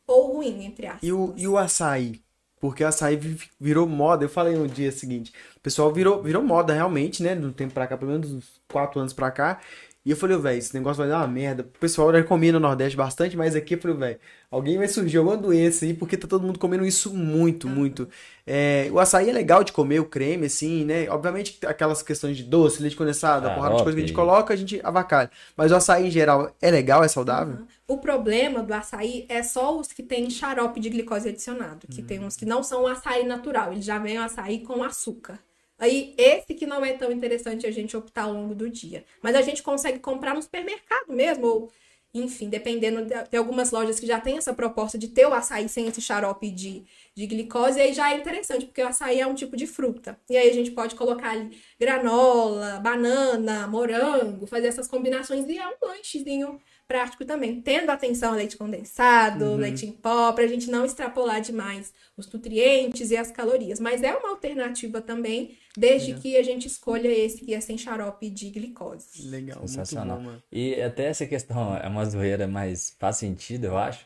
[0.06, 1.02] ou ruim, entre aspas.
[1.02, 2.20] E o, e o açaí?
[2.60, 4.24] Porque o açaí vi- virou moda.
[4.24, 5.32] Eu falei no dia seguinte.
[5.56, 7.34] O pessoal virou, virou moda realmente, né?
[7.34, 9.60] Do tempo pra cá, pelo menos uns 4 anos pra cá.
[10.02, 11.62] E eu falei, velho, esse negócio vai dar uma merda.
[11.62, 14.18] O pessoal já comia no Nordeste bastante, mas aqui eu falei, velho,
[14.50, 18.08] alguém vai surgir alguma doença aí, porque tá todo mundo comendo isso muito, muito.
[18.46, 21.06] É, o açaí é legal de comer, o creme, assim, né?
[21.10, 24.16] Obviamente que aquelas questões de doce, leite condensado, Ah, porrada de coisa que a gente
[24.16, 25.30] coloca, a gente avacalha.
[25.54, 27.58] Mas o açaí em geral é legal, é saudável?
[27.86, 32.20] O problema do açaí é só os que têm xarope de glicose adicionado, que tem
[32.20, 35.38] uns que não são açaí natural, ele já vem o açaí com açúcar.
[35.80, 39.04] Aí, esse que não é tão interessante a gente optar ao longo do dia.
[39.22, 41.72] Mas a gente consegue comprar no supermercado mesmo, ou,
[42.14, 43.04] enfim, dependendo.
[43.04, 46.00] de- Tem algumas lojas que já tem essa proposta de ter o açaí sem esse
[46.00, 46.84] xarope de,
[47.16, 50.18] de glicose, e aí já é interessante, porque o açaí é um tipo de fruta.
[50.28, 55.66] E aí a gente pode colocar ali granola, banana, morango, fazer essas combinações, e é
[55.68, 56.60] um lanchezinho
[56.90, 61.94] prático também, tendo atenção ao leite condensado, leite em pó, pra gente não extrapolar demais
[62.16, 63.78] os nutrientes e as calorias.
[63.78, 68.28] Mas é uma alternativa também, desde que a gente escolha esse que é sem xarope
[68.28, 69.28] de glicose.
[69.28, 70.18] Legal, muito Sensacional.
[70.18, 70.36] bom.
[70.50, 74.04] E até essa questão é uma zoeira, mas faz sentido, eu acho.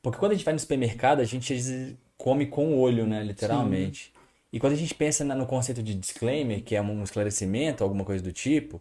[0.00, 3.06] Porque quando a gente vai no supermercado, a gente às vezes come com o olho,
[3.06, 3.22] né?
[3.22, 4.14] Literalmente.
[4.50, 8.24] E quando a gente pensa no conceito de disclaimer, que é um esclarecimento, alguma coisa
[8.24, 8.80] do tipo,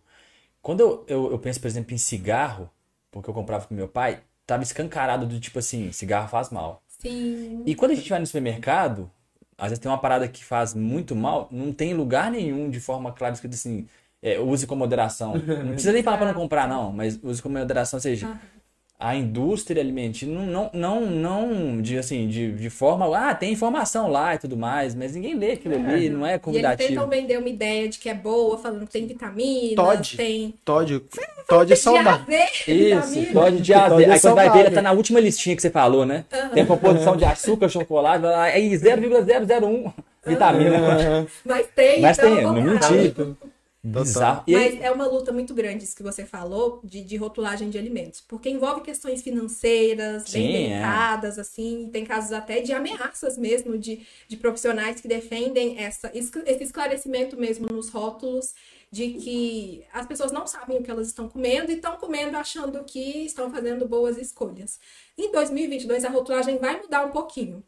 [0.61, 2.70] quando eu, eu, eu penso, por exemplo, em cigarro,
[3.14, 6.84] porque eu comprava com meu pai, tava escancarado do tipo assim, cigarro faz mal.
[6.88, 7.61] Sim.
[7.65, 9.10] E quando a gente vai no supermercado,
[9.57, 13.11] às vezes tem uma parada que faz muito mal, não tem lugar nenhum de forma
[13.14, 13.88] clara escrito assim,
[14.22, 15.35] é, use com moderação.
[15.35, 18.40] Não precisa nem falar para não comprar, não, mas use com moderação, ou seja,
[19.06, 24.08] a indústria alimentícia não, não, não, não de, assim, de, de forma, ah, tem informação
[24.10, 26.88] lá e tudo mais, mas ninguém lê aquilo ali, não é E eles convidativo.
[26.90, 30.16] tentam vender uma ideia de que é boa, falando que tem vitaminas, Todd.
[30.18, 31.04] tem Todd,
[31.50, 32.26] Todd é saudável.
[32.34, 33.34] Isso, vitamina.
[33.34, 34.10] pode de azeite.
[34.10, 34.62] é Aí quando vai ver, saudável.
[34.62, 36.24] ele tá na última listinha que você falou, né?
[36.54, 39.92] Tem a composição de açúcar, chocolate, aí 0,001
[40.26, 40.78] vitamina.
[40.78, 41.28] Aham.
[41.44, 43.14] Mas tem, Mas então tem, não mentir.
[43.84, 44.43] Bizarro.
[44.47, 47.69] E aí, Mas é uma luta muito grande isso que você falou de, de rotulagem
[47.69, 50.69] de alimentos, porque envolve questões financeiras bem Sim, é.
[50.69, 56.10] delicadas, assim, e tem casos até de ameaças mesmo de, de profissionais que defendem essa,
[56.14, 58.53] esse esse esclarecimento mesmo nos rótulos
[58.89, 62.84] de que as pessoas não sabem o que elas estão comendo e estão comendo achando
[62.85, 64.80] que estão fazendo boas escolhas.
[65.18, 67.64] Em 2022 a rotulagem vai mudar um pouquinho.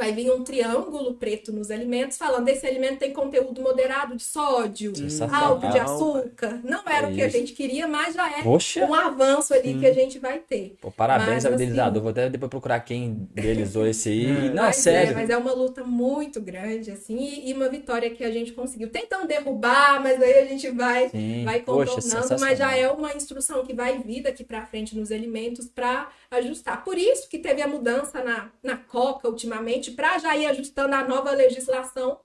[0.00, 4.92] Vai vir um triângulo preto nos alimentos falando esse alimento tem conteúdo moderado de sódio,
[5.30, 6.58] alto de açúcar.
[6.64, 8.86] Não era É o que a gente queria, mas já é Poxa.
[8.86, 10.76] um avanço ali que a gente vai ter.
[10.80, 12.02] pô, parabéns Mas, ao assim, idealizador.
[12.02, 14.48] Vou até depois procurar quem idealizou esse aí.
[14.54, 15.12] Não, mas sério.
[15.12, 18.52] É, mas é uma luta muito grande, assim, e, e uma vitória que a gente
[18.52, 18.88] conseguiu.
[18.90, 21.44] Tentam derrubar, mas aí a gente vai, Sim.
[21.44, 25.12] vai Poxa, contornando, mas já é uma instrução que vai vir daqui para frente nos
[25.12, 26.84] alimentos para ajustar.
[26.84, 31.06] Por isso que teve a mudança na, na Coca ultimamente, para já ir ajustando a
[31.06, 32.20] nova legislação,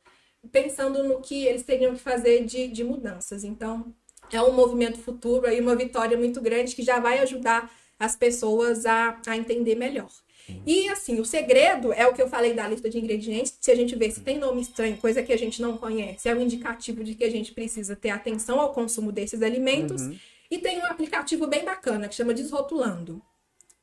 [0.52, 3.44] pensando no que eles teriam que fazer de, de mudanças.
[3.44, 3.94] Então,
[4.32, 8.86] é um movimento futuro aí, uma vitória muito grande que já vai ajudar as pessoas
[8.86, 10.10] a, a entender melhor.
[10.66, 13.58] E assim, o segredo é o que eu falei da lista de ingredientes.
[13.60, 16.36] Se a gente vê se tem nome estranho, coisa que a gente não conhece, é
[16.36, 20.04] um indicativo de que a gente precisa ter atenção ao consumo desses alimentos.
[20.50, 23.22] E tem um aplicativo bem bacana que chama Desrotulando.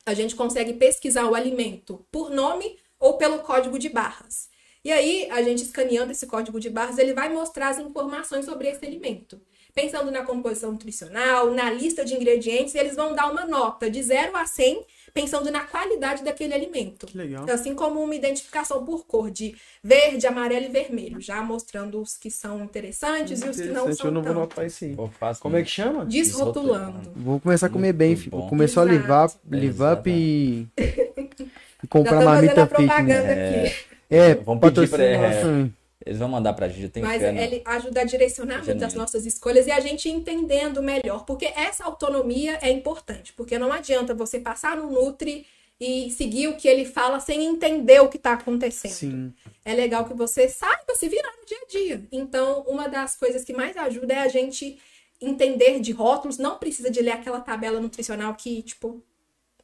[0.06, 4.48] A gente consegue pesquisar o alimento por nome ou pelo código de barras.
[4.84, 8.68] E aí, a gente escaneando esse código de barras, ele vai mostrar as informações sobre
[8.68, 9.40] esse alimento.
[9.74, 14.36] Pensando na composição nutricional, na lista de ingredientes, eles vão dar uma nota de 0
[14.36, 14.84] a 100,
[15.14, 17.06] pensando na qualidade daquele alimento.
[17.06, 17.46] Que legal.
[17.50, 22.30] Assim como uma identificação por cor de verde, amarelo e vermelho, já mostrando os que
[22.30, 24.40] são interessantes e os que não são eu não vou tanto.
[24.40, 24.94] notar isso aí.
[24.94, 26.04] Pô, fácil Como é que chama?
[26.04, 27.10] Desrotulando.
[27.16, 28.36] Vou começar a comer bem, filho.
[28.36, 30.68] Vou começar a live up, É, live up e...
[31.82, 32.86] e Já comprar fazendo marmita a fitness.
[32.88, 33.64] propaganda É.
[33.66, 33.74] aqui.
[34.10, 35.68] É, Vamos pedir pra- é.
[36.04, 37.30] Eles vão mandar pra gente, eu tenho Mas fé.
[37.30, 37.44] né?
[37.44, 41.24] ele ajuda a direcionar muito as nossas escolhas e a gente entendendo melhor.
[41.24, 43.32] Porque essa autonomia é importante.
[43.32, 45.46] Porque não adianta você passar no Nutri
[45.80, 48.90] e seguir o que ele fala sem entender o que está acontecendo.
[48.92, 49.32] Sim.
[49.64, 52.02] É legal que você saiba se virar no dia a dia.
[52.10, 54.78] Então, uma das coisas que mais ajuda é a gente
[55.20, 56.36] entender de rótulos.
[56.36, 59.00] Não precisa de ler aquela tabela nutricional que, tipo,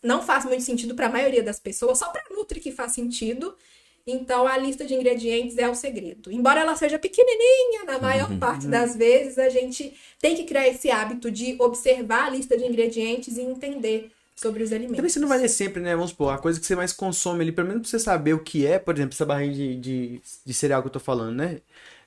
[0.03, 1.99] não faz muito sentido para a maioria das pessoas.
[1.99, 3.57] Só para Nutri que faz sentido.
[4.07, 6.33] Então, a lista de ingredientes é o segredo.
[6.33, 10.91] Embora ela seja pequenininha, na maior parte das vezes, a gente tem que criar esse
[10.91, 14.97] hábito de observar a lista de ingredientes e entender sobre os alimentos.
[14.97, 15.95] Também você não vai ler sempre, né?
[15.95, 18.43] Vamos supor, a coisa que você mais consome ali, pelo menos pra você saber o
[18.43, 21.61] que é, por exemplo, essa barrinha de, de, de cereal que eu tô falando, né?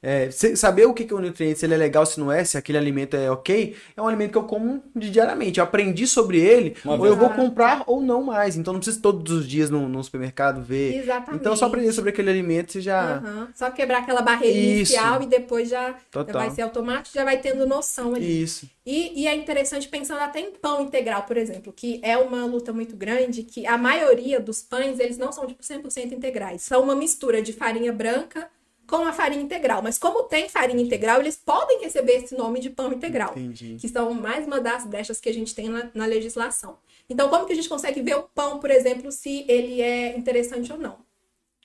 [0.04, 2.58] É, saber o que, é o nutriente, se ele é legal, se não é, se
[2.58, 5.60] aquele alimento é ok, é um alimento que eu como diariamente.
[5.60, 8.58] Eu aprendi sobre ele, Uma ou eu vou comprar ou não mais.
[8.58, 10.96] Então não preciso todos os dias no, no supermercado ver.
[10.96, 11.40] Exatamente.
[11.40, 13.18] Então só aprender sobre aquele alimento, você já.
[13.18, 13.50] Aham.
[13.54, 14.94] Só quebrar aquela barreira Isso.
[14.94, 18.42] inicial e depois já, já vai ser automático, já vai tendo noção ali.
[18.42, 18.68] Isso.
[18.84, 22.74] E, e é interessante pensando até em pão integral, por exemplo, que é uma luta
[22.74, 26.64] muito grande, que a maioria dos pães, eles não são tipo 100% integrais.
[26.64, 28.50] São uma mistura de farinha branca
[28.92, 29.82] com a farinha integral.
[29.82, 33.32] Mas como tem farinha integral, eles podem receber esse nome de pão integral.
[33.32, 33.78] Entendi.
[33.80, 36.78] Que são mais uma das brechas que a gente tem na, na legislação.
[37.10, 40.74] Então, como que a gente consegue ver o pão, por exemplo, se ele é interessante
[40.74, 40.98] ou não?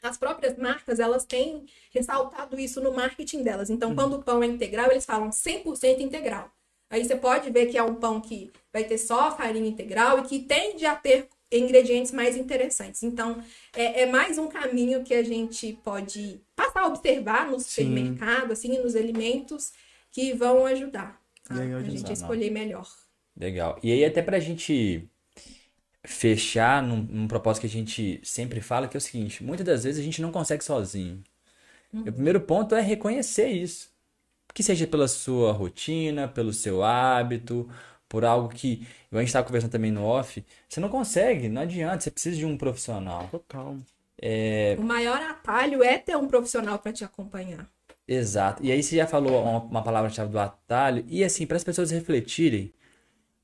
[0.00, 3.70] As próprias marcas, elas têm ressaltado isso no marketing delas.
[3.70, 6.52] Então, quando o pão é integral, eles falam 100% integral.
[6.88, 10.22] Aí você pode ver que é um pão que vai ter só farinha integral e
[10.22, 13.02] que tende a ter ingredientes mais interessantes.
[13.02, 13.42] Então,
[13.74, 18.82] é, é mais um caminho que a gente pode passar a observar no supermercado, assim,
[18.82, 19.72] nos alimentos,
[20.10, 22.88] que vão ajudar a, Legal a gente a escolher melhor.
[23.36, 23.78] Legal.
[23.82, 25.08] E aí, até pra gente
[26.02, 29.84] fechar num, num propósito que a gente sempre fala, que é o seguinte: muitas das
[29.84, 31.22] vezes a gente não consegue sozinho.
[31.92, 33.90] E o primeiro ponto é reconhecer isso.
[34.52, 37.70] Que seja pela sua rotina, pelo seu hábito,
[38.08, 38.86] por algo que.
[39.12, 40.44] A gente estava conversando também no off.
[40.68, 43.28] Você não consegue, não adianta, você precisa de um profissional.
[43.30, 43.76] Total.
[44.78, 47.68] O maior atalho é ter um profissional para te acompanhar.
[48.08, 48.64] Exato.
[48.64, 51.04] E aí você já falou uma, uma palavra-chave do atalho.
[51.08, 52.72] E assim, para as pessoas refletirem,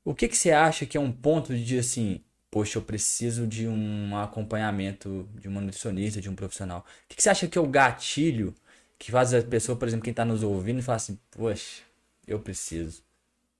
[0.03, 3.67] o que que você acha que é um ponto de assim, poxa, eu preciso de
[3.67, 6.79] um acompanhamento de uma nutricionista, de um profissional.
[6.79, 8.53] O que que você acha que é o gatilho
[8.97, 11.81] que faz a pessoa, por exemplo, quem está nos ouvindo, e fala assim, poxa,
[12.25, 13.01] eu preciso.
[13.01, 13.03] O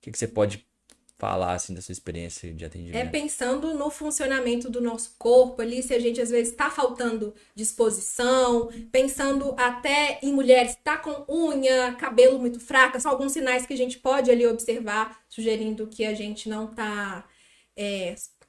[0.01, 0.65] que que você pode
[1.23, 3.11] falar assim da sua experiência de É atendimento?
[3.11, 8.69] pensando no funcionamento do nosso corpo ali, se a gente às vezes está faltando disposição,
[8.91, 13.73] pensando até em mulheres que tá com unha, cabelo muito fraca, são alguns sinais que
[13.73, 17.25] a gente pode ali observar, sugerindo que a gente não está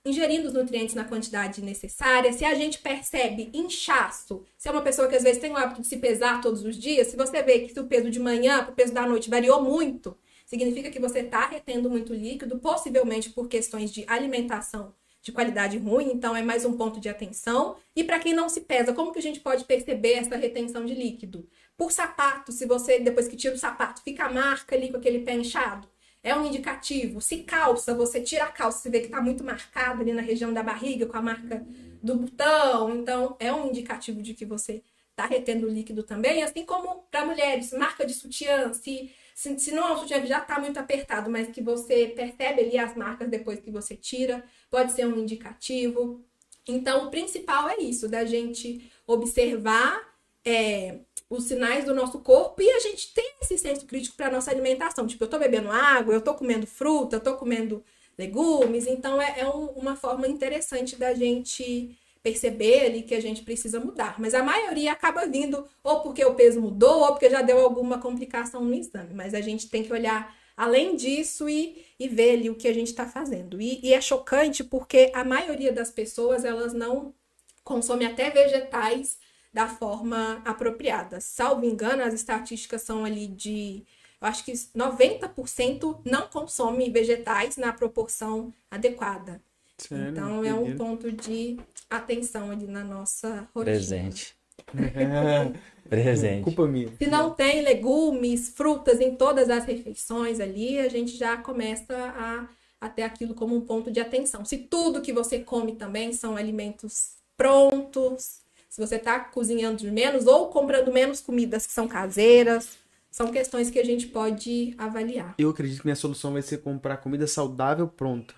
[0.04, 2.32] ingerindo os nutrientes na quantidade necessária.
[2.32, 5.80] Se a gente percebe inchaço, se é uma pessoa que às vezes tem o hábito
[5.80, 8.72] de se pesar todos os dias, se você vê que o peso de manhã para
[8.72, 10.14] o peso da noite variou muito,
[10.44, 14.94] significa que você está retendo muito líquido, possivelmente por questões de alimentação
[15.24, 17.76] de qualidade ruim, então é mais um ponto de atenção.
[17.96, 20.94] E para quem não se pesa, como que a gente pode perceber essa retenção de
[20.94, 21.48] líquido?
[21.78, 25.20] Por sapato, se você, depois que tira o sapato, fica a marca ali com aquele
[25.20, 25.88] pé inchado,
[26.22, 27.22] é um indicativo.
[27.22, 30.52] Se calça, você tira a calça, você vê que está muito marcado ali na região
[30.52, 31.66] da barriga, com a marca
[32.02, 37.06] do botão, então é um indicativo de que você está retendo líquido também, assim como
[37.10, 40.78] para mulheres, marca de sutiã, se, se, se não é um sutiã já está muito
[40.78, 45.18] apertado, mas que você percebe ali as marcas depois que você tira, pode ser um
[45.18, 46.24] indicativo.
[46.66, 50.00] Então, o principal é isso, da gente observar
[50.44, 54.52] é, os sinais do nosso corpo e a gente tem esse senso crítico para nossa
[54.52, 55.06] alimentação.
[55.06, 57.84] Tipo, eu estou bebendo água, eu estou comendo fruta, eu estou comendo
[58.16, 63.42] legumes, então é, é um, uma forma interessante da gente perceber ali que a gente
[63.42, 64.18] precisa mudar.
[64.18, 67.98] Mas a maioria acaba vindo ou porque o peso mudou ou porque já deu alguma
[67.98, 69.12] complicação no exame.
[69.12, 72.72] Mas a gente tem que olhar além disso e, e ver ali o que a
[72.72, 73.60] gente está fazendo.
[73.60, 77.14] E, e, é chocante porque a maioria das pessoas elas não
[77.62, 79.18] consomem até vegetais
[79.52, 81.20] da forma apropriada.
[81.20, 83.84] Salvo engano, as estatísticas são ali de
[84.18, 89.42] eu acho que 90% não consome vegetais na proporção adequada.
[89.78, 90.10] Sério?
[90.10, 91.58] Então é um ponto de
[91.90, 93.64] atenção ali na nossa rotina.
[93.64, 94.36] Presente.
[95.88, 96.44] Presente.
[96.44, 96.88] Culpa minha.
[96.96, 102.48] Se não tem legumes, frutas em todas as refeições ali, a gente já começa a,
[102.80, 104.44] a ter aquilo como um ponto de atenção.
[104.44, 110.48] Se tudo que você come também são alimentos prontos, se você está cozinhando menos ou
[110.48, 112.78] comprando menos comidas que são caseiras,
[113.10, 115.34] são questões que a gente pode avaliar.
[115.38, 118.34] Eu acredito que minha solução vai ser comprar comida saudável pronta.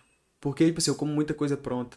[0.47, 1.97] Porque, tipo assim, eu como muita coisa pronta.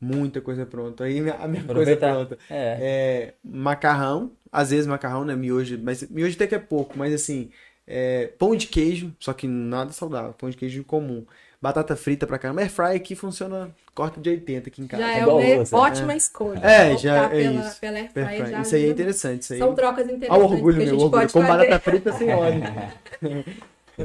[0.00, 1.02] Muita coisa pronta.
[1.02, 2.78] Aí a minha coisa pronta é.
[2.80, 3.34] é.
[3.42, 5.34] macarrão, às vezes macarrão, né?
[5.34, 7.50] Miojo, mas miojo até que é pouco, mas assim,
[7.84, 11.26] é, pão de queijo, só que nada saudável, pão de queijo comum.
[11.60, 12.60] Batata frita pra caramba.
[12.60, 15.02] Air fry aqui funciona corte de 80 aqui em casa.
[15.02, 16.16] Já é uma ótima é.
[16.16, 16.60] escolha.
[16.60, 17.80] É, já é pela, isso.
[17.80, 19.42] Pela air fry, já isso aí é interessante.
[19.42, 19.58] Isso aí...
[19.58, 20.30] São trocas interessantes.
[20.30, 21.32] Olha o orgulho meu, orgulho.
[21.32, 22.62] Com batata frita sem óleo.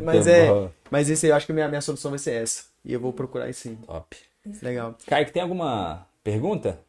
[0.03, 2.72] mas é, mas esse aí eu acho que a minha, minha solução vai ser essa.
[2.84, 3.76] E eu vou procurar isso sim.
[3.76, 4.18] Top.
[4.61, 4.97] Legal.
[5.07, 6.80] Kaique, tem alguma pergunta?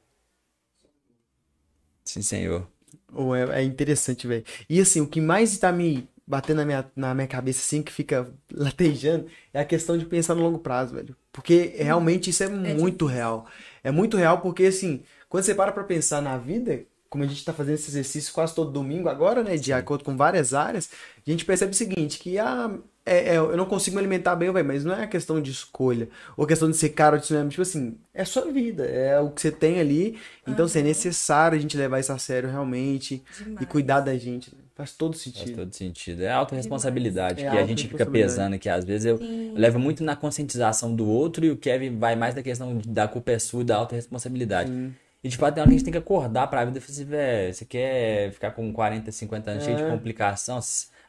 [2.04, 2.66] Sim, senhor.
[3.12, 4.44] Oh, é, é interessante, velho.
[4.68, 7.92] E assim, o que mais tá me batendo na minha, na minha cabeça, assim, que
[7.92, 11.16] fica latejando, é a questão de pensar no longo prazo, velho.
[11.32, 13.06] Porque realmente isso é, é muito difícil.
[13.06, 13.46] real.
[13.82, 17.44] É muito real porque, assim, quando você para pra pensar na vida, como a gente
[17.44, 20.90] tá fazendo esse exercício quase todo domingo agora, né, de acordo com várias áreas,
[21.26, 22.76] a gente percebe o seguinte, que a
[23.06, 26.08] é, é, eu não consigo me alimentar bem, véio, mas não é questão de escolha.
[26.36, 27.50] Ou questão de ser caro de cinema.
[27.50, 30.18] Tipo assim, é sua vida, é o que você tem ali.
[30.46, 33.60] Então, assim, é necessário a gente levar isso a sério realmente Demais.
[33.60, 34.50] e cuidar da gente.
[34.74, 35.44] Faz todo sentido.
[35.44, 36.22] Faz todo sentido.
[36.22, 40.02] É autorresponsabilidade, é que a gente fica pesando, que às vezes eu, eu, levo muito
[40.02, 43.60] na conscientização do outro e o Kevin vai mais da questão da culpa é sua
[43.60, 44.70] e da autorresponsabilidade.
[44.70, 44.94] Sim.
[45.22, 46.92] E de fato, tem hora que a gente tem que acordar pra vida e falar
[46.92, 49.66] assim, velho, você quer ficar com 40, 50 anos é.
[49.66, 50.60] cheio de complicação?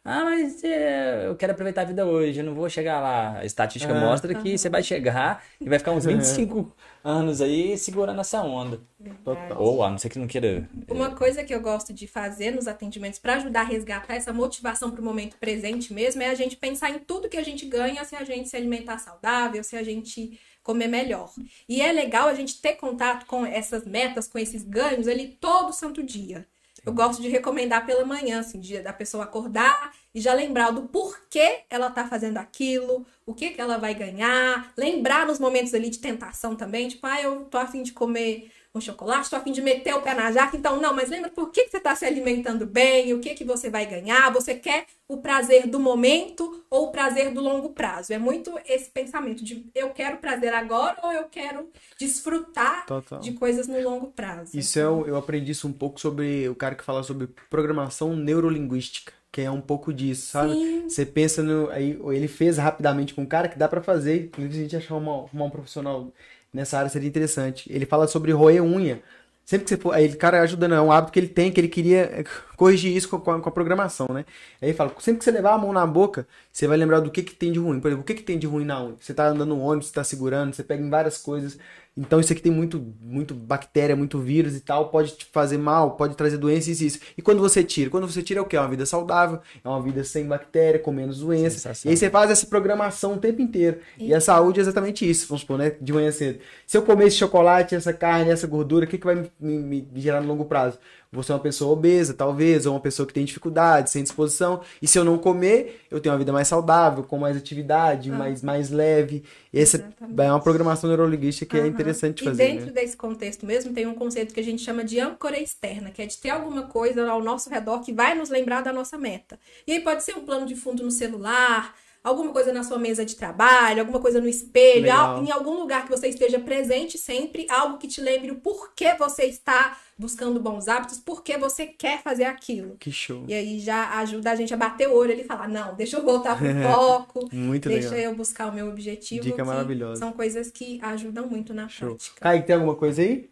[0.07, 3.39] Ah, mas é, eu quero aproveitar a vida hoje, eu não vou chegar lá.
[3.39, 3.99] A estatística é.
[3.99, 6.59] mostra que você vai chegar e vai ficar uns 25
[7.03, 7.09] é.
[7.09, 8.79] anos aí segurando essa onda.
[9.23, 9.59] Total.
[9.59, 10.69] Ou a não ser que não queira.
[10.87, 10.93] É.
[10.93, 14.91] Uma coisa que eu gosto de fazer nos atendimentos para ajudar a resgatar essa motivação
[14.91, 18.05] para o momento presente mesmo é a gente pensar em tudo que a gente ganha
[18.05, 21.33] se a gente se alimentar saudável, se a gente comer melhor.
[21.67, 25.73] E é legal a gente ter contato com essas metas, com esses ganhos ali todo
[25.73, 26.45] santo dia.
[26.85, 30.83] Eu gosto de recomendar pela manhã, assim, de, da pessoa acordar e já lembrar do
[30.83, 35.89] porquê ela tá fazendo aquilo, o que que ela vai ganhar, lembrar nos momentos ali
[35.89, 39.51] de tentação também, tipo, ah, eu tô afim de comer um chocolate, estou a fim
[39.51, 40.55] de meter o pé na jaca.
[40.57, 43.43] Então, não, mas lembra por que, que você está se alimentando bem, o que, que
[43.43, 44.31] você vai ganhar?
[44.33, 48.13] Você quer o prazer do momento ou o prazer do longo prazo?
[48.13, 51.69] É muito esse pensamento de eu quero prazer agora ou eu quero
[51.99, 53.19] desfrutar Total.
[53.19, 54.57] de coisas no longo prazo.
[54.57, 55.05] Isso então...
[55.05, 59.41] é, eu aprendi isso um pouco sobre o cara que fala sobre programação neurolinguística que
[59.41, 60.53] é um pouco disso, sabe?
[60.53, 60.87] Sim.
[60.87, 61.69] Você pensa no.
[61.69, 64.95] Aí ele fez rapidamente com um cara que dá para fazer, inclusive a gente achar
[64.95, 66.09] uma, uma um profissional
[66.55, 67.71] nessa área seria interessante.
[67.71, 69.01] Ele fala sobre roer unha.
[69.45, 69.93] Sempre que você for.
[69.93, 72.23] Aí o cara ajudando, é um hábito que ele tem, que ele queria eh,
[72.57, 74.25] corrigir isso com a, com a, programação, né?
[74.59, 77.11] Aí ele fala: sempre que você levar a mão na boca, você vai lembrar do
[77.11, 77.79] que, que tem de ruim.
[77.79, 78.95] Por exemplo, o que, que tem de ruim na unha?
[78.99, 81.59] Você tá andando no ônibus, você tá segurando, você pega em várias coisas.
[81.97, 85.91] Então isso aqui tem muito, muito bactéria, muito vírus e tal, pode te fazer mal,
[85.91, 86.99] pode trazer doenças e isso.
[87.17, 87.89] E quando você tira?
[87.89, 88.57] Quando você tira é o que?
[88.57, 91.83] É uma vida saudável, é uma vida sem bactéria, com menos doenças.
[91.85, 93.79] E aí você faz essa programação o tempo inteiro.
[93.97, 95.71] E, e a saúde é exatamente isso, vamos supor, né?
[95.79, 96.39] De manhã cedo.
[96.67, 99.87] Se eu comer esse chocolate, essa carne, essa gordura, o que, que vai me, me,
[99.89, 100.77] me gerar no longo prazo?
[101.11, 104.61] Você é uma pessoa obesa, talvez, ou uma pessoa que tem dificuldade, sem disposição.
[104.81, 108.15] E se eu não comer, eu tenho uma vida mais saudável, com mais atividade, Ah.
[108.15, 109.23] mais, mais leve.
[109.53, 110.21] Essa Exatamente.
[110.21, 111.69] é uma programação neurolinguística que é Aham.
[111.69, 112.45] interessante E fazer.
[112.47, 112.71] dentro né?
[112.73, 116.05] desse contexto mesmo, tem um conceito que a gente chama de âncora externa, que é
[116.05, 119.39] de ter alguma coisa ao nosso redor que vai nos lembrar da nossa meta.
[119.65, 121.73] E aí pode ser um plano de fundo no celular,
[122.05, 125.83] alguma coisa na sua mesa de trabalho, alguma coisa no espelho, al- em algum lugar
[125.85, 130.67] que você esteja presente sempre, algo que te lembre o porquê você está buscando bons
[130.67, 132.75] hábitos, porquê você quer fazer aquilo.
[132.79, 133.23] Que show.
[133.27, 135.97] E aí já ajuda a gente a bater o olho ali e falar, não, deixa
[135.97, 138.11] eu voltar pro foco, Muito deixa legal.
[138.11, 139.23] eu buscar o meu objetivo.
[139.23, 139.99] Dica que maravilhosa.
[139.99, 141.89] São coisas que ajudam muito na Show.
[141.89, 142.21] prática.
[142.21, 143.29] Kaique, tem alguma coisa aí?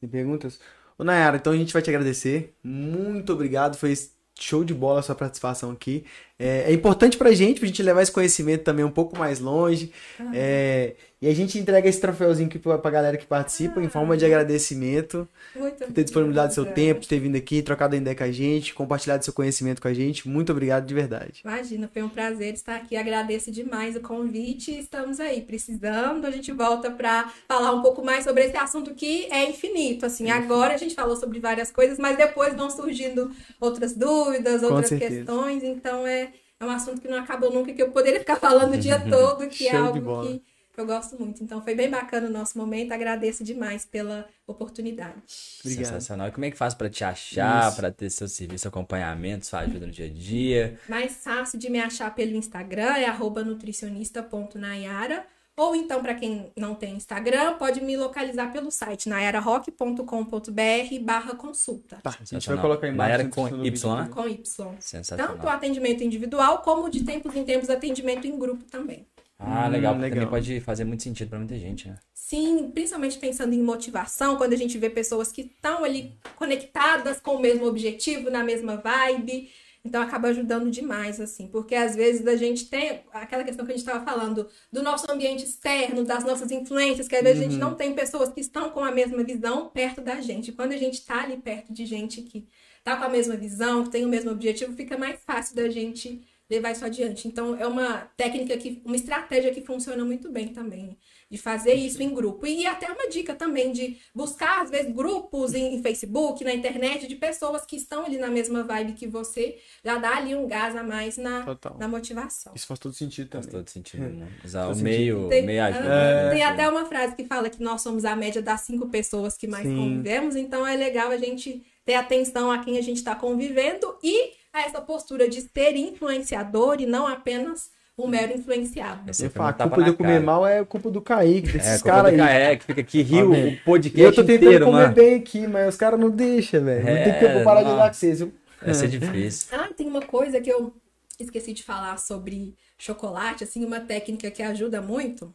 [0.00, 0.60] Tem perguntas?
[0.98, 2.54] Ô, Nayara, então a gente vai te agradecer.
[2.62, 3.76] Muito obrigado.
[3.76, 3.94] Foi
[4.38, 6.04] show de bola a sua participação aqui.
[6.40, 9.92] É, é importante pra gente, pra gente levar esse conhecimento também um pouco mais longe.
[10.18, 10.30] Ah.
[10.34, 14.16] É, e a gente entrega esse troféuzinho aqui pra, pra galera que participa em forma
[14.16, 15.28] de agradecimento.
[15.54, 18.72] Muito Por ter disponibilizado seu tempo, de ter vindo aqui, trocado ideia com a gente,
[18.72, 20.26] compartilhado seu conhecimento com a gente.
[20.26, 21.42] Muito obrigado de verdade.
[21.44, 22.96] Imagina, foi um prazer estar aqui.
[22.96, 24.70] Agradeço demais o convite.
[24.70, 26.24] Estamos aí precisando.
[26.24, 30.06] A gente volta para falar um pouco mais sobre esse assunto que é infinito.
[30.06, 33.30] Assim, agora a gente falou sobre várias coisas, mas depois vão surgindo
[33.60, 35.62] outras dúvidas, outras questões.
[35.62, 36.29] Então é,
[36.60, 39.48] é um assunto que não acabou nunca, que eu poderia ficar falando o dia todo,
[39.48, 40.42] que é algo que
[40.76, 41.42] eu gosto muito.
[41.42, 42.92] Então foi bem bacana o nosso momento.
[42.92, 45.16] Agradeço demais pela oportunidade.
[45.64, 45.86] Obrigado.
[45.86, 46.28] Sensacional.
[46.28, 49.86] E como é que faz pra te achar, pra ter seu serviço, acompanhamento, sua ajuda
[49.86, 50.78] no dia a dia?
[50.86, 55.26] Mais fácil de me achar pelo Instagram é arroba nutricionista.nayara.
[55.60, 61.98] Ou então, para quem não tem Instagram, pode me localizar pelo site nayararock.com.br barra consulta.
[62.02, 64.08] Tá, a gente vai colocar em Nayara no com vídeo Y, né?
[64.10, 64.42] Com Y.
[64.80, 65.34] Sensacional.
[65.34, 69.06] Tanto o atendimento individual, como de tempos em tempos atendimento em grupo também.
[69.38, 70.24] Ah, Hum, legal, porque legal.
[70.24, 71.98] também pode fazer muito sentido pra muita gente, né?
[72.14, 77.32] Sim, principalmente pensando em motivação, quando a gente vê pessoas que estão ali conectadas com
[77.36, 79.50] o mesmo objetivo, na mesma vibe.
[79.82, 83.74] Então acaba ajudando demais, assim, porque às vezes a gente tem aquela questão que a
[83.74, 87.58] gente estava falando do nosso ambiente externo, das nossas influências, que às vezes a gente
[87.58, 90.52] não tem pessoas que estão com a mesma visão perto da gente.
[90.52, 92.46] Quando a gente está ali perto de gente que
[92.84, 96.22] tá com a mesma visão, que tem o mesmo objetivo, fica mais fácil da gente
[96.50, 97.28] levar isso adiante.
[97.28, 100.98] Então é uma técnica que, uma estratégia que funciona muito bem também,
[101.30, 102.44] de fazer isso em grupo.
[102.44, 107.06] E até uma dica também de buscar, às vezes, grupos em, em Facebook, na internet,
[107.06, 110.74] de pessoas que estão ali na mesma vibe que você, já dá ali um gás
[110.74, 111.78] a mais na, Total.
[111.78, 112.52] na motivação.
[112.56, 113.60] Isso faz todo sentido Faz também.
[113.60, 114.28] todo sentido, né?
[114.44, 115.88] Usar o Faz meio, Tem, meio ajuda.
[115.88, 116.30] né?
[116.30, 119.46] tem até uma frase que fala que nós somos a média das cinco pessoas que
[119.46, 119.76] mais Sim.
[119.76, 124.32] convivemos, então é legal a gente ter atenção a quem a gente está convivendo e
[124.52, 129.02] a essa postura de ser influenciador e não apenas um mero influenciado.
[129.30, 130.24] Falo, um a culpa de eu comer cara.
[130.24, 132.18] mal é culpa do Kaique, É, desses culpa caras aí.
[132.18, 133.54] Caé, que fica aqui, riu Amém.
[133.54, 134.94] o podcast eu tô tentando inteiro, comer mano.
[134.94, 136.78] bem aqui, mas os caras não deixam, velho.
[136.80, 138.20] Não tem que É, eu parar de olhar com vocês.
[138.62, 139.48] Vai ser difícil.
[139.58, 140.74] Ah, tem uma coisa que eu
[141.18, 145.32] esqueci de falar sobre chocolate, assim, uma técnica que ajuda muito.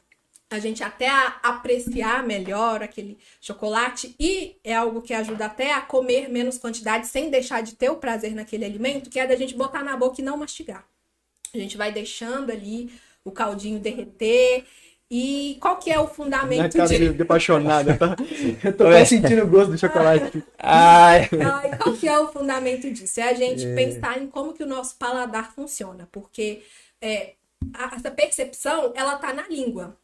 [0.50, 5.82] A gente até a apreciar melhor aquele chocolate e é algo que ajuda até a
[5.82, 9.56] comer menos quantidade sem deixar de ter o prazer naquele alimento, que é da gente
[9.56, 10.86] botar na boca e não mastigar.
[11.54, 12.92] A gente vai deixando ali
[13.24, 14.66] o caldinho derreter.
[15.10, 17.14] E qual que é o Minha fundamento cara de...
[17.14, 18.16] de apaixonada, tá?
[18.64, 20.44] Eu tô quase sentindo o gosto do chocolate.
[20.58, 23.20] Ai, Ai, qual que é o fundamento disso?
[23.20, 26.64] É a gente pensar em como que o nosso paladar funciona, porque
[27.02, 27.34] é,
[27.74, 29.96] a- essa percepção, ela tá na língua.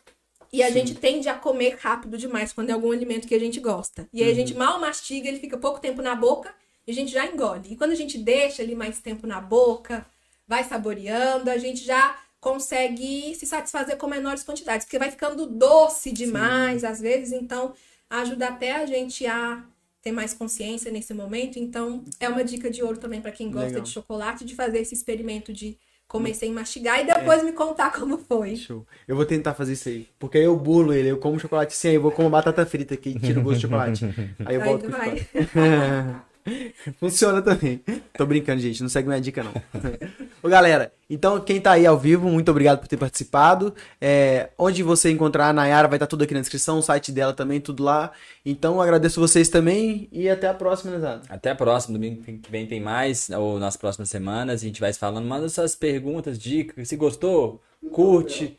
[0.53, 3.59] E a gente tende a comer rápido demais quando é algum alimento que a gente
[3.59, 4.07] gosta.
[4.11, 6.53] E aí a gente mal mastiga, ele fica pouco tempo na boca
[6.85, 7.71] e a gente já engole.
[7.71, 10.05] E quando a gente deixa ele mais tempo na boca,
[10.45, 16.11] vai saboreando, a gente já consegue se satisfazer com menores quantidades, porque vai ficando doce
[16.11, 17.73] demais às vezes, então
[18.09, 19.63] ajuda até a gente a
[20.01, 21.59] ter mais consciência nesse momento.
[21.59, 23.83] Então, é uma dica de ouro também para quem gosta Legal.
[23.83, 25.77] de chocolate, de fazer esse experimento de
[26.11, 28.57] comer sem mastigar e depois me contar como foi.
[28.57, 28.85] Show.
[29.07, 30.09] Eu vou tentar fazer isso aí.
[30.19, 32.95] Porque aí eu bulo ele, eu como chocolate sem, aí eu vou comer batata frita
[32.95, 34.05] aqui e tiro o gosto de chocolate.
[34.45, 35.25] Aí eu Aí volto tu com vai.
[36.99, 37.81] Funciona também.
[38.17, 38.81] Tô brincando, gente.
[38.81, 39.53] Não segue minha dica, não.
[40.41, 43.73] Ô, galera, então quem tá aí ao vivo, muito obrigado por ter participado.
[43.99, 47.33] É, onde você encontrar a Nayara, vai estar tudo aqui na descrição, o site dela
[47.33, 48.11] também, tudo lá.
[48.45, 51.21] Então agradeço vocês também e até a próxima, Nezado.
[51.29, 54.91] Até a próxima, domingo que vem tem mais, ou nas próximas semanas, a gente vai
[54.91, 55.25] se falando.
[55.25, 56.87] Manda suas perguntas, dicas.
[56.87, 57.61] Se gostou,
[57.91, 58.57] curte.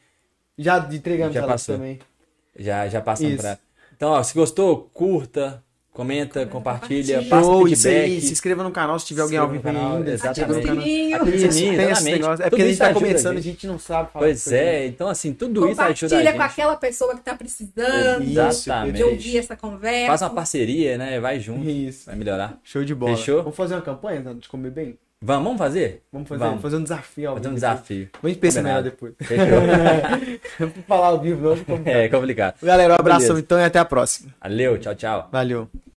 [0.56, 1.76] Já entregamos Já passou.
[1.76, 1.98] também.
[2.56, 3.42] Já, já passamos Isso.
[3.42, 3.58] pra.
[3.96, 5.62] Então, ó, se gostou, curta,
[5.92, 7.28] Comenta, compartilha, compartilha.
[7.28, 8.18] passa Show, isso aí.
[8.22, 10.10] Se inscreva no canal se tiver alguém ao Se vivo inscreva no canal, ainda.
[10.10, 10.40] exatamente.
[10.40, 10.82] Ativa no canal.
[10.84, 11.16] sininho.
[11.16, 12.12] Aquele Tem sininho, esse exatamente.
[12.18, 12.44] negócio.
[12.44, 13.66] É porque a gente tá começando, a a gente.
[13.66, 16.36] não sabe falar Pois é, então assim, tudo isso ajuda a Compartilha gente.
[16.36, 18.96] com aquela pessoa que tá precisando Exatamente.
[18.96, 20.06] de ouvir essa conversa.
[20.06, 21.20] Faz uma parceria, né?
[21.20, 21.68] Vai junto.
[21.68, 22.06] Isso.
[22.06, 22.58] Vai melhorar.
[22.64, 23.14] Show de bola.
[23.14, 23.42] Fechou?
[23.42, 24.98] Vamos fazer uma campanha de comer bem?
[25.24, 26.02] Vamos, vamos fazer?
[26.12, 26.62] Vamos fazer, Vamos.
[26.62, 28.04] fazer um desafio Fazer um desafio.
[28.06, 28.20] depois.
[28.22, 29.14] Vamos pensar melhor depois.
[29.20, 30.72] Fechou?
[30.88, 31.82] Falar ao vivo, não.
[31.84, 32.56] é complicado.
[32.60, 33.40] Galera, um abração Beleza.
[33.40, 34.34] então e até a próxima.
[34.42, 35.28] Valeu, tchau, tchau.
[35.30, 35.68] Valeu.